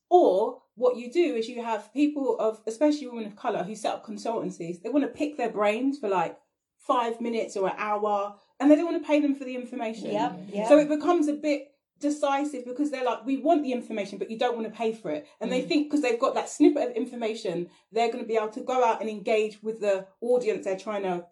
Or 0.10 0.62
what 0.76 0.98
you 0.98 1.12
do 1.12 1.36
is 1.36 1.50
you 1.50 1.64
have 1.64 1.94
people 1.94 2.38
of, 2.40 2.62
especially 2.68 3.08
women 3.08 3.26
of 3.26 3.36
color, 3.36 3.64
who 3.64 3.76
set 3.76 3.94
up 3.94 4.06
consultancies. 4.06 4.82
They 4.82 4.90
want 4.90 5.04
to 5.06 5.20
pick 5.20 5.38
their 5.38 5.50
brains 5.50 5.98
for 5.98 6.10
like 6.10 6.38
five 6.78 7.20
minutes 7.22 7.58
or 7.58 7.68
an 7.68 7.76
hour, 7.78 8.36
and 8.60 8.70
they 8.70 8.76
don't 8.76 8.86
want 8.86 9.02
to 9.02 9.08
pay 9.08 9.20
them 9.20 9.36
for 9.36 9.46
the 9.46 9.56
information. 9.56 10.12
Yep. 10.12 10.68
So 10.68 10.78
it 10.78 10.90
becomes 10.90 11.28
a 11.28 11.34
bit 11.34 11.72
decisive 12.00 12.66
because 12.66 12.92
they're 12.92 13.06
like, 13.06 13.26
we 13.26 13.38
want 13.38 13.64
the 13.64 13.72
information, 13.72 14.18
but 14.18 14.30
you 14.30 14.38
don't 14.38 14.56
want 14.56 14.68
to 14.68 14.78
pay 14.78 14.92
for 14.94 15.10
it. 15.12 15.28
And 15.40 15.52
they 15.52 15.62
mm. 15.62 15.68
think 15.68 15.88
because 15.88 16.02
they've 16.02 16.20
got 16.20 16.36
that 16.36 16.50
snippet 16.50 16.90
of 16.90 16.96
information, 16.96 17.70
they're 17.92 18.12
going 18.12 18.24
to 18.24 18.28
be 18.28 18.36
able 18.36 18.50
to 18.50 18.62
go 18.62 18.84
out 18.84 19.02
and 19.02 19.10
engage 19.10 19.64
with 19.64 19.80
the 19.80 20.08
audience 20.22 20.66
they're 20.66 20.78
trying 20.78 21.04
to 21.04 21.26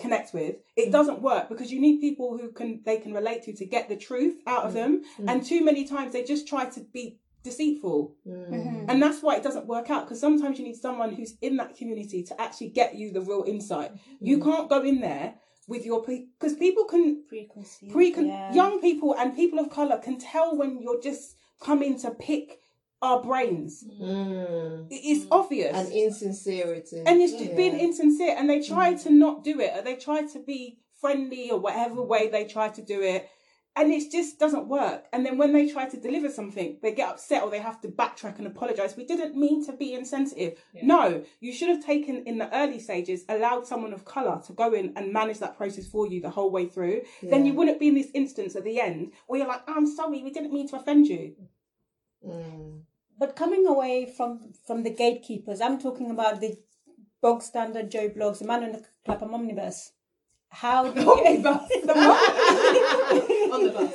connect 0.00 0.34
with. 0.34 0.56
It 0.76 0.88
mm. 0.88 0.92
doesn't 0.92 1.20
work 1.20 1.48
because 1.48 1.70
you 1.70 1.80
need 1.80 2.00
people 2.00 2.38
who 2.38 2.50
can 2.52 2.80
they 2.84 2.98
can 2.98 3.12
relate 3.12 3.42
to 3.44 3.52
to 3.52 3.64
get 3.64 3.88
the 3.88 3.96
truth 3.96 4.36
out 4.46 4.64
of 4.64 4.72
mm. 4.72 4.74
them. 4.74 5.02
Mm. 5.20 5.30
And 5.30 5.44
too 5.44 5.64
many 5.64 5.84
times 5.86 6.12
they 6.12 6.24
just 6.24 6.48
try 6.48 6.64
to 6.66 6.80
be 6.92 7.18
deceitful. 7.42 8.14
Mhm. 8.26 8.84
And 8.88 9.02
that's 9.02 9.22
why 9.22 9.36
it 9.36 9.42
doesn't 9.42 9.66
work 9.66 9.90
out 9.90 10.04
because 10.04 10.20
sometimes 10.20 10.58
you 10.58 10.64
need 10.64 10.76
someone 10.76 11.14
who's 11.14 11.34
in 11.40 11.56
that 11.56 11.74
community 11.74 12.22
to 12.24 12.40
actually 12.40 12.68
get 12.68 12.96
you 12.96 13.12
the 13.12 13.22
real 13.22 13.44
insight. 13.46 13.92
You 14.20 14.40
can't 14.40 14.68
go 14.68 14.82
in 14.82 15.00
there 15.00 15.34
with 15.66 15.86
your 15.86 16.04
because 16.04 16.54
people 16.56 16.84
can 16.84 17.22
preconceived. 17.28 17.92
pre 17.92 18.12
yeah. 18.14 18.52
young 18.52 18.80
people 18.80 19.14
and 19.18 19.34
people 19.34 19.58
of 19.58 19.70
color 19.70 19.98
can 19.98 20.18
tell 20.18 20.56
when 20.56 20.82
you're 20.82 21.00
just 21.00 21.36
coming 21.60 21.98
to 22.00 22.10
pick 22.10 22.60
our 23.02 23.22
brains. 23.22 23.84
Mm. 24.00 24.86
It's 24.90 25.26
obvious. 25.30 25.74
And 25.76 25.92
insincerity. 25.92 27.02
and 27.06 27.20
it's 27.20 27.32
just 27.32 27.50
Yeah. 27.50 27.56
being 27.56 27.78
insincere 27.78 28.34
and 28.36 28.48
they 28.48 28.60
try 28.60 28.94
to 28.94 29.10
not 29.10 29.42
do 29.44 29.58
it 29.60 29.72
or 29.76 29.82
they 29.82 29.96
try 29.96 30.26
to 30.26 30.38
be 30.40 30.78
friendly 31.00 31.50
or 31.50 31.58
whatever 31.58 32.02
way 32.02 32.28
they 32.28 32.44
try 32.44 32.68
to 32.68 32.82
do 32.82 33.00
it 33.00 33.26
and 33.76 33.90
it 33.92 34.10
just 34.10 34.38
doesn't 34.38 34.68
work 34.68 35.06
and 35.14 35.24
then 35.24 35.38
when 35.38 35.52
they 35.54 35.66
try 35.66 35.88
to 35.88 35.96
deliver 35.98 36.28
something 36.28 36.76
they 36.82 36.92
get 36.92 37.08
upset 37.08 37.42
or 37.42 37.48
they 37.50 37.60
have 37.60 37.80
to 37.80 37.88
backtrack 37.88 38.36
and 38.36 38.46
apologize 38.46 38.96
we 38.98 39.04
didn't 39.06 39.34
mean 39.34 39.64
to 39.64 39.72
be 39.72 39.94
insensitive 39.94 40.58
no 40.82 41.22
you 41.40 41.52
should 41.54 41.68
have 41.70 41.82
taken 41.82 42.22
in 42.26 42.36
the 42.36 42.54
early 42.54 42.78
stages 42.80 43.24
allowed 43.30 43.66
someone 43.66 43.94
of 43.94 44.04
color 44.04 44.42
to 44.46 44.52
go 44.52 44.74
in 44.74 44.92
and 44.96 45.10
manage 45.10 45.38
that 45.38 45.56
process 45.56 45.86
for 45.86 46.06
you 46.06 46.20
the 46.20 46.28
whole 46.28 46.50
way 46.50 46.66
through 46.66 47.00
then 47.22 47.46
you 47.46 47.54
wouldn't 47.54 47.80
be 47.80 47.88
in 47.88 47.94
this 47.94 48.10
instance 48.12 48.54
at 48.56 48.64
the 48.64 48.78
end 48.78 49.10
where 49.26 49.38
you're 49.38 49.48
like 49.48 49.62
i'm 49.68 49.86
sorry 49.86 50.22
we 50.22 50.30
didn't 50.30 50.52
mean 50.52 50.68
to 50.68 50.76
offend 50.76 51.06
you 51.06 51.34
Mm. 52.26 52.82
But 53.20 53.36
coming 53.36 53.66
away 53.66 54.06
from 54.16 54.52
from 54.66 54.82
the 54.82 54.88
gatekeepers, 54.90 55.60
I'm 55.60 55.78
talking 55.78 56.10
about 56.10 56.40
the 56.40 56.56
bog 57.20 57.42
standard 57.42 57.90
Joe 57.90 58.08
Bloggs, 58.08 58.38
the 58.38 58.46
man 58.46 58.64
on 58.64 58.72
the 58.72 58.82
Clapham 59.04 59.34
omnibus. 59.34 59.92
How 60.48 60.90
do 60.90 61.00
you 61.00 61.10
on 61.12 61.34
the 61.34 61.42
bus. 63.76 63.94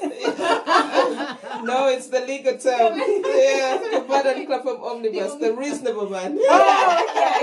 no, 1.63 1.88
it's 1.89 2.07
the 2.07 2.21
legal 2.21 2.57
term. 2.57 2.97
yeah, 2.99 3.77
the 3.91 4.05
Madam 4.07 4.45
Clapham 4.45 4.81
omnibus, 4.83 5.35
the 5.35 5.53
reasonable 5.53 6.09
man. 6.09 6.38
oh 6.39 7.11
yeah 7.15 7.39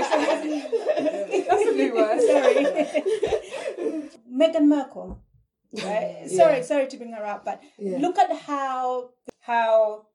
that's 1.47 1.65
a 1.67 1.71
new 1.73 1.93
word 1.93 2.19
sorry. 2.21 2.65
Meghan 4.31 4.67
Markle. 4.67 5.21
Right? 5.73 6.23
Yeah. 6.27 6.37
Sorry, 6.37 6.63
sorry 6.63 6.87
to 6.87 6.97
bring 6.97 7.11
her 7.13 7.25
up, 7.25 7.45
but 7.45 7.61
Yeah. 7.77 7.97
look 7.99 8.17
at 8.17 8.35
how 8.35 9.09
how 9.41 10.07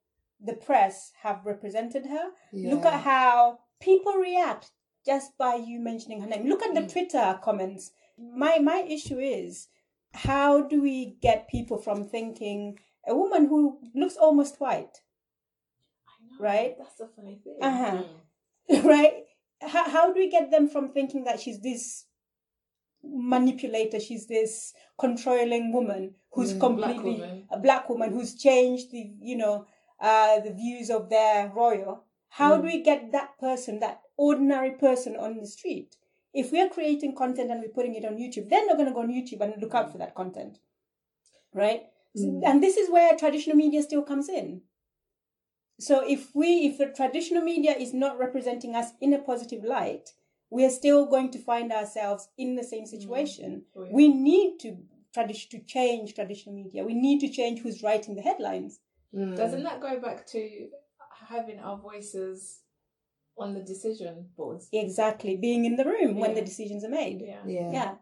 the 0.43 0.53
press 0.53 1.11
have 1.21 1.45
represented 1.45 2.05
her. 2.07 2.29
Look 2.53 2.85
at 2.85 3.01
how 3.01 3.59
people 3.81 4.13
react 4.13 4.71
just 5.05 5.37
by 5.37 5.55
you 5.55 5.79
mentioning 5.79 6.21
her 6.21 6.27
name. 6.27 6.47
Look 6.47 6.63
at 6.63 6.73
the 6.75 6.87
Twitter 6.87 7.39
comments. 7.43 7.91
My 8.17 8.59
my 8.59 8.81
issue 8.87 9.19
is 9.19 9.67
how 10.13 10.61
do 10.63 10.81
we 10.81 11.17
get 11.21 11.47
people 11.49 11.77
from 11.77 12.03
thinking 12.09 12.79
a 13.07 13.15
woman 13.15 13.47
who 13.47 13.79
looks 13.95 14.17
almost 14.17 14.59
white, 14.59 15.01
right? 16.39 16.75
That's 16.77 16.99
a 16.99 17.07
funny 17.07 17.39
thing. 17.43 17.57
Uh-huh. 17.61 18.03
right? 18.87 19.23
How, 19.61 19.89
how 19.89 20.13
do 20.13 20.19
we 20.19 20.29
get 20.29 20.51
them 20.51 20.67
from 20.69 20.91
thinking 20.93 21.23
that 21.25 21.39
she's 21.39 21.59
this 21.61 22.05
manipulator, 23.03 23.99
she's 23.99 24.27
this 24.27 24.73
controlling 24.99 25.71
woman 25.71 26.15
who's 26.31 26.53
Mm, 26.53 26.59
completely 26.59 26.93
black 26.93 27.03
woman. 27.03 27.47
a 27.51 27.59
black 27.59 27.89
woman 27.89 28.11
who's 28.11 28.35
changed 28.35 28.91
the 28.91 29.11
you 29.21 29.37
know 29.37 29.65
uh, 29.99 30.39
the 30.39 30.51
views 30.51 30.89
of 30.89 31.09
their 31.09 31.49
royal? 31.49 32.03
How 32.29 32.55
do 32.55 32.61
hmm. 32.61 32.67
we 32.67 32.83
get 32.83 33.11
that 33.11 33.37
person, 33.39 33.79
that 33.79 34.01
ordinary 34.17 34.71
person, 34.71 35.15
on 35.15 35.37
the 35.37 35.47
street? 35.47 35.95
If 36.33 36.51
we 36.51 36.61
are 36.61 36.69
creating 36.69 37.15
content 37.15 37.49
and 37.49 37.61
we're 37.61 37.69
putting 37.69 37.95
it 37.95 38.05
on 38.05 38.17
YouTube, 38.17 38.49
then 38.49 38.67
they're 38.67 38.75
not 38.75 38.77
going 38.77 38.87
to 38.87 38.93
go 38.93 39.01
on 39.01 39.09
YouTube 39.09 39.41
and 39.41 39.61
look 39.61 39.73
out 39.73 39.87
hmm. 39.87 39.91
for 39.93 39.97
that 39.99 40.15
content, 40.15 40.59
right? 41.53 41.83
So- 42.15 42.25
hmm. 42.25 42.41
And 42.45 42.63
this 42.63 42.77
is 42.77 42.89
where 42.89 43.15
traditional 43.17 43.55
media 43.55 43.81
still 43.83 44.03
comes 44.03 44.29
in. 44.29 44.61
So 45.79 46.03
if 46.05 46.35
we, 46.35 46.67
if 46.67 46.77
the 46.77 46.87
traditional 46.87 47.41
media 47.41 47.71
is 47.71 47.93
not 47.93 48.19
representing 48.19 48.75
us 48.75 48.91
in 48.99 49.13
a 49.13 49.19
positive 49.19 49.63
light, 49.63 50.09
we 50.49 50.65
are 50.65 50.69
still 50.69 51.05
going 51.05 51.31
to 51.31 51.39
find 51.39 51.71
ourselves 51.71 52.27
in 52.37 52.55
the 52.55 52.63
same 52.63 52.85
situation. 52.85 53.63
Oh, 53.75 53.87
we 53.91 54.09
need 54.09 54.59
to 54.59 54.77
tradition 55.13 55.49
to 55.51 55.65
change 55.65 56.13
traditional 56.13 56.55
media. 56.55 56.83
We 56.83 56.93
need 56.93 57.19
to 57.21 57.29
change 57.29 57.61
who's 57.61 57.81
writing 57.81 58.15
the 58.15 58.21
headlines. 58.21 58.79
Mm. 59.15 59.35
Doesn't 59.35 59.63
that 59.63 59.81
go 59.81 59.99
back 59.99 60.27
to 60.27 60.67
having 61.27 61.59
our 61.59 61.77
voices 61.77 62.59
on 63.37 63.53
the 63.53 63.61
decision 63.61 64.27
boards? 64.37 64.67
Exactly, 64.71 65.35
being 65.37 65.65
in 65.65 65.75
the 65.75 65.85
room 65.85 66.19
when 66.19 66.35
the 66.35 66.41
decisions 66.41 66.83
are 66.83 66.89
made. 66.89 67.21
Yeah. 67.21 67.41
Yeah. 67.45 67.71
Yeah. 67.71 67.95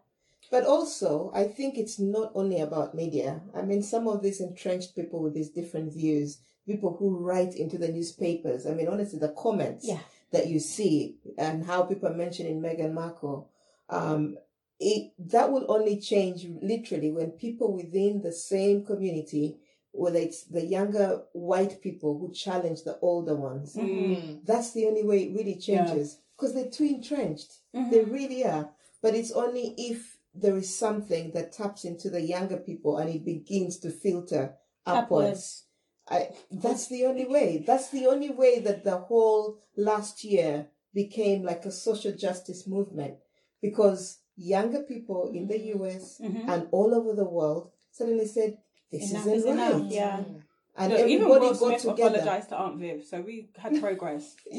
But 0.50 0.64
also, 0.64 1.30
I 1.34 1.44
think 1.44 1.76
it's 1.76 1.98
not 1.98 2.32
only 2.34 2.60
about 2.60 2.94
media. 2.94 3.42
I 3.54 3.62
mean, 3.62 3.82
some 3.82 4.08
of 4.08 4.22
these 4.22 4.40
entrenched 4.40 4.94
people 4.94 5.22
with 5.22 5.34
these 5.34 5.50
different 5.50 5.92
views, 5.92 6.38
people 6.66 6.96
who 6.98 7.18
write 7.18 7.54
into 7.54 7.76
the 7.76 7.88
newspapers. 7.88 8.66
I 8.66 8.70
mean, 8.70 8.88
honestly, 8.88 9.18
the 9.18 9.34
comments 9.36 9.86
Yeah. 9.86 10.00
that 10.30 10.48
you 10.48 10.58
see 10.58 11.16
and 11.36 11.64
how 11.64 11.82
people 11.82 12.08
are 12.08 12.14
mentioning 12.14 12.60
Meghan 12.60 12.92
Markle, 12.92 13.50
um, 13.90 14.38
it 14.80 15.12
that 15.18 15.50
will 15.52 15.66
only 15.68 15.98
change 16.00 16.46
literally 16.62 17.10
when 17.10 17.32
people 17.32 17.72
within 17.72 18.22
the 18.22 18.32
same 18.32 18.84
community, 18.84 19.58
whether 19.92 20.18
it's 20.18 20.44
the 20.44 20.64
younger 20.64 21.22
white 21.32 21.80
people 21.80 22.18
who 22.18 22.32
challenge 22.32 22.84
the 22.84 22.98
older 23.00 23.34
ones. 23.34 23.74
Mm. 23.74 24.44
That's 24.44 24.72
the 24.72 24.86
only 24.86 25.02
way 25.04 25.24
it 25.24 25.34
really 25.36 25.56
changes 25.56 26.18
because 26.36 26.54
they're 26.54 26.70
too 26.70 26.84
entrenched. 26.84 27.52
Mhm. 27.74 27.90
They 27.90 28.04
really 28.04 28.44
are. 28.44 28.72
But 29.02 29.14
it's 29.14 29.32
only 29.32 29.74
if 29.76 30.18
there 30.34 30.56
is 30.56 30.74
something 30.74 31.32
that 31.32 31.52
taps 31.52 31.84
into 31.84 32.10
the 32.10 32.20
younger 32.20 32.58
people 32.58 32.98
and 32.98 33.08
it 33.10 33.24
begins 33.24 33.78
to 33.78 33.90
filter 33.90 34.56
upwards. 34.86 35.64
I, 36.08 36.30
that's 36.50 36.86
the 36.88 37.04
only 37.04 37.26
way. 37.26 37.64
That's 37.66 37.90
the 37.90 38.06
only 38.06 38.30
way 38.30 38.60
that 38.60 38.84
the 38.84 38.98
whole 38.98 39.58
last 39.76 40.24
year 40.24 40.68
became 40.94 41.42
like 41.42 41.64
a 41.66 41.70
social 41.72 42.12
justice 42.12 42.66
movement 42.66 43.16
because 43.60 44.18
younger 44.36 44.82
people 44.82 45.30
in 45.34 45.48
the 45.48 45.58
US 45.74 46.18
Mhm. 46.20 46.48
and 46.48 46.68
all 46.70 46.94
over 46.94 47.12
the 47.14 47.28
world 47.28 47.70
suddenly 47.90 48.26
said, 48.26 48.58
This 48.90 49.10
Enough 49.10 49.26
isn't 49.26 49.34
is 49.38 49.44
right. 49.44 49.70
enough. 49.74 49.92
Yeah. 49.92 50.16
Mm. 50.18 50.42
And 50.80 50.92
Look, 50.92 51.00
even 51.08 51.12
everybody 51.26 51.40
Will 51.46 51.54
got 51.54 51.58
Smith 51.58 51.80
together. 51.96 52.16
apologized 52.18 52.48
to 52.50 52.56
Aunt 52.56 52.76
Viv, 52.78 53.04
so 53.04 53.20
we 53.20 53.48
had 53.58 53.80
progress. 53.80 54.36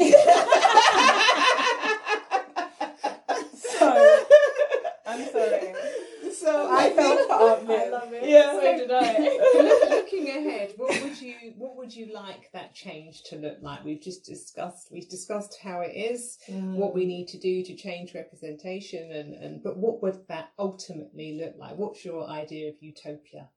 so 3.53 4.17
I'm 5.07 5.25
sorry. 5.31 5.73
So 6.33 6.67
I 6.69 6.85
I 6.85 6.89
felt 6.91 7.27
for 7.27 7.33
Aunt 7.33 7.67
Viv. 7.67 7.79
I 7.79 7.89
love 7.89 8.13
it. 8.13 8.29
Yeah. 8.29 8.51
So 8.51 8.77
did 8.77 8.91
I. 8.91 9.17
Look- 9.63 9.89
Looking 9.89 10.29
ahead, 10.29 10.73
what 10.77 11.01
would 11.03 11.21
you 11.21 11.35
what 11.57 11.75
would 11.77 11.95
you 11.95 12.11
like 12.13 12.49
that 12.53 12.73
change 12.73 13.21
to 13.25 13.35
look 13.35 13.57
like? 13.61 13.85
We've 13.85 14.01
just 14.01 14.25
discussed 14.25 14.89
we've 14.91 15.07
discussed 15.07 15.57
how 15.61 15.81
it 15.81 15.95
is, 15.95 16.37
mm. 16.49 16.73
what 16.75 16.95
we 16.95 17.05
need 17.05 17.27
to 17.29 17.37
do 17.37 17.63
to 17.63 17.75
change 17.75 18.15
representation, 18.15 19.11
and, 19.11 19.33
and 19.35 19.63
but 19.63 19.77
what 19.77 20.01
would 20.01 20.27
that 20.27 20.49
ultimately 20.57 21.39
look 21.39 21.53
like? 21.59 21.77
What's 21.77 22.03
your 22.03 22.27
idea 22.27 22.69
of 22.69 22.75
utopia 22.81 23.49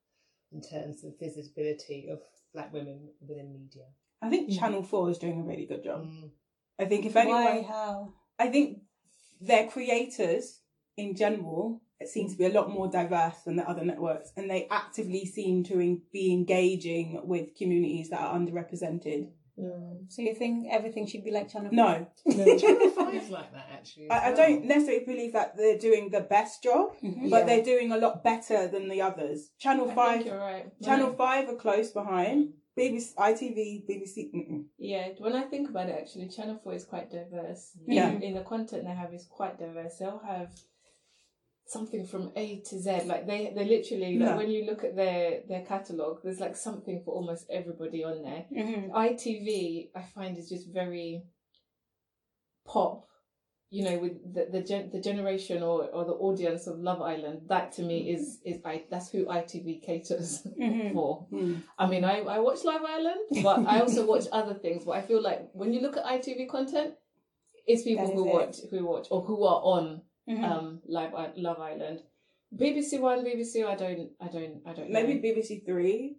in 0.53 0.61
terms 0.61 1.05
of 1.05 1.19
visibility 1.19 2.09
of 2.11 2.21
black 2.53 2.73
women 2.73 3.09
within 3.21 3.53
media? 3.53 3.85
I 4.21 4.31
think 4.31 4.53
Channel 4.53 4.83
Four 4.83 5.11
is 5.11 5.19
doing 5.19 5.41
a 5.41 5.45
really 5.45 5.67
good 5.67 5.83
job. 5.83 6.05
Mm. 6.05 6.31
I 6.79 6.85
think 6.85 7.07
if 7.07 7.15
Why? 7.15 7.23
anyone, 7.23 7.65
How? 7.65 8.13
I 8.39 8.49
think 8.49 8.79
their 9.41 9.67
creators 9.69 10.61
in 10.97 11.17
general 11.17 11.83
seem 12.05 12.29
to 12.29 12.37
be 12.37 12.47
a 12.47 12.53
lot 12.53 12.71
more 12.71 12.91
diverse 12.91 13.39
than 13.45 13.57
the 13.57 13.69
other 13.69 13.85
networks, 13.85 14.33
and 14.37 14.51
they 14.51 14.67
actively 14.71 15.25
seem 15.25 15.65
to 15.65 15.75
en- 15.81 16.03
be 16.13 16.33
engaging 16.33 17.21
with 17.25 17.55
communities 17.57 18.11
that 18.11 18.21
are 18.21 18.39
underrepresented. 18.39 19.31
Mm. 19.59 20.11
So 20.11 20.23
you 20.23 20.35
think 20.35 20.69
everything 20.71 21.07
should 21.07 21.25
be 21.25 21.31
like 21.31 21.49
Channel? 21.53 21.71
5? 21.71 21.77
No, 21.77 22.59
Channel 22.59 22.91
Five's 22.91 23.31
like 23.39 23.53
that 23.53 23.67
actually. 23.73 24.09
as 24.11 24.23
I, 24.23 24.33
I 24.33 24.35
don't 24.35 24.65
necessarily 24.65 25.05
believe 25.05 25.33
that 25.35 25.57
they're 25.57 25.79
doing 25.79 26.11
the 26.11 26.21
best 26.23 26.63
job, 26.63 26.97
Mhm. 27.03 27.31
but 27.31 27.41
Yeah. 27.41 27.45
they're 27.47 27.65
doing 27.65 27.93
a 27.93 27.99
lot 27.99 28.25
better 28.25 28.67
than 28.69 28.89
the 28.89 29.03
others. 29.03 29.51
Channel 29.59 29.91
I 29.91 29.95
Five, 29.95 30.15
think 30.17 30.27
you're 30.27 30.39
right. 30.39 30.83
Channel 30.83 31.09
When 31.09 31.17
Five 31.17 31.49
are 31.51 31.57
close 31.57 31.91
behind. 31.91 32.55
BBC, 32.75 33.13
ITV, 33.19 33.85
BBC. 33.87 34.31
Mm-mm. 34.35 34.65
Yeah, 34.79 35.09
when 35.19 35.35
I 35.37 35.43
think 35.43 35.69
about 35.69 35.91
it, 35.91 35.97
actually, 36.01 36.29
Channel 36.29 36.59
4 36.65 36.73
is 36.73 36.87
quite 36.87 37.11
diverse. 37.11 37.73
Yeah. 37.87 38.09
In, 38.09 38.23
in 38.23 38.35
the 38.35 38.41
content 38.41 38.85
they 38.85 38.95
have 38.95 39.13
is 39.13 39.27
quite 39.27 39.59
diverse. 39.59 39.99
They'll 39.99 40.23
have 40.27 40.51
something 41.73 42.07
from 42.07 42.31
A 42.37 42.61
to 42.69 42.79
Z. 42.79 43.03
Like, 43.07 43.27
they, 43.27 43.53
they 43.57 43.65
literally, 43.65 44.19
like, 44.19 44.29
Yeah. 44.29 44.37
when 44.37 44.51
you 44.51 44.65
look 44.67 44.85
at 44.85 44.95
their, 44.97 45.41
their 45.49 45.65
catalogue, 45.65 46.21
there's 46.23 46.41
like 46.41 46.57
something 46.57 47.03
for 47.05 47.15
almost 47.15 47.47
everybody 47.51 48.05
on 48.05 48.23
there. 48.23 48.45
Mhm. 48.53 48.91
ITV, 48.91 49.91
I 49.95 50.03
find, 50.03 50.37
is 50.39 50.49
just 50.49 50.69
very 50.73 51.25
pop. 52.67 53.07
You 53.75 53.85
know, 53.85 53.99
with 54.01 54.35
the 54.35 54.49
the, 54.53 54.61
gen- 54.63 54.91
the 54.93 55.01
generation 55.01 55.63
or, 55.63 55.85
or 55.97 56.05
the 56.05 56.13
audience 56.13 56.67
of 56.67 56.79
Love 56.79 57.01
Island, 57.01 57.49
that 57.49 57.73
to 57.77 57.83
me 57.83 58.11
is 58.13 58.39
is 58.45 58.61
I 58.67 58.85
that's 58.91 59.09
who 59.11 59.25
ITV 59.25 59.81
caters 59.83 60.43
Mhm. 60.61 60.93
for. 60.93 61.27
Mm. 61.33 61.63
I 61.79 61.87
mean, 61.87 62.05
I, 62.05 62.19
I 62.21 62.39
watch 62.41 62.65
Love 62.65 62.83
Island, 62.87 63.21
but 63.43 63.67
I 63.67 63.81
also 63.81 64.05
watch 64.13 64.27
other 64.31 64.53
things. 64.53 64.85
But 64.85 64.93
I 64.93 65.01
feel 65.01 65.23
like 65.23 65.49
when 65.55 65.73
you 65.73 65.81
look 65.81 65.97
at 65.97 66.05
ITV 66.05 66.51
content, 66.51 66.97
it's 67.67 67.83
people 67.83 68.13
who 68.13 68.29
it. 68.29 68.35
watch 68.35 68.57
who 68.71 68.85
watch 68.85 69.07
or 69.11 69.23
who 69.23 69.43
are 69.45 69.63
on 69.63 70.03
Mhm. 70.29 70.45
um 70.45 70.81
Live 70.87 71.15
I- 71.15 71.33
Love 71.37 71.59
Island. 71.61 72.03
BBC 72.55 72.99
One, 73.01 73.25
BBC, 73.25 73.65
I 73.67 73.75
don't, 73.75 74.11
I 74.21 74.29
don't, 74.29 74.61
I 74.67 74.73
don't. 74.75 74.91
Maybe 74.91 75.15
know. 75.15 75.21
BBC 75.23 75.65
Three. 75.65 76.19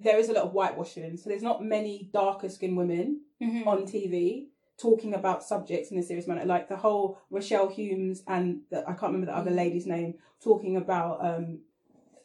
There 0.00 0.18
is 0.18 0.28
a 0.28 0.32
lot 0.32 0.44
of 0.44 0.52
whitewashing, 0.52 1.16
so 1.18 1.28
there's 1.28 1.42
not 1.42 1.62
many 1.62 2.10
darker 2.12 2.48
skinned 2.48 2.76
women 2.76 3.20
Mhm. 3.42 3.66
on 3.66 3.84
TV 3.86 4.48
talking 4.76 5.14
about 5.14 5.44
subjects 5.44 5.92
in 5.92 5.98
a 5.98 6.02
serious 6.02 6.26
manner. 6.26 6.44
Like 6.44 6.68
the 6.68 6.76
whole 6.76 7.18
Rochelle 7.30 7.68
Humes 7.68 8.22
and 8.26 8.62
the, 8.70 8.80
I 8.82 8.92
can't 8.94 9.12
remember 9.12 9.26
the 9.26 9.36
other 9.36 9.52
lady's 9.52 9.86
name 9.86 10.14
talking 10.42 10.76
about 10.76 11.24
um, 11.24 11.60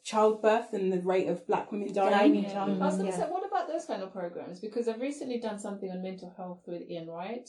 childbirth 0.04 0.74
and 0.74 0.92
the 0.92 1.02
rate 1.02 1.28
of 1.28 1.46
black 1.46 1.72
women 1.72 1.94
dying. 1.94 2.12
Dying. 2.34 2.44
Yeah. 2.44 2.64
I 2.64 2.70
was 2.70 2.96
going 2.96 3.12
to 3.12 3.18
Yeah. 3.18 3.26
say, 3.26 3.30
what 3.32 3.46
about 3.46 3.68
those 3.68 3.86
kind 3.86 4.02
of 4.02 4.12
programs? 4.12 4.60
Because 4.60 4.88
I've 4.88 5.00
recently 5.02 5.40
done 5.40 5.60
something 5.60 5.92
on 5.92 6.02
mental 6.02 6.32
health 6.36 6.64
with 6.66 6.90
Ian 6.90 7.08
Wright. 7.08 7.48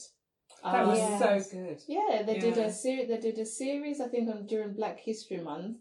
That 0.63 0.87
was 0.87 0.99
Um, 0.99 1.11
Yeah. 1.11 1.19
so 1.39 1.49
good. 1.57 1.83
Yeah, 1.87 2.21
they 2.23 2.37
did 2.39 2.57
a 2.57 2.71
series. 2.71 3.07
They 3.07 3.17
did 3.17 3.37
a 3.39 3.45
series, 3.45 3.99
I 4.01 4.07
think, 4.07 4.29
on 4.29 4.45
during 4.45 4.73
Black 4.73 4.99
History 4.99 5.37
Month, 5.37 5.77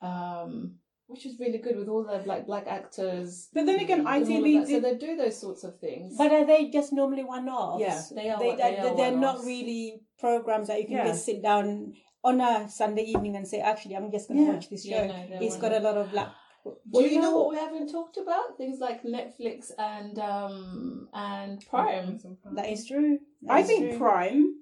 um, 0.00 0.78
which 1.06 1.24
was 1.24 1.38
really 1.40 1.58
good 1.58 1.76
with 1.76 1.88
all 1.88 2.04
the 2.04 2.18
like 2.26 2.46
black 2.46 2.66
actors. 2.66 3.48
But 3.52 3.66
then 3.66 3.80
again, 3.80 4.00
and 4.00 4.08
all 4.08 4.22
of 4.22 4.28
ITV 4.28 4.60
that. 4.60 4.68
So 4.68 4.80
they 4.80 4.96
do 4.96 5.16
those 5.16 5.38
sorts 5.40 5.64
of 5.64 5.78
things. 5.80 6.16
But 6.16 6.32
are 6.32 6.44
they 6.46 6.70
just 6.70 6.92
normally 6.92 7.24
one-offs? 7.24 7.80
Yeah. 7.80 8.02
They 8.14 8.28
are- 8.30 8.38
They, 8.38 8.54
they 8.56 8.76
are 8.78 8.94
they, 8.96 9.04
are 9.06 9.10
not 9.12 9.36
one-offs. 9.38 9.46
really 9.46 10.02
programs 10.18 10.68
that 10.68 10.78
you 10.80 10.86
can 10.86 10.96
Yeah. 10.98 11.06
just 11.08 11.24
sit 11.24 11.42
down 11.42 11.94
on 12.24 12.40
a 12.40 12.68
Sunday 12.68 13.02
evening 13.04 13.36
and 13.36 13.46
say, 13.48 13.60
actually, 13.60 13.96
I'm 13.96 14.10
just 14.10 14.28
going 14.28 14.38
to 14.40 14.46
Yeah. 14.46 14.52
watch 14.54 14.68
this 14.68 14.84
show. 14.84 14.90
Yeah, 14.90 15.06
no, 15.06 15.28
they're 15.28 15.42
it's 15.42 15.56
got 15.56 15.72
a 15.72 15.80
lot 15.80 15.96
of 15.96 16.10
black. 16.10 16.28
Do 16.64 17.02
you, 17.02 17.08
you 17.08 17.16
know, 17.16 17.30
know- 17.30 17.36
what 17.38 17.50
we 17.50 17.56
haven't 17.56 17.90
talked 17.90 18.16
about? 18.16 18.56
Things 18.56 18.78
like 18.80 19.02
Netflix 19.02 19.70
and 19.78 20.18
um 20.18 21.08
and 21.12 21.64
Prime. 21.68 22.20
That 22.54 22.68
is 22.68 22.86
true. 22.86 23.18
That 23.42 23.52
I 23.52 23.60
is 23.60 23.66
think 23.66 23.90
true. 23.90 23.98
Prime 23.98 24.54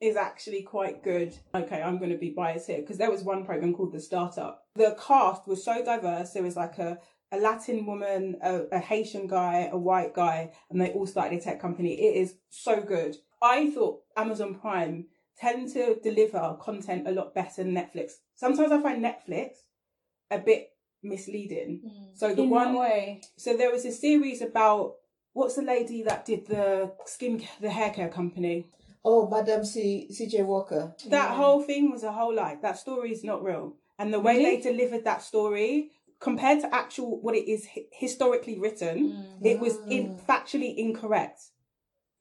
is 0.00 0.16
actually 0.16 0.62
quite 0.62 1.02
good. 1.02 1.34
Okay, 1.54 1.80
I'm 1.80 1.98
going 1.98 2.10
to 2.10 2.18
be 2.18 2.30
biased 2.30 2.66
here 2.66 2.80
because 2.80 2.98
there 2.98 3.10
was 3.10 3.22
one 3.22 3.44
program 3.44 3.72
called 3.74 3.92
The 3.92 4.00
Startup. 4.00 4.62
The 4.74 4.96
cast 5.00 5.46
was 5.46 5.64
so 5.64 5.84
diverse. 5.84 6.32
There 6.32 6.42
was 6.42 6.56
like 6.56 6.78
a, 6.78 6.98
a 7.32 7.38
Latin 7.38 7.86
woman, 7.86 8.36
a, 8.42 8.62
a 8.72 8.78
Haitian 8.80 9.26
guy, 9.26 9.68
a 9.72 9.78
white 9.78 10.12
guy, 10.12 10.52
and 10.68 10.80
they 10.80 10.90
all 10.90 11.06
started 11.06 11.38
a 11.38 11.42
tech 11.42 11.60
company. 11.60 11.94
It 11.94 12.16
is 12.20 12.34
so 12.50 12.82
good. 12.82 13.16
I 13.40 13.70
thought 13.70 14.00
Amazon 14.16 14.56
Prime 14.56 15.06
tend 15.38 15.72
to 15.72 15.96
deliver 16.02 16.56
content 16.60 17.08
a 17.08 17.12
lot 17.12 17.34
better 17.34 17.62
than 17.62 17.74
Netflix. 17.74 18.12
Sometimes 18.34 18.72
I 18.72 18.82
find 18.82 19.02
Netflix 19.02 19.52
a 20.30 20.38
bit 20.38 20.68
misleading. 21.04 21.80
Hmm. 21.84 22.04
So 22.14 22.34
the 22.34 22.42
In 22.42 22.50
one 22.50 22.74
way? 22.74 23.22
so 23.36 23.56
there 23.56 23.70
was 23.70 23.84
a 23.84 23.92
series 23.92 24.42
about 24.42 24.94
what's 25.32 25.56
the 25.56 25.62
lady 25.62 26.02
that 26.02 26.24
did 26.24 26.46
the 26.46 26.92
skin 27.06 27.42
the 27.60 27.70
hair 27.70 27.90
care 27.90 28.08
company. 28.08 28.66
Oh, 29.04 29.28
Madame 29.28 29.64
C. 29.64 30.08
C. 30.10 30.26
J. 30.26 30.42
Walker. 30.42 30.94
That 31.10 31.32
whole 31.32 31.62
thing 31.62 31.90
was 31.90 32.02
a 32.04 32.12
whole 32.12 32.34
lie. 32.34 32.56
That 32.62 32.78
story 32.78 33.12
is 33.12 33.22
not 33.22 33.44
real. 33.44 33.74
And 33.98 34.12
the 34.12 34.18
way 34.18 34.38
Really? 34.38 34.56
they 34.56 34.62
delivered 34.62 35.04
that 35.04 35.22
story 35.22 35.90
compared 36.20 36.60
to 36.62 36.74
actual 36.74 37.20
what 37.20 37.34
it 37.34 37.46
is 37.46 37.66
hi- 37.74 37.84
historically 37.92 38.58
written, 38.58 39.10
hmm. 39.12 39.46
it 39.46 39.60
was 39.60 39.76
in, 39.88 40.06
hmm. 40.06 40.32
factually 40.32 40.74
incorrect. 40.76 41.40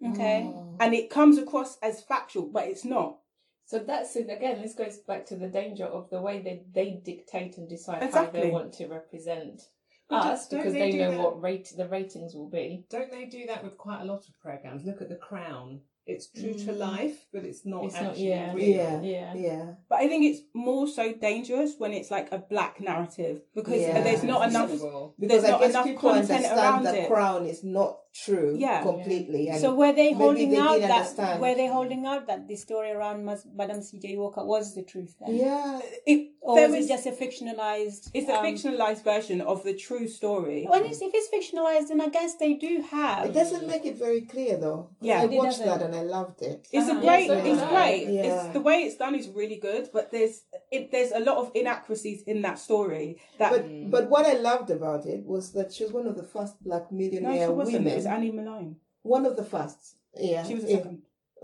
Okay. 0.05 0.43
Oh. 0.45 0.75
And 0.79 0.93
it 0.93 1.09
comes 1.09 1.37
across 1.37 1.77
as 1.81 2.01
factual, 2.01 2.47
but 2.47 2.67
it's 2.67 2.83
not. 2.83 3.19
So 3.65 3.79
that's 3.79 4.15
it. 4.15 4.29
Again, 4.29 4.61
this 4.61 4.73
goes 4.75 4.97
back 4.97 5.25
to 5.27 5.35
the 5.35 5.47
danger 5.47 5.85
of 5.85 6.09
the 6.09 6.21
way 6.21 6.41
they, 6.41 6.63
they 6.73 7.01
dictate 7.03 7.57
and 7.57 7.67
decide 7.69 8.11
how 8.13 8.25
they 8.27 8.49
want 8.49 8.73
to 8.73 8.87
represent 8.87 9.61
But 10.09 10.25
us 10.25 10.47
don't 10.47 10.59
because 10.59 10.73
they 10.73 10.91
they, 10.91 10.97
know 10.97 11.11
that? 11.11 11.19
what 11.19 11.41
rate 11.41 11.71
the 11.75 11.87
ratings 11.87 12.35
will 12.35 12.49
be. 12.49 12.85
Don't 12.89 13.11
they 13.11 13.25
do 13.25 13.45
that 13.47 13.63
with 13.63 13.77
quite 13.77 14.01
a 14.01 14.05
lot 14.05 14.25
of 14.27 14.39
programs? 14.41 14.83
Look 14.85 15.01
at 15.01 15.09
The 15.09 15.15
Crown. 15.15 15.79
it's 16.05 16.27
true 16.27 16.53
to 16.53 16.73
mm. 16.73 16.77
life, 16.77 17.25
but 17.31 17.45
it's 17.45 17.65
not 17.65 17.85
It's 17.85 17.93
not- 17.95 18.03
actually 18.07 18.27
yeah. 18.27 18.53
real. 18.53 18.67
Yeah. 18.75 19.01
Yeah. 19.01 19.33
Yeah. 19.33 19.65
But 19.87 19.99
I 19.99 20.07
think 20.09 20.25
it's 20.25 20.41
more 20.53 20.85
so 20.85 21.13
dangerous 21.13 21.75
when 21.77 21.93
it's 21.93 22.11
like 22.11 22.27
a 22.33 22.39
black 22.39 22.81
narrative 22.81 23.41
because 23.55 23.79
Yeah. 23.81 24.01
there's 24.01 24.23
not 24.23 24.49
enough. 24.49 24.69
Because 24.69 25.13
There's 25.17 25.45
I 25.45 25.51
not 25.51 25.61
guess 25.61 25.69
enough 25.69 25.85
people 25.85 26.09
content 26.11 26.31
understand 26.31 26.59
around 26.59 26.83
the 26.83 27.01
it. 27.03 27.07
crown 27.07 27.45
is 27.45 27.63
not 27.63 27.99
true 28.13 28.55
Yeah. 28.59 28.81
completely. 28.83 29.49
And 29.49 29.59
So 29.59 29.73
were 29.75 29.91
they 29.93 30.13
holding 30.13 30.51
they 30.51 30.57
out 30.57 30.79
that 30.79 30.91
understand. 30.91 31.41
were 31.41 31.55
they 31.55 31.67
holding 31.67 32.05
out 32.05 32.27
that 32.27 32.47
the 32.47 32.55
story 32.55 32.91
around 32.91 33.25
Mas- 33.25 33.47
Madam 33.55 33.81
C.J. 33.81 34.17
Walker 34.17 34.45
was 34.45 34.75
the 34.75 34.83
truth 34.83 35.15
then? 35.19 35.35
yeah. 35.35 35.79
It, 36.05 36.29
Or 36.41 36.55
there 36.57 36.69
was 36.69 36.79
is- 36.79 36.85
it 36.85 36.89
just 36.95 37.05
a 37.07 37.11
fictionalized? 37.11 38.09
it's 38.13 38.29
a 38.29 38.35
um, 38.39 38.45
fictionalized 38.45 39.03
version 39.03 39.41
of 39.41 39.63
the 39.63 39.73
true 39.73 40.07
story. 40.07 40.67
Well, 40.69 40.83
it's, 40.83 41.01
if 41.01 41.11
it's 41.13 41.29
fictionalized, 41.35 41.87
then 41.89 42.01
I 42.01 42.09
guess 42.09 42.35
they 42.35 42.53
do 42.53 42.81
have. 42.91 43.25
It 43.27 43.33
doesn't 43.33 43.65
make 43.67 43.85
it 43.85 43.95
very 43.97 44.21
clear 44.21 44.57
though. 44.57 44.89
Yeah. 45.01 45.21
I 45.21 45.25
watched 45.25 45.59
doesn't. 45.59 45.65
that 45.67 45.81
and 45.81 45.95
I 45.95 46.03
loved 46.03 46.41
it. 46.41 46.67
It's 46.71 46.87
a 46.87 46.91
Uh-huh. 46.91 47.01
great. 47.01 47.27
Yeah, 47.27 47.43
so 47.43 47.51
it's 47.51 47.63
great. 47.75 48.07
Yeah. 48.09 48.23
It's 48.45 48.53
the 48.53 48.61
way 48.61 48.77
it's 48.83 48.97
done 48.97 49.15
is 49.15 49.27
really 49.29 49.55
good, 49.57 49.89
but 49.91 50.11
there's 50.11 50.41
it, 50.75 50.91
there's 50.91 51.11
a 51.11 51.19
lot 51.19 51.37
of 51.37 51.51
inaccuracies 51.53 52.23
in 52.23 52.41
that 52.41 52.57
story. 52.59 53.17
That 53.37 53.51
But 53.51 53.91
but 53.91 54.09
what 54.09 54.25
I 54.25 54.33
loved 54.33 54.69
about 54.71 55.05
it 55.05 55.21
was 55.33 55.51
that 55.53 55.71
she 55.73 55.83
was 55.83 55.93
one 55.93 56.07
of 56.07 56.15
the 56.15 56.23
first 56.35 56.55
black 56.63 56.91
no, 56.91 56.97
millionaire 56.97 57.47
she 57.47 57.53
wasn't. 57.53 57.77
women. 57.77 57.93
It 57.93 57.95
was 58.01 58.05
Annie 58.05 58.31
Malone. 58.31 58.75
one 59.03 59.25
of 59.25 59.35
the 59.35 59.43
first. 59.55 59.79
Yeah. 60.19 60.43
She 60.47 60.55
was 60.55 60.63
a 60.65 60.69
Yeah. 60.71 60.77
second. 60.77 61.01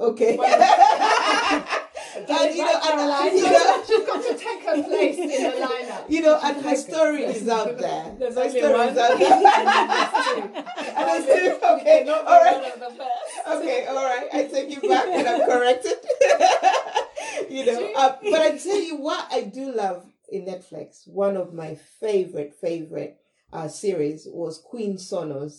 Okay. 0.07 0.31
And 2.15 2.55
you 2.55 2.65
know, 2.65 2.79
Caroline. 2.79 3.37
you 3.37 3.43
know, 3.43 3.83
She's 3.87 4.05
got 4.05 4.21
to 4.23 4.33
take 4.35 4.61
her 4.65 4.83
place 4.83 5.17
in 5.17 5.27
the 5.27 5.65
lineup. 5.65 6.09
you 6.09 6.21
know, 6.21 6.39
and 6.43 6.65
her 6.65 6.75
story 6.75 7.23
is 7.23 7.47
out 7.47 7.77
there. 7.77 8.15
There's 8.17 8.35
her 8.35 8.41
only 8.41 8.61
one. 8.61 8.89
out 8.89 8.95
there. 8.95 9.11
and 10.97 11.25
two. 11.25 11.59
Okay, 11.75 11.99
all 12.09 12.41
right. 12.43 12.79
the. 12.79 13.53
Okay, 13.57 13.85
all 13.85 13.95
right. 14.05 14.27
I 14.33 14.43
take 14.51 14.69
you 14.71 14.89
back 14.89 15.07
and 15.07 15.27
I'm 15.27 15.45
corrected. 15.47 15.93
you 17.55 17.65
know, 17.65 17.91
uh, 17.95 18.15
but 18.23 18.41
I 18.41 18.57
tell 18.57 18.79
you 18.81 18.97
what, 18.97 19.27
I 19.31 19.41
do 19.43 19.73
love 19.73 20.05
in 20.31 20.45
Netflix. 20.45 21.07
One 21.07 21.35
of 21.37 21.53
my 21.53 21.75
favorite 21.99 22.53
favorite 22.61 23.17
uh, 23.51 23.67
series 23.67 24.27
was 24.31 24.59
Queen 24.63 24.97
Sono, 24.97 25.49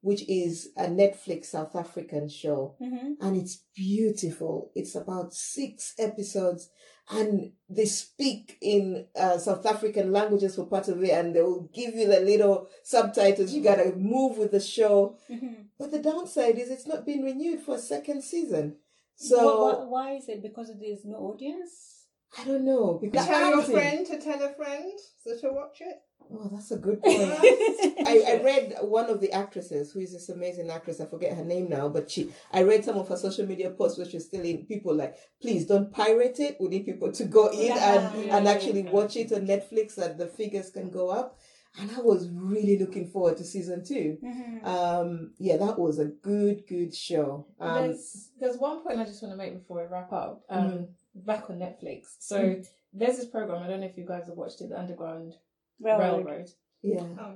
which 0.00 0.28
is 0.28 0.68
a 0.76 0.84
Netflix 0.86 1.46
South 1.46 1.74
African 1.76 2.28
show, 2.28 2.76
Mhm. 2.80 3.16
and 3.20 3.36
it's 3.36 3.62
beautiful. 3.74 4.70
It's 4.74 4.94
about 4.94 5.32
six 5.34 5.94
episodes. 5.98 6.68
And 7.08 7.52
they 7.70 7.84
speak 7.84 8.58
in 8.60 9.06
uh, 9.14 9.38
South 9.38 9.64
African 9.64 10.10
languages 10.10 10.56
for 10.56 10.66
part 10.66 10.88
of 10.88 11.00
it, 11.04 11.10
and 11.10 11.34
they 11.36 11.42
will 11.42 11.70
give 11.72 11.94
you 11.94 12.08
the 12.08 12.18
little 12.18 12.66
subtitles. 12.82 13.52
You 13.52 13.62
gotta 13.62 13.94
move 13.94 14.38
with 14.38 14.50
the 14.50 14.58
show. 14.60 15.16
Mhm. 15.30 15.66
But 15.78 15.92
the 15.92 16.00
downside 16.00 16.58
is 16.58 16.68
it's 16.68 16.86
not 16.88 17.06
been 17.06 17.22
renewed 17.22 17.60
for 17.60 17.76
a 17.76 17.78
second 17.78 18.22
season. 18.24 18.78
So 19.16 19.36
Wha- 19.64 19.78
wha- 19.78 19.84
why 19.86 20.12
is 20.16 20.28
it? 20.28 20.42
Because 20.42 20.70
there's 20.78 21.04
no 21.04 21.16
audience. 21.16 21.92
I 22.38 22.44
don't 22.44 22.64
know 22.64 22.98
because 23.00 23.26
Tell 23.26 23.50
your 23.50 23.62
friend 23.62 24.06
to 24.06 24.20
tell 24.20 24.42
a 24.42 24.52
friend 24.54 24.92
so 25.24 25.38
to 25.40 25.54
watch 25.54 25.78
it. 25.80 25.96
Oh, 26.28 26.50
that's 26.52 26.72
a 26.72 26.76
good 26.76 27.00
point. 27.00 27.16
I, 28.06 28.24
I 28.28 28.40
read 28.42 28.74
one 28.82 29.08
of 29.08 29.20
the 29.20 29.32
actresses 29.32 29.92
who 29.92 30.00
is 30.00 30.12
this 30.12 30.28
amazing 30.28 30.70
actress. 30.70 31.00
I 31.00 31.06
forget 31.06 31.36
her 31.36 31.44
name 31.44 31.68
now, 31.68 31.88
but 31.88 32.10
she. 32.10 32.32
I 32.52 32.62
read 32.62 32.84
some 32.84 32.98
of 32.98 33.08
her 33.08 33.16
social 33.16 33.46
media 33.46 33.70
posts 33.70 33.96
where 33.96 34.08
she's 34.08 34.28
telling 34.28 34.66
people 34.66 34.94
like, 34.94 35.14
please 35.40 35.66
don't 35.66 35.92
pirate 35.92 36.40
it. 36.40 36.56
We 36.60 36.68
need 36.68 36.84
people 36.84 37.12
to 37.12 37.24
go 37.24 37.46
in 37.48 37.68
Yeah. 37.68 37.94
and 38.12 38.26
Yeah, 38.26 38.36
and 38.36 38.48
actually 38.48 38.82
yeah. 38.82 38.90
watch 38.90 39.16
it 39.16 39.32
on 39.32 39.46
Netflix, 39.46 39.94
that 39.94 40.18
the 40.18 40.26
figures 40.26 40.70
can 40.70 40.90
go 40.90 41.10
up. 41.10 41.38
And 41.78 41.90
I 41.90 42.00
was 42.00 42.28
really 42.30 42.78
looking 42.78 43.06
forward 43.08 43.36
to 43.38 43.44
season 43.44 43.84
two. 43.84 44.18
Mhm. 44.22 44.64
Um, 44.64 45.34
yeah, 45.38 45.56
that 45.58 45.78
was 45.78 45.98
a 45.98 46.06
good, 46.06 46.66
good 46.66 46.94
show. 46.94 47.46
Um, 47.60 47.82
there's 47.88 48.30
there's 48.40 48.56
one 48.58 48.82
point 48.82 48.98
I 48.98 49.04
just 49.04 49.22
want 49.22 49.32
to 49.32 49.36
make 49.36 49.54
before 49.58 49.82
we 49.82 49.86
wrap 49.88 50.12
up. 50.12 50.44
Um, 50.48 50.70
Mhm. 50.70 50.88
back 51.26 51.50
on 51.50 51.58
Netflix. 51.58 52.16
So 52.18 52.60
there's 52.92 53.16
this 53.18 53.26
program. 53.26 53.62
I 53.62 53.68
don't 53.68 53.80
know 53.80 53.86
if 53.86 53.98
you 53.98 54.06
guys 54.06 54.26
have 54.26 54.36
watched 54.36 54.60
it, 54.62 54.68
the 54.70 54.78
Underground 54.78 55.34
Railroad. 55.80 56.24
Railroad. 56.26 56.50
yeah. 56.82 57.06
Oh, 57.20 57.34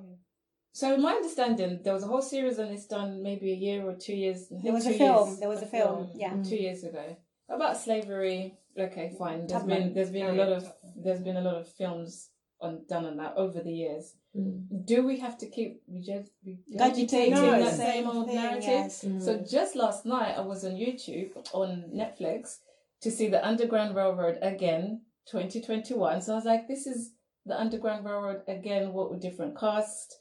So 0.73 0.95
in 0.95 1.03
my 1.03 1.13
understanding, 1.15 1.81
there 1.83 1.93
was 1.93 2.05
a 2.05 2.07
whole 2.07 2.23
series 2.23 2.59
on 2.61 2.69
this 2.69 2.87
done 2.87 3.23
maybe 3.23 3.53
a 3.53 3.57
year 3.57 3.85
or 3.85 3.95
two 3.97 4.15
years. 4.15 4.51
I 4.53 4.61
There 4.63 4.73
was 4.73 4.87
a 4.87 4.93
film. 4.93 5.29
years- 5.29 5.41
There 5.41 5.49
was 5.49 5.63
a 5.63 5.67
film. 5.67 6.11
Yeah. 6.15 6.41
two 6.43 6.57
years 6.57 6.85
ago 6.85 7.17
about 7.49 7.77
slavery. 7.77 8.57
Okay, 8.79 9.11
fine. 9.19 9.41
There's 9.41 9.53
Tubman. 9.63 9.83
been 9.83 9.95
there's 9.95 10.11
been 10.11 10.27
a 10.27 10.33
lot 10.33 10.49
of 10.49 10.73
there's 10.97 11.21
been 11.23 11.37
a 11.37 11.41
lot 11.43 11.57
of 11.57 11.69
films 11.69 12.31
on 12.61 12.85
done 12.87 13.05
on 13.05 13.17
that 13.17 13.37
over 13.37 13.61
the 13.61 13.73
years. 13.73 14.15
Mm. 14.37 14.87
Do 14.87 15.05
we 15.05 15.19
have 15.19 15.37
to 15.39 15.47
keep 15.47 15.83
regurg- 15.91 16.29
Regurgitating 16.47 16.59
regurgitating 16.77 17.31
No. 17.31 17.51
the 17.59 17.65
the 17.65 17.71
same 17.71 17.79
same 18.05 18.07
old 18.09 18.27
thing, 18.27 18.37
narrative? 18.37 18.63
yes. 18.69 19.05
So 19.25 19.39
just 19.39 19.75
last 19.75 20.07
night, 20.07 20.35
I 20.39 20.41
was 20.43 20.65
on 20.65 20.73
YouTube 20.73 21.31
on 21.53 21.91
Netflix 21.93 22.59
to 23.03 23.11
see 23.11 23.29
the 23.29 23.45
Underground 23.47 23.97
Railroad 23.97 24.39
again, 24.41 25.01
2021. 25.27 26.23
So 26.23 26.33
I 26.33 26.37
was 26.37 26.45
like, 26.45 26.69
this 26.69 26.87
is 26.87 27.13
the 27.45 27.59
Underground 27.59 28.05
Railroad 28.05 28.43
again. 28.47 28.93
What 28.93 29.11
with 29.11 29.21
different 29.21 29.59
cast, 29.59 30.19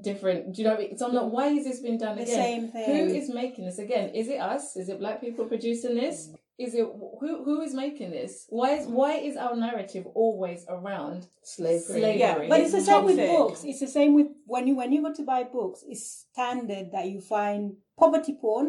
different. 0.00 0.54
Do 0.54 0.62
you 0.62 0.68
know? 0.68 0.74
What 0.74 0.84
I 0.84 0.88
mean? 0.88 0.96
So 0.98 1.06
I'm 1.08 1.14
like, 1.14 1.32
why 1.32 1.46
is 1.48 1.64
this 1.64 1.80
being 1.80 1.98
done 1.98 2.16
The 2.16 2.22
again? 2.22 2.34
same 2.36 2.68
thing. 2.68 3.08
Who 3.08 3.14
is 3.14 3.28
making 3.34 3.64
this 3.66 3.78
again? 3.80 4.10
Is 4.14 4.28
it 4.28 4.40
us? 4.40 4.76
Is 4.76 4.88
it 4.88 5.00
black 5.00 5.20
people 5.20 5.46
producing 5.46 5.94
this? 5.96 6.30
Is 6.64 6.74
it 6.74 6.86
who? 7.20 7.44
Who 7.46 7.60
is 7.62 7.72
making 7.74 8.10
this? 8.10 8.32
Why 8.50 8.70
is 8.78 8.86
why 8.86 9.12
is 9.28 9.34
our 9.44 9.56
narrative 9.56 10.04
always 10.14 10.66
around 10.68 11.26
Slavery. 11.42 11.80
slavery? 12.00 12.18
Yeah, 12.20 12.48
But 12.50 12.60
it's 12.60 12.72
the 12.72 12.82
same 12.82 13.04
with 13.04 13.16
books. 13.16 13.64
It's 13.64 13.80
the 13.80 13.92
same 13.98 14.12
with 14.14 14.28
when 14.46 14.66
you 14.68 14.74
when 14.76 14.92
you 14.92 15.00
go 15.02 15.12
to 15.20 15.24
buy 15.32 15.42
books. 15.44 15.82
It's 15.88 16.04
standard 16.30 16.86
that 16.92 17.06
you 17.12 17.20
find 17.22 17.76
poverty 17.98 18.34
porn, 18.40 18.68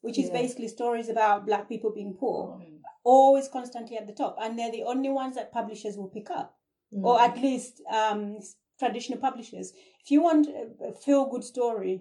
which 0.00 0.18
is 0.18 0.26
Yeah. 0.28 0.40
basically 0.40 0.68
stories 0.68 1.08
about 1.08 1.46
black 1.46 1.68
people 1.68 1.90
being 1.92 2.14
poor, 2.14 2.60
always 3.04 3.46
constantly 3.48 3.96
at 3.96 4.06
the 4.08 4.12
top, 4.22 4.36
and 4.42 4.58
they're 4.58 4.72
the 4.78 4.84
only 4.92 5.10
ones 5.22 5.36
that 5.36 5.52
publishers 5.52 5.96
will 5.96 6.08
pick 6.18 6.28
up, 6.40 6.48
Mm. 6.92 7.04
or 7.04 7.20
at 7.20 7.36
least 7.46 7.74
um, 8.00 8.38
traditional 8.80 9.20
publishers. 9.20 9.72
If 10.02 10.10
you 10.10 10.22
want 10.22 10.44
a, 10.48 10.64
a 10.88 10.92
feel 10.92 11.26
good 11.32 11.44
story 11.44 11.94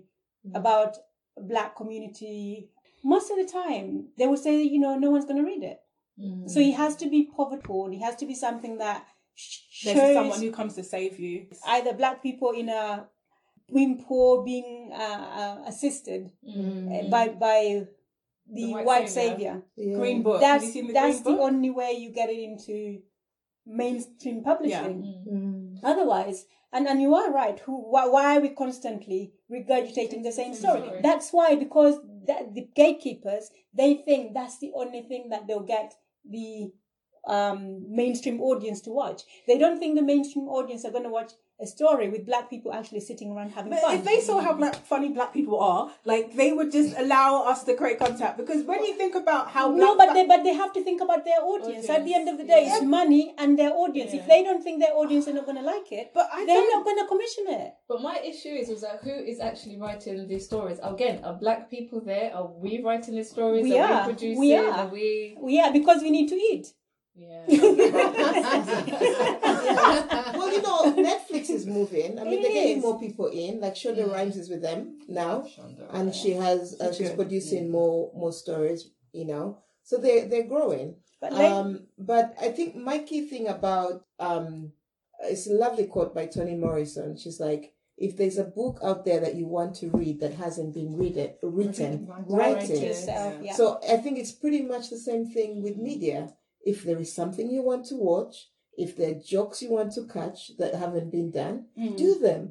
about 0.62 0.98
a 1.38 1.42
black 1.42 1.76
community, 1.76 2.70
most 3.04 3.32
of 3.32 3.38
the 3.38 3.46
time 3.52 4.08
they 4.18 4.28
will 4.28 4.38
say, 4.38 4.62
you 4.64 4.80
know, 4.80 4.98
no 4.98 5.12
one's 5.12 5.26
going 5.26 5.38
to 5.38 5.44
read 5.46 5.64
it. 5.64 5.80
Mm. 6.20 6.50
So 6.50 6.60
it 6.60 6.74
has 6.74 6.96
to 6.98 7.10
be 7.10 7.30
poverty 7.36 7.62
porn. 7.64 7.94
It 7.94 8.02
has 8.02 8.16
to 8.18 8.26
be 8.26 8.34
something 8.36 8.78
that 8.80 9.06
sh- 9.36 9.84
There's 9.86 9.98
shows 9.98 10.14
someone 10.16 10.42
who 10.42 10.52
comes 10.52 10.74
to 10.76 10.84
save 10.84 11.20
you. 11.20 11.48
either 11.68 11.94
black 11.94 12.24
people 12.24 12.52
in 12.52 12.70
a 12.70 13.08
being 13.74 14.04
poor 14.04 14.44
being 14.44 14.92
uh, 14.94 14.98
uh, 15.42 15.58
assisted 15.68 16.32
Mm. 16.48 17.06
uh, 17.08 17.10
by 17.10 17.28
by 17.30 17.86
the, 18.50 18.64
The 18.64 18.74
white 18.74 18.86
white, 18.86 19.10
savior. 19.10 19.36
savior. 19.38 19.64
Yeah. 19.76 19.98
Green 19.98 20.24
Book. 20.24 20.40
That's 20.40 20.64
Have 20.64 20.64
you 20.64 20.72
seen 20.72 20.88
the 20.88 20.94
that's 20.94 21.22
Green 21.22 21.24
the 21.36 21.38
Book? 21.42 21.48
only 21.52 21.70
way 21.70 21.92
you 21.94 22.10
get 22.12 22.30
it 22.30 22.40
into 22.40 23.02
mainstream 23.66 24.44
publishing. 24.44 25.04
Mm. 25.04 25.34
Mm. 25.34 25.80
Otherwise, 25.84 26.46
and 26.72 26.88
and 26.88 27.02
you 27.02 27.14
are 27.16 27.32
right. 27.32 27.60
Who 27.60 27.74
why, 27.92 28.08
why 28.08 28.38
are 28.38 28.40
we 28.42 28.50
constantly 28.50 29.34
regurgitating 29.52 30.24
the 30.24 30.32
same 30.32 30.54
story? 30.54 30.82
story. 30.82 31.00
That's 31.04 31.32
why 31.32 31.56
because 31.56 32.00
that, 32.28 32.54
the 32.54 32.68
gatekeepers 32.76 33.52
they 33.74 33.96
think 33.96 34.34
that's 34.34 34.60
the 34.60 34.72
only 34.76 35.02
thing 35.04 35.30
that 35.30 35.48
they'll 35.48 35.60
get 35.62 35.94
the 36.30 36.72
um, 37.28 37.84
mainstream 37.94 38.42
audience 38.42 38.82
to 38.82 38.90
watch. 38.92 39.22
They 39.48 39.58
don't 39.58 39.80
think 39.80 39.96
the 39.96 40.02
mainstream 40.02 40.48
audience 40.48 40.86
are 40.86 40.92
going 40.92 41.04
to 41.04 41.10
watch 41.10 41.32
a 41.60 41.66
story 41.66 42.08
with 42.10 42.26
black 42.26 42.50
people 42.50 42.72
actually 42.72 43.00
sitting 43.00 43.32
around 43.32 43.50
having 43.50 43.72
But 43.72 43.82
fun. 43.82 43.96
if 43.96 44.04
they 44.06 44.20
saw 44.22 44.40
how 44.40 44.54
black, 44.54 44.76
funny 44.86 45.10
black 45.10 45.34
people 45.34 45.60
are, 45.60 45.90
like 46.06 46.36
they 46.36 46.54
would 46.54 46.72
just 46.72 46.96
allow 46.98 47.44
us 47.46 47.64
to 47.64 47.74
create 47.76 47.98
contact. 48.00 48.38
Because 48.38 48.64
when 48.64 48.84
you 48.86 48.94
think 48.96 49.16
about 49.16 49.50
how 49.50 49.72
no, 49.72 49.96
black 49.96 50.10
but 50.10 50.14
they 50.14 50.26
but 50.28 50.44
they 50.44 50.54
have 50.54 50.72
to 50.74 50.84
think 50.84 51.02
about 51.02 51.26
their 51.26 51.42
audience. 51.42 51.90
At 51.90 52.06
the 52.06 52.14
end 52.14 52.30
of 52.30 52.38
the 52.38 52.44
day, 52.44 52.68
it's 52.72 52.84
money 52.84 53.34
and 53.40 53.58
their 53.58 53.72
audience. 53.72 54.14
Yeah. 54.14 54.22
If 54.22 54.28
they 54.28 54.44
don't 54.44 54.64
think 54.64 54.80
their 54.82 54.94
audience 54.94 55.28
are 55.28 55.34
not 55.34 55.46
going 55.46 55.58
to 55.58 55.64
like 55.64 55.92
it, 55.92 56.12
But 56.14 56.30
I 56.32 56.46
they're 56.46 56.56
don't- 56.56 56.72
not 56.78 56.86
going 56.86 57.00
to 57.00 57.08
commission 57.08 57.46
it. 57.48 57.74
But 57.88 58.02
my 58.02 58.18
issue 58.24 58.50
is, 58.50 58.70
was 58.70 58.82
that 58.82 59.00
who 59.04 59.12
is 59.12 59.40
actually 59.40 59.78
writing 59.78 60.28
these 60.28 60.46
stories? 60.46 60.80
Again, 60.84 61.24
are 61.24 61.34
black 61.34 61.72
people 61.72 62.02
there? 62.02 62.34
Are 62.36 62.46
we 62.48 62.82
writing 62.84 63.16
these 63.16 63.30
stories? 63.32 63.64
We 63.64 63.78
are, 63.80 63.92
are. 63.92 64.08
we 64.08 64.14
producing? 64.14 64.40
We 64.40 64.56
are. 64.56 64.88
we? 64.88 65.36
Well, 65.40 65.52
yeah, 65.52 65.72
because 65.72 66.02
we 66.02 66.12
need 66.12 66.30
to 66.30 66.36
eat. 66.36 66.68
Yeah. 67.20 67.46
well, 70.38 70.52
you 70.54 70.62
know, 70.62 70.94
Netflix 70.94 71.50
is 71.50 71.66
moving. 71.66 72.20
I 72.20 72.24
mean, 72.24 72.40
It 72.40 72.42
they're 72.44 72.52
getting 72.54 72.78
is. 72.78 72.84
more 72.84 73.00
people 73.00 73.28
in. 73.28 73.60
Like 73.60 73.76
Shonda 73.76 74.12
Rhimes 74.12 74.38
is 74.38 74.50
with 74.50 74.62
them 74.62 75.00
now, 75.08 75.42
Shonda. 75.42 75.88
and 75.94 76.14
she 76.14 76.32
has 76.34 76.80
uh, 76.80 76.88
She's 76.90 76.98
she's 76.98 77.08
good. 77.10 77.18
producing 77.18 77.72
more 77.72 78.12
more 78.16 78.32
stories. 78.32 78.90
You 79.14 79.26
know, 79.26 79.58
so 79.84 79.98
they 79.98 80.26
they're 80.26 80.48
growing. 80.48 80.96
But 81.20 81.34
like, 81.34 81.50
Um, 81.52 81.88
but 81.98 82.36
I 82.40 82.50
think 82.50 82.76
my 82.76 83.00
key 83.00 83.28
thing 83.28 83.48
about 83.48 84.06
um, 84.20 84.74
it's 85.24 85.48
a 85.48 85.54
lovely 85.54 85.86
quote 85.86 86.14
by 86.14 86.28
Toni 86.28 86.56
Morrison. 86.56 87.18
She's 87.18 87.40
like, 87.40 87.74
if 87.98 88.16
there's 88.16 88.38
a 88.38 88.44
book 88.44 88.80
out 88.84 89.04
there 89.06 89.20
that 89.22 89.34
you 89.34 89.48
want 89.48 89.74
to 89.78 89.90
read 89.90 90.20
that 90.20 90.36
hasn't 90.36 90.76
been 90.76 90.96
read 90.96 91.18
it, 91.18 91.40
written, 91.42 92.06
Write 92.06 92.26
write 92.28 92.70
it. 92.70 92.78
it. 92.78 92.84
yourself, 92.90 93.34
yeah. 93.42 93.54
So 93.54 93.80
I 93.90 93.98
think 93.98 94.20
it's 94.20 94.32
pretty 94.32 94.62
much 94.62 94.92
the 94.92 95.00
same 95.00 95.26
thing 95.26 95.64
with 95.64 95.78
media. 95.78 96.34
If 96.72 96.78
there 96.88 97.00
is 97.06 97.12
something 97.20 97.46
you 97.56 97.62
want 97.72 97.84
to 97.92 97.96
watch, 98.12 98.36
If 98.88 98.92
there 98.98 99.10
are 99.14 99.20
jokes 99.36 99.58
you 99.64 99.70
want 99.78 99.92
to 99.98 100.04
catch 100.18 100.40
that 100.60 100.72
haven't 100.84 101.10
been 101.18 101.30
done, 101.42 101.58
Mm. 101.82 101.94
do 102.04 102.10
them. 102.28 102.42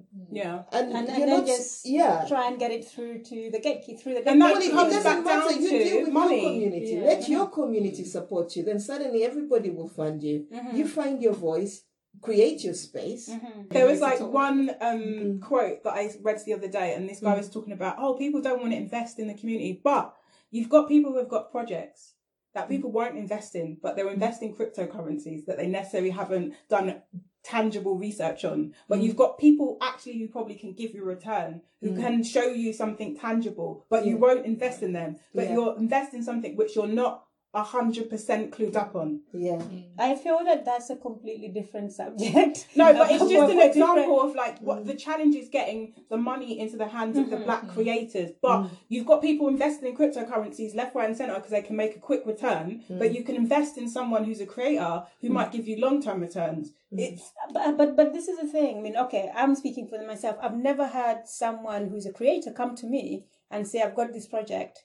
Yeah. 0.40 0.56
And, 0.76 0.86
And, 0.96 1.06
and 1.08 1.18
you're 1.18 1.30
then 1.32 1.38
not, 1.44 1.46
just 1.54 1.70
yeah. 1.98 2.14
try 2.32 2.44
and 2.48 2.56
get 2.62 2.72
it 2.78 2.84
through 2.92 3.16
to 3.30 3.36
the 3.54 3.60
gatekeeper 3.66 4.00
through 4.00 4.14
the 4.16 4.22
And 4.30 4.40
that 4.42 4.54
Well, 4.58 4.70
comes 4.78 4.92
doesn't 4.94 5.10
back 5.10 5.24
matter. 5.24 5.52
down 5.54 5.62
You 5.62 5.70
deal 5.88 6.00
with 6.04 6.12
money. 6.22 6.40
your 6.42 6.50
community. 6.50 6.94
Yeah. 6.94 7.10
Let 7.12 7.22
your 7.34 7.46
community 7.58 8.04
support 8.16 8.46
you. 8.56 8.62
Then 8.68 8.80
suddenly 8.90 9.20
everybody 9.30 9.70
will 9.76 9.90
fund 10.00 10.18
you. 10.28 10.36
Mm-hmm. 10.52 10.76
You 10.78 10.84
find 11.00 11.16
your 11.26 11.36
voice, 11.50 11.74
create 12.28 12.58
your 12.66 12.74
space. 12.88 13.24
Mhm. 13.34 13.68
There 13.74 13.86
was 13.90 14.00
like 14.08 14.20
one 14.46 14.60
um, 14.88 15.02
Mm. 15.02 15.40
quote 15.48 15.78
that 15.84 15.94
I 16.00 16.02
read 16.28 16.38
the 16.44 16.54
other 16.58 16.70
day, 16.80 16.88
and 16.96 17.02
this 17.08 17.20
guy 17.20 17.34
Mm. 17.34 17.42
was 17.42 17.50
talking 17.56 17.72
about, 17.78 17.94
oh, 18.02 18.12
people 18.24 18.40
don't 18.46 18.60
want 18.62 18.72
to 18.74 18.78
invest 18.86 19.14
in 19.20 19.26
the 19.28 19.38
community, 19.40 19.72
but 19.90 20.06
you've 20.50 20.72
got 20.74 20.88
people 20.94 21.10
who've 21.12 21.34
got 21.36 21.52
projects 21.52 22.14
that 22.56 22.66
mm. 22.66 22.70
people 22.70 22.90
won't 22.90 23.16
invest 23.16 23.54
in, 23.54 23.76
but 23.82 23.94
they're 23.94 24.06
mm. 24.06 24.14
investing 24.14 24.56
cryptocurrencies 24.56 25.44
that 25.44 25.58
they 25.58 25.66
necessarily 25.66 26.10
haven't 26.10 26.54
done 26.70 27.02
tangible 27.44 27.96
research 27.96 28.44
on. 28.44 28.74
But 28.88 28.98
mm. 28.98 29.04
you've 29.04 29.16
got 29.16 29.38
people 29.38 29.76
actually 29.80 30.18
who 30.18 30.26
probably 30.26 30.56
can 30.56 30.72
give 30.72 30.94
you 30.94 31.02
a 31.02 31.06
return, 31.06 31.60
who 31.82 31.90
Mm. 31.90 32.00
can 32.00 32.22
show 32.24 32.48
you 32.48 32.72
something 32.72 33.16
tangible, 33.16 33.84
but 33.90 34.06
you 34.06 34.16
won't 34.16 34.46
invest 34.46 34.82
in 34.82 34.94
them. 34.94 35.16
But 35.34 35.44
Yeah. 35.44 35.52
you're 35.52 35.76
investing 35.76 36.22
something 36.22 36.56
which 36.56 36.74
you're 36.74 36.88
not 36.88 37.25
hundred 37.62 38.10
percent 38.10 38.52
clued 38.52 38.76
up 38.76 38.94
on. 38.94 39.20
Yeah. 39.32 39.52
Mm. 39.52 39.84
I 39.98 40.14
feel 40.14 40.40
that 40.44 40.64
that's 40.64 40.90
a 40.90 40.96
completely 40.96 41.48
different 41.48 41.92
subject. 41.92 42.68
No, 42.76 42.92
but 42.98 43.10
it's 43.10 43.22
Uh, 43.22 43.28
just 43.28 43.32
an 43.32 43.40
for 43.40 43.46
different- 43.48 43.76
example 43.76 44.20
of 44.20 44.34
like 44.34 44.58
what 44.60 44.86
the 44.86 44.94
challenge 44.94 45.34
is 45.36 45.48
getting 45.48 45.94
the 46.10 46.16
money 46.16 46.58
into 46.58 46.76
the 46.76 46.88
hands 46.88 47.16
of 47.16 47.30
the 47.30 47.36
mm-hmm. 47.36 47.44
black 47.44 47.62
mm-hmm. 47.62 47.74
creators. 47.74 48.30
But 48.42 48.62
mm. 48.62 48.70
you've 48.88 49.06
got 49.06 49.22
people 49.22 49.48
investing 49.48 49.88
in 49.88 49.96
cryptocurrencies 49.96 50.74
left, 50.74 50.94
right, 50.94 51.08
and 51.08 51.16
centre 51.16 51.34
because 51.34 51.50
they 51.50 51.62
can 51.62 51.76
make 51.76 51.96
a 51.96 52.00
quick 52.00 52.22
return. 52.26 52.82
Mm. 52.90 52.98
But 52.98 53.14
you 53.14 53.24
can 53.24 53.36
invest 53.36 53.78
in 53.78 53.88
someone 53.88 54.24
who's 54.24 54.40
a 54.40 54.46
creator 54.46 55.04
who 55.20 55.30
might 55.30 55.52
give 55.52 55.66
you 55.66 55.80
long 55.80 56.02
term 56.02 56.20
returns. 56.20 56.72
It's 56.92 57.32
But, 57.52 57.66
uh, 57.66 57.72
but 57.72 57.96
but 57.96 58.12
this 58.12 58.28
is 58.28 58.38
the 58.38 58.46
thing. 58.46 58.78
I 58.78 58.80
mean, 58.80 58.96
okay, 58.96 59.30
I'm 59.34 59.54
speaking 59.54 59.88
for 59.88 60.04
myself. 60.06 60.36
I've 60.40 60.56
never 60.56 60.86
had 60.86 61.26
someone 61.26 61.88
who's 61.88 62.06
a 62.06 62.12
creator 62.12 62.52
come 62.52 62.74
to 62.76 62.86
me 62.86 63.26
and 63.50 63.66
say, 63.66 63.82
"I've 63.82 63.94
got 63.94 64.12
this 64.12 64.26
project." 64.26 64.84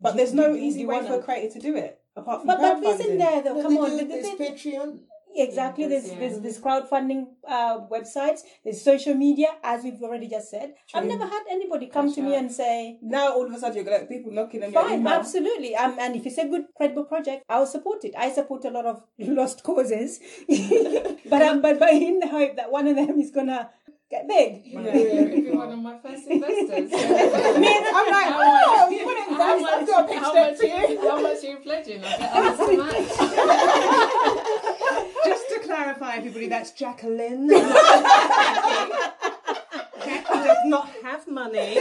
But 0.00 0.16
there's 0.16 0.32
no 0.34 0.48
do- 0.48 0.54
do 0.58 0.64
easy 0.64 0.80
you 0.80 0.88
way 0.88 0.96
wanna- 0.96 1.08
for 1.08 1.14
a 1.14 1.22
creator 1.22 1.52
to 1.54 1.60
do 1.60 1.76
it 1.76 2.00
apart 2.16 2.40
from 2.40 2.46
But 2.48 2.58
but 2.60 2.76
crowdfunding. 2.76 3.00
isn't 3.00 3.18
there 3.18 3.42
though? 3.42 3.54
No, 3.54 3.62
Come 3.62 3.78
on, 3.78 3.90
do- 3.90 3.96
the- 3.98 4.04
the- 4.04 4.08
there's 4.08 4.28
Patreon. 4.52 4.98
exactly. 5.36 5.84
Yeah, 5.84 5.88
There's 5.90 6.04
there's- 6.04 6.18
there's 6.20 6.38
there's 6.40 6.60
crowdfunding 6.60 7.26
uh, 7.46 7.80
websites. 7.94 8.40
There's 8.64 8.80
social 8.82 9.14
media, 9.14 9.48
as 9.62 9.84
we've 9.84 10.02
already 10.02 10.26
just 10.28 10.50
said. 10.50 10.74
I've 10.94 11.04
never 11.04 11.24
had 11.24 11.42
anybody 11.50 11.86
come 11.86 12.06
Cash 12.06 12.16
to 12.16 12.22
me 12.22 12.32
out. 12.34 12.38
and 12.40 12.52
say, 12.52 12.98
Now 13.02 13.34
all 13.34 13.46
of 13.46 13.52
a 13.52 13.58
sudden 13.58 13.76
you're 13.76 13.84
gonna 13.84 13.98
have 13.98 14.08
people 14.08 14.32
knocking 14.32 14.62
on 14.64 14.72
your 14.72 14.82
Fine, 14.82 15.00
email. 15.00 15.12
absolutely. 15.14 15.76
Um, 15.76 15.96
and 15.98 16.16
if 16.16 16.26
it's 16.26 16.38
a 16.38 16.46
good, 16.48 16.64
credible 16.76 17.04
project, 17.04 17.44
I'll 17.48 17.66
support 17.66 18.04
it. 18.04 18.14
I 18.16 18.30
support 18.32 18.64
a 18.64 18.70
lot 18.70 18.86
of 18.86 19.02
lost 19.18 19.62
causes, 19.62 20.18
but 21.32 21.42
um, 21.42 21.60
but 21.62 21.78
but 21.78 21.90
in 21.92 22.18
the 22.20 22.28
hope 22.28 22.56
that 22.56 22.70
one 22.72 22.86
of 22.88 22.96
them 22.96 23.18
is 23.20 23.30
gonna 23.30 23.70
get 24.10 24.26
big. 24.26 24.62
Yeah, 24.64 24.94
you'd 24.96 25.44
be 25.44 25.50
one 25.50 25.70
of 25.70 25.78
my 25.78 25.98
first 25.98 26.26
investors. 26.26 26.90
Me, 27.62 27.70
I'm 27.98 28.10
like, 28.10 28.30
oh, 28.34 28.88
much- 28.88 28.98
you 28.98 29.04
want 29.06 29.27
to 29.38 29.44
how 29.44 29.58
much- 29.58 29.72
I've 29.80 29.86
got 29.86 30.04
a 30.04 30.08
pitch 30.08 30.18
how 30.18 30.32
deck 30.34 30.50
much 30.50 30.58
for 30.60 30.66
you. 30.66 31.00
How 31.10 31.20
much 31.20 31.44
are 31.44 31.46
you 31.46 31.56
pledging? 31.58 32.04
I'll 32.04 32.18
get 32.18 32.30
others 32.32 32.58
to. 32.68 32.76
Just 35.24 35.48
to 35.50 35.60
clarify, 35.64 36.16
everybody, 36.16 36.48
that's 36.48 36.70
Jacqueline. 36.72 37.48
Jackie 40.04 40.38
does 40.44 40.56
not 40.66 40.88
have 41.02 41.26
money. 41.28 41.78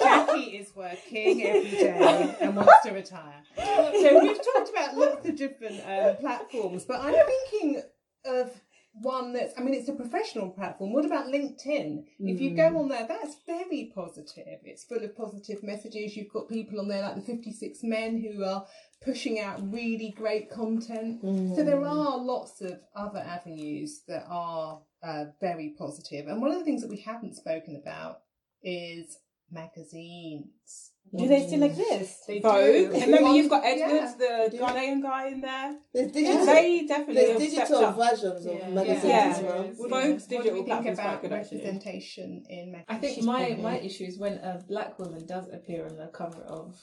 Jackie 0.00 0.56
is 0.58 0.74
working 0.76 1.42
every 1.46 1.70
day 1.70 2.36
and 2.40 2.54
wants 2.56 2.72
to 2.84 2.90
retire. 2.92 3.42
So 3.56 4.20
we've 4.22 4.36
talked 4.54 4.70
about 4.70 4.96
lots 4.96 5.26
of 5.28 5.36
different 5.36 5.80
um, 5.86 6.16
platforms, 6.16 6.84
but 6.84 7.00
I'm 7.00 7.14
thinking 7.50 7.82
of 8.26 8.50
one 8.94 9.32
that's, 9.32 9.54
I 9.58 9.62
mean, 9.62 9.74
it's 9.74 9.88
a 9.88 9.94
professional 9.94 10.50
platform. 10.50 10.92
What 10.92 11.06
about 11.06 11.26
LinkedIn? 11.26 12.04
If 12.20 12.40
you 12.40 12.50
go 12.54 12.78
on 12.78 12.88
there, 12.88 13.06
that's 13.08 13.36
very 13.46 13.90
positive. 13.94 14.58
It's 14.64 14.84
full 14.84 15.02
of 15.02 15.16
positive 15.16 15.62
messages. 15.62 16.16
You've 16.16 16.32
got 16.32 16.48
people 16.48 16.78
on 16.78 16.88
there 16.88 17.02
like 17.02 17.14
the 17.16 17.22
56 17.22 17.78
Men 17.82 18.20
who 18.20 18.44
are 18.44 18.66
pushing 19.02 19.40
out 19.40 19.60
really 19.72 20.14
great 20.16 20.50
content. 20.50 21.20
So 21.56 21.62
there 21.64 21.84
are 21.84 22.18
lots 22.18 22.60
of 22.60 22.78
other 22.94 23.18
avenues 23.20 24.02
that 24.08 24.24
are 24.28 24.82
uh, 25.02 25.24
very 25.40 25.74
positive. 25.78 26.28
And 26.28 26.40
one 26.40 26.52
of 26.52 26.58
the 26.58 26.64
things 26.64 26.82
that 26.82 26.90
we 26.90 27.00
haven't 27.00 27.36
spoken 27.36 27.80
about 27.82 28.18
is 28.62 29.18
magazines. 29.50 30.91
Do 31.14 31.28
they 31.28 31.46
still 31.46 31.62
exist? 31.64 32.26
They 32.26 32.40
Vogue. 32.40 32.54
do. 32.54 32.90
And 32.94 33.02
remember, 33.06 33.30
you've 33.36 33.50
got 33.50 33.62
yeah. 33.64 33.84
Edwards, 33.86 34.16
the. 34.16 34.56
Ghanaian 34.58 35.02
guy 35.02 35.26
in 35.28 35.40
there. 35.42 35.76
There's 35.92 36.10
digital, 36.12 36.46
They 36.46 36.86
definitely 36.86 37.14
there's 37.14 37.28
have 37.42 37.50
stepped 37.52 37.68
digital 37.68 37.84
up. 37.84 37.96
versions 37.96 38.46
of 38.46 38.54
Yeah. 38.54 38.68
magazines 38.70 39.04
Yeah. 39.04 39.34
as 39.36 39.42
well. 39.42 39.64
Yeah. 39.64 39.70
Vogue's 39.72 39.78
What 39.78 39.90
do 39.90 40.36
digital 40.38 40.52
we 40.54 40.64
think 40.64 40.86
about 40.86 41.20
good, 41.22 41.32
actually. 41.32 41.58
representation 41.58 42.44
in 42.48 42.72
magazines? 42.72 42.86
I 42.88 42.96
think 42.96 43.14
She's 43.16 43.26
my 43.26 43.44
probably- 43.44 43.62
my 43.62 43.78
issue 43.80 44.04
is 44.04 44.18
when 44.18 44.34
a 44.38 44.64
black 44.66 44.98
woman 44.98 45.26
does 45.26 45.48
appear 45.52 45.84
on 45.86 45.96
the 45.98 46.06
cover 46.06 46.40
of 46.44 46.80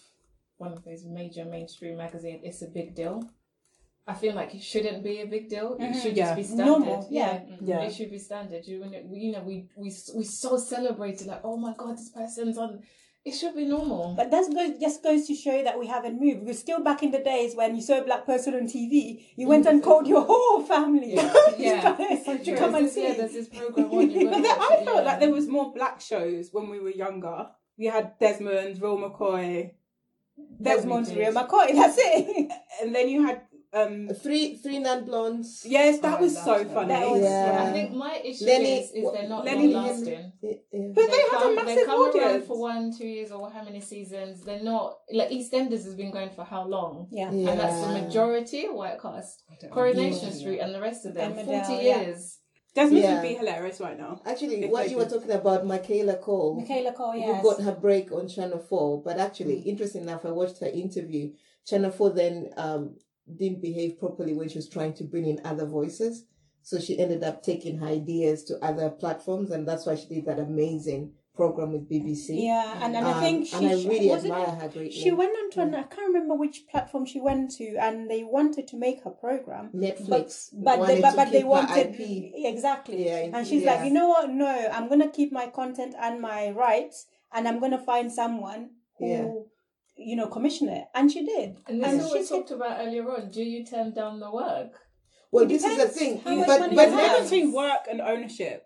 one 0.58 0.74
of 0.74 0.84
those 0.84 1.06
major 1.06 1.46
mainstream 1.46 1.98
magazines, 1.98 2.42
it's 2.44 2.62
a 2.62 2.68
big 2.68 2.94
deal. 2.94 3.24
I 4.06 4.14
feel 4.14 4.36
like 4.36 4.54
it 4.54 4.62
shouldn't 4.62 5.04
be 5.04 5.22
a 5.22 5.26
big 5.26 5.50
deal. 5.50 5.74
It 5.74 5.82
Mhm. 5.82 6.02
should 6.02 6.18
Yeah. 6.18 6.26
just 6.26 6.36
be 6.38 6.44
standard. 6.44 6.66
Normal, 6.66 7.08
yeah. 7.10 7.46
Yeah. 7.62 7.82
It 7.82 7.94
should 7.94 8.12
be 8.12 8.20
standard. 8.20 8.66
You, 8.68 8.82
when 8.82 8.94
it- 8.94 9.06
you 9.12 9.32
know, 9.32 9.44
we 9.44 9.70
we 9.76 9.92
we 10.16 10.24
so 10.24 10.58
celebrated 10.58 11.26
like, 11.28 11.42
oh 11.44 11.58
my 11.58 11.74
god, 11.76 11.98
this 11.98 12.10
person's 12.10 12.60
on. 12.60 12.84
It 13.30 13.36
should 13.36 13.56
be 13.56 13.66
normal. 13.66 14.16
But 14.18 14.32
that 14.32 14.52
goes, 14.52 14.80
just 14.80 15.04
goes 15.04 15.28
to 15.28 15.36
show 15.36 15.64
that 15.64 15.78
we 15.78 15.86
haven't 15.86 16.20
moved. 16.20 16.40
Because 16.40 16.58
still 16.58 16.80
back 16.80 17.04
in 17.04 17.12
the 17.12 17.20
days 17.20 17.56
when 17.56 17.76
you 17.76 17.82
saw 17.84 18.00
a 18.00 18.04
black 18.04 18.26
person 18.26 18.56
on 18.56 18.62
TV, 18.62 19.22
you 19.36 19.48
went 19.48 19.68
and 19.68 19.84
called 19.84 20.08
your 20.08 20.24
whole 20.26 20.64
family 20.64 21.14
yeah, 21.14 21.82
to 22.44 22.56
come 22.58 22.74
and 22.74 22.90
see. 22.90 23.04
Yeah, 23.04 23.14
there's 23.14 23.34
this 23.34 23.48
program 23.50 23.92
on. 23.92 24.10
you 24.10 24.30
But 24.32 24.42
gotta 24.42 24.42
then 24.42 24.58
watch 24.58 24.72
I 24.72 24.74
it, 24.74 24.86
felt 24.86 24.98
yeah. 24.98 25.04
like 25.04 25.20
there 25.20 25.32
was 25.32 25.48
more 25.48 25.72
black 25.72 26.02
shows 26.02 26.50
when 26.52 26.70
we 26.70 26.80
were 26.80 26.90
younger. 26.90 27.50
We 27.78 27.86
had 27.86 28.18
Desmond, 28.20 28.82
Will 28.82 28.98
McCoy, 28.98 29.74
Desmond, 30.60 31.06
did. 31.06 31.18
real 31.18 31.34
McCoy, 31.34 31.68
that's 31.74 31.98
it. 32.00 32.52
and 32.82 32.96
then 32.96 33.10
you 33.10 33.28
had 33.28 33.44
um 33.72 34.10
Three 34.24 34.56
three 34.58 34.80
non 34.80 35.06
blondes. 35.06 35.64
yes, 35.66 36.00
that 36.00 36.18
Oh, 36.20 36.24
was 36.24 36.36
so 36.36 36.58
that. 36.64 36.74
funny. 36.74 36.88
That 36.88 37.10
was- 37.10 37.22
Yeah. 37.22 37.66
I 37.70 37.72
think 37.72 37.92
my 37.94 38.16
issue 38.24 38.46
Lenny- 38.46 38.80
is, 38.80 38.92
is 38.92 39.12
they're 39.14 39.30
not 39.30 39.46
Lenny- 39.46 39.68
long 39.74 39.88
lasting. 39.88 40.32
Yeah, 40.42 40.52
yeah. 40.72 40.88
But 40.96 41.08
they, 41.12 41.18
had 41.18 41.30
come, 41.30 41.52
a 41.52 41.56
they 41.56 41.64
massive 41.76 41.86
come 41.86 42.02
around 42.02 42.16
audience. 42.16 42.48
for 42.48 42.60
one, 42.60 42.92
two 42.98 43.08
years, 43.08 43.32
or 43.32 43.50
how 43.52 43.64
many 43.64 43.82
seasons. 43.82 44.44
They're 44.44 44.64
not 44.64 44.98
like 45.14 45.30
EastEnders 45.30 45.84
has 45.86 45.96
been 45.96 46.12
going 46.12 46.32
for 46.32 46.44
how 46.44 46.68
long? 46.68 47.08
Yeah. 47.12 47.32
Yeah. 47.32 47.52
And 47.52 47.60
that's 47.60 47.80
the 47.86 47.92
majority 48.02 48.64
white 48.70 49.00
cast. 49.02 49.44
I 49.52 49.56
don't. 49.62 49.72
Coronation 49.72 50.30
Yeah. 50.30 50.34
Street 50.42 50.60
and 50.60 50.74
the 50.74 50.82
rest 50.82 51.06
of 51.06 51.14
them. 51.14 51.34
Emmerdale, 51.34 51.66
Forty 51.68 51.84
yeah. 51.86 52.02
years. 52.02 52.38
Desmond 52.76 53.04
Yeah. 53.04 53.14
would 53.22 53.28
be 53.28 53.34
hilarious 53.36 53.80
right 53.80 53.98
now. 53.98 54.22
Actually, 54.26 54.66
what 54.68 54.90
you 54.90 54.98
were 54.98 55.06
talking 55.06 55.32
about, 55.32 55.66
Michaela 55.66 56.16
Coel, 56.18 56.56
Michaela 56.56 56.94
Coel, 56.94 57.16
yes. 57.18 57.42
who 57.42 57.50
got 57.50 57.62
her 57.62 57.72
break 57.74 58.12
on 58.12 58.28
Channel 58.28 58.60
4. 58.60 59.02
But 59.04 59.18
actually, 59.20 59.60
interesting 59.62 60.04
enough, 60.04 60.24
I 60.26 60.32
watched 60.32 60.60
her 60.60 60.68
interview. 60.68 61.32
Channel 61.66 61.92
4 61.92 62.10
then 62.12 62.50
um, 62.58 62.96
didn't 63.38 63.62
behave 63.62 64.00
properly 64.00 64.34
when 64.34 64.50
she 64.50 64.58
was 64.58 64.70
trying 64.70 64.94
to 64.96 65.04
bring 65.04 65.26
in 65.26 65.40
other 65.46 65.66
voices. 65.66 66.26
So 66.62 66.80
she 66.80 67.00
ended 67.00 67.24
up 67.24 67.42
taking 67.42 67.78
her 67.80 67.88
ideas 67.88 68.44
to 68.46 68.64
other 68.64 68.90
platforms, 68.90 69.52
and 69.52 69.68
that's 69.68 69.86
why 69.86 69.96
she 69.96 70.08
did 70.08 70.26
that 70.26 70.40
amazing 70.40 71.14
program 71.34 71.72
with 71.72 71.90
BBC. 71.90 72.44
Yeah, 72.44 72.84
and, 72.84 72.98
and 72.98 73.08
I 73.08 73.14
Um, 73.14 73.20
think 73.22 73.48
she, 73.48 73.56
and 73.56 73.66
I 73.68 73.74
really 73.88 74.12
admire 74.12 74.46
her 74.46 74.68
greatly. 74.68 74.92
She 74.92 75.12
went 75.12 75.32
on 75.42 75.50
to, 75.52 75.62
an, 75.62 75.74
I 75.74 75.84
can't 75.84 76.08
remember 76.08 76.36
which 76.36 76.68
platform 76.70 77.06
she 77.06 77.22
went 77.22 77.52
to, 77.52 77.78
and 77.78 78.10
they 78.12 78.24
wanted 78.26 78.68
to 78.68 78.78
make 78.78 79.04
her 79.06 79.10
program. 79.12 79.70
Netflix, 79.74 80.50
But 80.54 80.80
wanted 80.80 80.98
they, 80.98 81.02
but, 81.02 81.16
but 81.16 81.32
they 81.32 81.44
wanted 81.46 81.96
exactly, 81.98 83.06
Yeah, 83.06 83.30
and 83.34 83.48
she's 83.48 83.64
yeah. 83.64 83.76
like, 83.76 83.86
you 83.86 83.94
know 83.94 84.10
what? 84.10 84.30
No, 84.30 84.48
I'm 84.72 84.90
gonna 84.90 85.10
keep 85.10 85.32
my 85.32 85.48
content 85.48 85.96
and 86.00 86.22
my 86.22 86.50
rights, 86.52 87.08
and 87.34 87.48
I'm 87.48 87.60
gonna 87.62 87.80
find 87.80 88.12
someone 88.12 88.72
who, 88.98 89.08
Yeah. 89.08 89.28
You 90.00 90.16
know, 90.16 90.28
commission 90.28 90.70
it, 90.70 90.86
and 90.95 91.12
she 91.12 91.26
did. 91.26 91.58
And 91.68 91.82
this 91.84 91.89
And 91.91 92.00
is 92.02 92.06
what 92.06 92.14
she 92.14 92.20
we 92.20 92.26
said- 92.26 92.36
talked 92.36 92.52
about 92.52 92.80
earlier 92.80 93.10
on. 93.12 93.30
Do 93.32 93.43
you 93.43 93.66
turn 93.66 93.93
down 93.93 94.20
the 94.20 94.32
work? 94.32 94.72
Well, 95.32 95.43
It 95.45 95.50
this 95.50 95.64
is 95.64 95.78
the 95.78 95.88
thing. 95.88 96.22
how 96.22 96.36
much 96.36 96.47
But, 96.47 96.60
money 96.62 96.76
but 96.76 96.89
you 96.89 96.91
There's 96.91 96.93
a 96.93 96.95
have. 96.97 97.12
difference 97.12 97.30
between 97.30 97.54
work 97.54 97.88
and 97.89 98.02
ownership. 98.02 98.66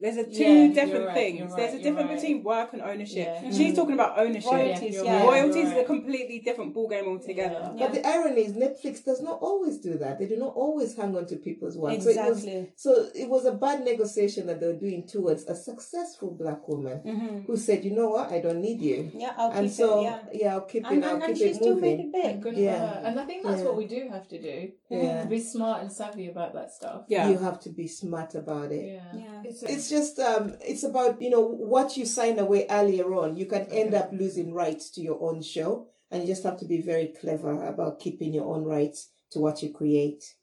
There's 0.00 0.16
a 0.16 0.24
two 0.24 0.42
Yeah, 0.42 0.72
different 0.72 1.06
right, 1.06 1.14
things. 1.14 1.40
right, 1.50 1.56
There's 1.58 1.74
a 1.74 1.82
difference 1.82 2.08
right. 2.10 2.20
between 2.20 2.42
work 2.42 2.72
and 2.72 2.80
ownership. 2.80 3.28
Yeah. 3.42 3.50
She's 3.50 3.74
talking 3.76 3.94
about 3.94 4.18
ownership. 4.18 4.50
Royalties, 4.50 4.94
you're 4.94 5.04
yeah. 5.04 5.22
Royalties 5.24 5.68
you're 5.70 5.78
is 5.78 5.84
a 5.84 5.84
completely 5.84 6.38
different 6.40 6.74
ballgame 6.74 7.06
altogether. 7.06 7.72
Yeah. 7.76 7.86
But 7.86 7.92
the 7.94 8.06
irony 8.06 8.42
is, 8.46 8.52
Netflix 8.54 9.04
does 9.04 9.20
not 9.20 9.38
always 9.42 9.78
do 9.78 9.98
that. 9.98 10.18
They 10.18 10.26
do 10.26 10.36
not 10.36 10.54
always 10.56 10.96
hang 10.96 11.14
on 11.16 11.26
to 11.26 11.36
people's 11.36 11.76
work. 11.76 12.00
So 12.00 12.08
it 12.08 12.16
was 12.16 12.38
Exactly. 12.44 12.72
so 12.76 13.08
it 13.14 13.28
was 13.28 13.44
a 13.44 13.52
bad 13.52 13.84
negotiation 13.84 14.46
that 14.46 14.60
they 14.60 14.68
were 14.68 14.82
doing 14.86 15.06
towards 15.06 15.44
a 15.44 15.54
successful 15.54 16.30
black 16.30 16.66
woman 16.66 16.98
hmm 16.98 17.40
who 17.46 17.56
said, 17.56 17.84
"You 17.84 17.90
know 17.92 18.08
what? 18.10 18.32
I 18.32 18.40
don't 18.40 18.60
need 18.60 18.80
you." 18.80 19.10
Yeah, 19.14 19.32
I'll 19.36 19.50
and 19.50 19.66
keep 19.68 19.76
so 19.76 20.06
it. 20.06 20.40
Yeah, 20.40 20.54
I'll 20.54 20.62
keep 20.62 20.86
and, 20.86 20.98
it. 20.98 21.04
I'll 21.06 21.14
and, 21.14 21.22
and 21.24 21.34
keep 21.34 21.42
she 21.44 21.50
it 21.50 21.56
still 21.56 21.76
made 21.76 22.00
it 22.00 22.12
big. 22.12 22.40
Good 22.40 22.56
Yeah. 22.56 22.78
for 22.78 22.86
her. 22.86 23.06
And 23.06 23.20
I 23.20 23.24
think 23.26 23.42
that's 23.44 23.58
Yeah. 23.60 23.66
what 23.66 23.76
we 23.76 23.86
do 23.86 24.08
have 24.10 24.26
to 24.28 24.40
do. 24.40 24.72
Yeah, 24.88 25.24
Be 25.26 25.40
smart 25.40 25.82
and 25.82 25.92
savvy 25.92 26.28
about 26.28 26.54
that 26.54 26.72
stuff. 26.72 27.04
Yeah. 27.08 27.28
you 27.28 27.38
have 27.38 27.60
to 27.60 27.70
be 27.70 27.86
smart 27.86 28.34
about 28.34 28.72
it. 28.72 28.84
Yeah. 28.94 29.12
Yeah. 29.14 29.42
It's, 29.44 29.62
It's 29.62 29.89
just 29.90 30.18
um, 30.18 30.54
it's 30.60 30.84
about 30.84 31.20
you 31.20 31.30
know 31.30 31.40
what 31.40 31.96
you 31.96 32.06
sign 32.06 32.38
away 32.38 32.66
earlier 32.70 33.12
on. 33.14 33.36
You 33.36 33.46
can 33.46 33.66
end 33.70 33.94
up 33.94 34.10
losing 34.12 34.54
rights 34.54 34.90
to 34.92 35.00
your 35.00 35.18
own 35.20 35.42
show, 35.42 35.88
and 36.10 36.22
you 36.22 36.28
just 36.28 36.44
have 36.44 36.58
to 36.60 36.64
be 36.64 36.80
very 36.80 37.08
clever 37.20 37.66
about 37.66 38.00
keeping 38.00 38.32
your 38.32 38.46
own 38.46 38.64
rights 38.64 39.10
to 39.32 39.40
what 39.40 39.62
you 39.62 39.72
create. 39.72 40.34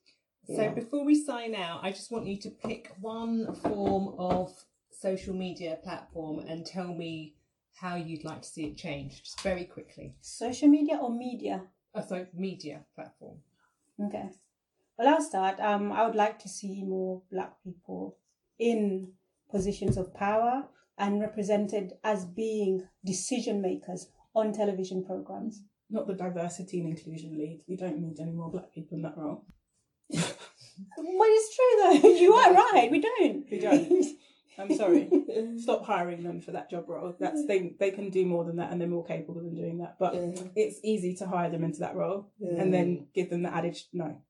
So 0.56 0.70
before 0.70 1.04
we 1.04 1.22
sign 1.22 1.56
out, 1.56 1.82
I 1.84 1.92
just 1.92 2.10
want 2.10 2.26
you 2.26 2.38
to 2.38 2.50
pick 2.50 2.94
one 3.02 3.54
form 3.56 4.16
of 4.18 4.54
social 4.92 5.34
media 5.34 5.78
platform 5.84 6.40
and 6.48 6.66
tell 6.66 6.94
me 6.94 7.36
how 7.76 7.96
you'd 7.96 8.24
like 8.24 8.44
to 8.44 8.48
see 8.48 8.66
it 8.66 8.78
change, 8.78 9.24
just 9.24 9.42
very 9.42 9.66
quickly. 9.66 10.16
Social 10.22 10.70
media 10.70 10.98
or 11.02 11.12
media? 11.12 11.64
Oh, 11.94 12.02
sorry, 12.02 12.28
media 12.34 12.86
platform. 12.96 13.38
Okay. 14.02 14.30
Well, 14.98 15.10
I'll 15.10 15.22
start. 15.22 15.60
Um, 15.60 15.92
I 15.92 16.06
would 16.06 16.16
like 16.16 16.40
to 16.40 16.50
see 16.50 16.82
more 16.82 17.22
black 17.30 17.62
people 17.64 18.18
in 18.58 19.12
positions 19.52 19.98
of 19.98 20.14
power 20.14 20.64
and 20.98 21.22
represented 21.22 21.94
as 22.04 22.26
being 22.26 22.88
decision 23.06 23.62
makers 23.62 24.08
on 24.36 24.52
television 24.54 25.04
programs. 25.06 25.64
Not 25.90 26.08
the 26.08 26.14
diversity 26.14 26.80
and 26.80 26.90
inclusion 26.90 27.38
lead. 27.38 27.62
We 27.68 27.78
don't 27.78 28.00
need 28.00 28.20
any 28.20 28.34
more 28.34 28.52
black 28.52 28.74
people 28.74 28.98
in 28.98 29.04
that 29.04 29.18
role. 29.18 29.46
Well, 30.98 31.30
it's 31.32 31.56
true 31.56 32.02
though. 32.02 32.18
You 32.20 32.34
are 32.34 32.54
right. 32.54 32.90
We 32.92 33.00
don't. 33.02 33.46
We 33.50 33.60
don't. 33.60 34.06
I'm 34.60 34.76
sorry. 34.76 35.10
Stop 35.58 35.86
hiring 35.86 36.24
them 36.24 36.42
for 36.42 36.52
that 36.52 36.70
job 36.70 36.86
role. 36.88 37.16
That's 37.20 37.46
they 37.48 37.74
they 37.80 37.92
can 37.92 38.10
do 38.10 38.26
more 38.26 38.44
than 38.44 38.58
that 38.58 38.72
and 38.72 38.82
they're 38.82 38.88
more 38.88 39.06
capable 39.06 39.42
than 39.42 39.56
doing 39.56 39.80
that. 39.80 39.98
But 40.00 40.16
Yeah. 40.16 40.44
it's 40.56 40.80
easy 40.84 41.16
to 41.16 41.28
hire 41.28 41.50
them 41.50 41.64
into 41.64 41.80
that 41.80 41.96
role 41.96 42.32
and 42.42 42.74
then 42.74 43.08
give 43.14 43.30
them 43.30 43.44
the 43.44 43.54
added 43.54 43.78
no. 43.94 44.22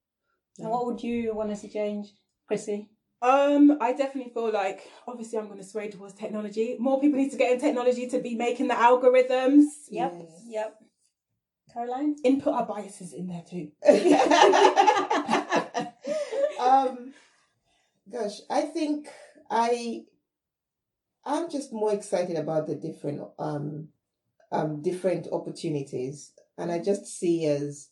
And 0.59 0.69
what 0.69 0.85
would 0.85 1.01
you 1.01 1.33
want 1.35 1.51
us 1.51 1.61
to 1.61 1.69
change, 1.69 2.07
Chrissy? 2.47 2.89
Um, 3.21 3.77
I 3.81 3.93
definitely 3.93 4.31
feel 4.31 4.51
like 4.51 4.87
obviously 5.07 5.39
I'm 5.39 5.47
going 5.47 5.57
to 5.57 5.63
sway 5.63 5.89
towards 5.89 6.13
technology. 6.13 6.75
More 6.79 7.01
people 7.01 7.19
need 7.19 7.31
to 7.31 7.37
get 7.37 7.51
in 7.51 7.59
technology 7.59 8.07
to 8.09 8.19
be 8.19 8.35
making 8.35 8.67
the 8.67 8.75
algorithms. 8.75 9.63
Yep. 9.89 10.13
Yes. 10.19 10.43
Yep. 10.47 10.79
Caroline? 11.73 12.15
Input 12.23 12.53
our 12.53 12.65
biases 12.65 13.13
in 13.13 13.27
there 13.27 13.43
too. 13.49 13.71
um, 16.59 17.13
gosh, 18.11 18.39
I 18.49 18.61
think 18.61 19.09
I 19.49 20.03
I'm 21.25 21.49
just 21.49 21.73
more 21.73 21.93
excited 21.93 22.37
about 22.37 22.67
the 22.67 22.75
different 22.75 23.21
um 23.37 23.89
um 24.51 24.81
different 24.81 25.27
opportunities, 25.31 26.31
and 26.57 26.71
I 26.71 26.79
just 26.79 27.05
see 27.05 27.45
as 27.45 27.89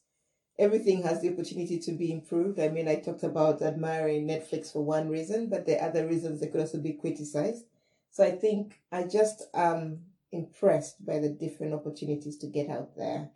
everything 0.57 1.03
has 1.03 1.21
the 1.21 1.31
opportunity 1.31 1.79
to 1.79 1.91
be 1.91 2.11
improved. 2.11 2.59
I 2.59 2.69
mean, 2.69 2.87
I 2.87 2.95
talked 2.95 3.23
about 3.23 3.61
admiring 3.61 4.27
Netflix 4.27 4.71
for 4.71 4.83
one 4.83 5.09
reason, 5.09 5.49
but 5.49 5.65
there 5.65 5.81
are 5.81 5.89
other 5.89 6.07
reasons 6.07 6.39
that 6.39 6.51
could 6.51 6.61
also 6.61 6.79
be 6.79 6.93
criticized. 6.93 7.65
So 8.11 8.23
I 8.23 8.31
think 8.31 8.79
I 8.91 9.03
just 9.03 9.43
am 9.53 10.05
impressed 10.31 11.05
by 11.05 11.19
the 11.19 11.29
different 11.29 11.73
opportunities 11.73 12.37
to 12.37 12.47
get 12.47 12.69
out 12.69 12.95
there, 12.95 13.29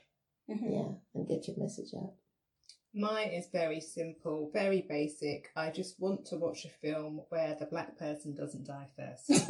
mm-hmm. 0.50 0.72
yeah, 0.72 0.90
and 1.14 1.28
get 1.28 1.48
your 1.48 1.58
message 1.58 1.90
out. 1.96 2.14
Mine 2.94 3.30
is 3.30 3.48
very 3.52 3.82
simple, 3.82 4.50
very 4.52 4.86
basic. 4.88 5.52
I 5.56 5.70
just 5.70 6.00
want 6.00 6.26
to 6.28 6.38
watch 6.38 6.66
a 6.66 6.70
film 6.70 7.22
where 7.30 7.56
the 7.60 7.68
black 7.68 7.98
person 7.98 8.36
doesn't 8.36 8.66
die 8.66 8.88
first. 8.96 9.30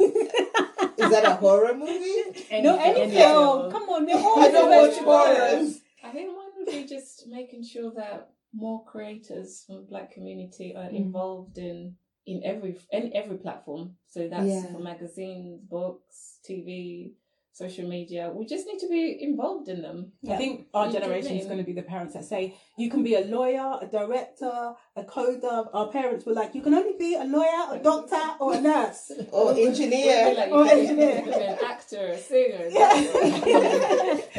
Is 1.00 1.10
that 1.10 1.24
a 1.24 1.36
horror 1.36 1.74
movie? 1.74 2.44
no, 2.60 2.78
any 2.78 3.02
Any 3.02 3.12
film. 3.12 3.70
film. 3.70 3.72
Come 3.72 3.88
on, 3.88 4.04
we're 4.04 4.16
all 4.16 4.40
I 4.40 4.50
don't 4.50 4.68
watch 4.68 4.98
professionals. 4.98 5.06
horrors. 5.06 5.80
I 6.04 6.10
think 6.10 6.36
mine 6.36 6.49
be 6.66 6.84
just 6.86 7.26
making 7.28 7.62
sure 7.64 7.92
that 7.92 8.30
more 8.52 8.84
creators 8.84 9.64
from 9.64 9.76
the 9.76 9.82
black 9.82 10.10
community 10.10 10.74
are 10.74 10.88
Mm. 10.90 10.96
involved 10.96 11.58
in 11.58 11.96
in 12.26 12.42
every 12.44 12.76
in 12.92 13.12
every 13.14 13.38
platform. 13.38 13.96
So 14.06 14.28
that's 14.28 14.46
Yeah. 14.46 14.72
for 14.72 14.78
magazines, 14.78 15.62
books, 15.62 16.38
TV, 16.44 17.14
social 17.60 17.86
media. 17.96 18.22
We 18.34 18.44
just 18.54 18.64
need 18.68 18.78
to 18.84 18.88
be 18.88 19.02
involved 19.28 19.68
in 19.68 19.78
them. 19.86 19.98
I 20.34 20.36
think 20.42 20.66
our 20.72 20.86
You 20.86 20.92
generation 20.98 21.34
is 21.40 21.46
going 21.50 21.58
to 21.64 21.68
be 21.70 21.76
the 21.80 21.86
parents 21.94 22.14
that 22.14 22.24
say 22.24 22.42
you 22.82 22.88
can 22.92 23.02
be 23.02 23.14
a 23.22 23.24
lawyer, 23.36 23.68
a 23.86 23.86
director, 23.98 24.56
a 24.96 25.04
coder. 25.14 25.58
Our 25.78 25.88
parents 25.98 26.24
were 26.26 26.32
like, 26.40 26.54
you 26.56 26.62
can 26.66 26.74
only 26.80 26.96
be 27.06 27.10
a 27.24 27.24
lawyer, 27.36 27.62
a 27.76 27.78
doctor, 27.90 28.24
or 28.40 28.54
a 28.54 28.60
nurse. 28.60 29.02
Or 29.32 29.52
engineer. 29.68 30.34
like, 30.40 30.50
Or 30.50 30.64
you 30.64 30.70
can 30.70 30.96
be- 30.96 31.02
engineer. 31.02 31.16
you 31.16 31.22
can 31.32 31.38
be 31.44 31.46
an 31.54 31.58
actor, 31.72 32.04
a 32.16 32.18
singer, 32.18 32.62
a 32.66 32.72
Yeah. 32.78 32.92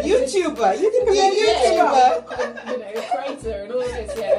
YouTuber. 0.11 0.69
You 0.83 0.89
can 0.95 1.03
be 1.13 1.17
a 1.19 1.21
Yeah, 1.21 1.31
YouTuber. 1.41 2.07
you 2.71 2.77
know, 2.81 2.91
a 3.01 3.03
creator 3.11 3.57
and 3.63 3.69
all 3.71 3.87
this, 3.97 4.11
yeah. 4.23 4.37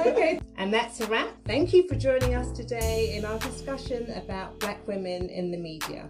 okay. 0.12 0.32
And 0.58 0.68
that's 0.76 1.00
a 1.00 1.06
wrap. 1.06 1.30
Thank 1.44 1.72
you 1.74 1.82
for 1.88 1.96
joining 2.08 2.34
us 2.40 2.48
today 2.56 3.14
in 3.16 3.24
our 3.24 3.38
discussion 3.50 4.00
about 4.22 4.58
black 4.60 4.80
women 4.86 5.28
in 5.28 5.50
the 5.50 5.58
media. 5.58 6.08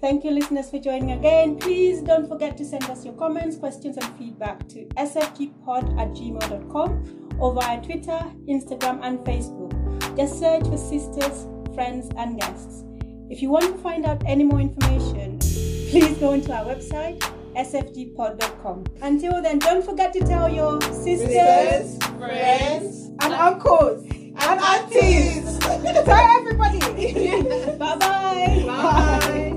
Thank 0.00 0.24
you, 0.24 0.30
listeners, 0.30 0.70
for 0.70 0.78
joining 0.78 1.12
again. 1.12 1.56
Please 1.58 2.02
don't 2.02 2.28
forget 2.28 2.56
to 2.58 2.64
send 2.64 2.84
us 2.84 3.04
your 3.04 3.14
comments, 3.14 3.56
questions, 3.56 3.96
and 3.96 4.18
feedback 4.18 4.68
to 4.68 4.84
sfgpod 4.96 5.98
at 5.98 6.08
gmail.com 6.10 7.36
or 7.38 7.54
via 7.54 7.80
Twitter, 7.82 8.20
Instagram, 8.48 9.00
and 9.02 9.18
Facebook. 9.20 9.72
Just 10.16 10.38
search 10.38 10.64
for 10.66 10.76
sisters, 10.76 11.46
friends, 11.74 12.08
and 12.18 12.38
guests. 12.38 12.84
If 13.30 13.42
you 13.42 13.48
want 13.50 13.74
to 13.74 13.78
find 13.82 14.04
out 14.06 14.22
any 14.26 14.44
more 14.44 14.60
information, 14.60 15.38
please 15.38 16.16
go 16.18 16.32
into 16.34 16.52
our 16.52 16.64
website, 16.64 17.18
sfgpod.com. 17.56 18.84
Until 19.02 19.42
then, 19.42 19.58
don't 19.58 19.84
forget 19.84 20.12
to 20.12 20.20
tell 20.20 20.48
your 20.48 20.80
sisters, 20.82 21.96
friends, 22.18 23.10
And 23.22 23.32
uncles. 23.32 24.04
and 24.10 24.60
aunties. 24.60 25.58
Tell 26.06 26.38
everybody. 26.38 26.78
bye-bye. 27.78 28.64
Bye. 28.66 29.52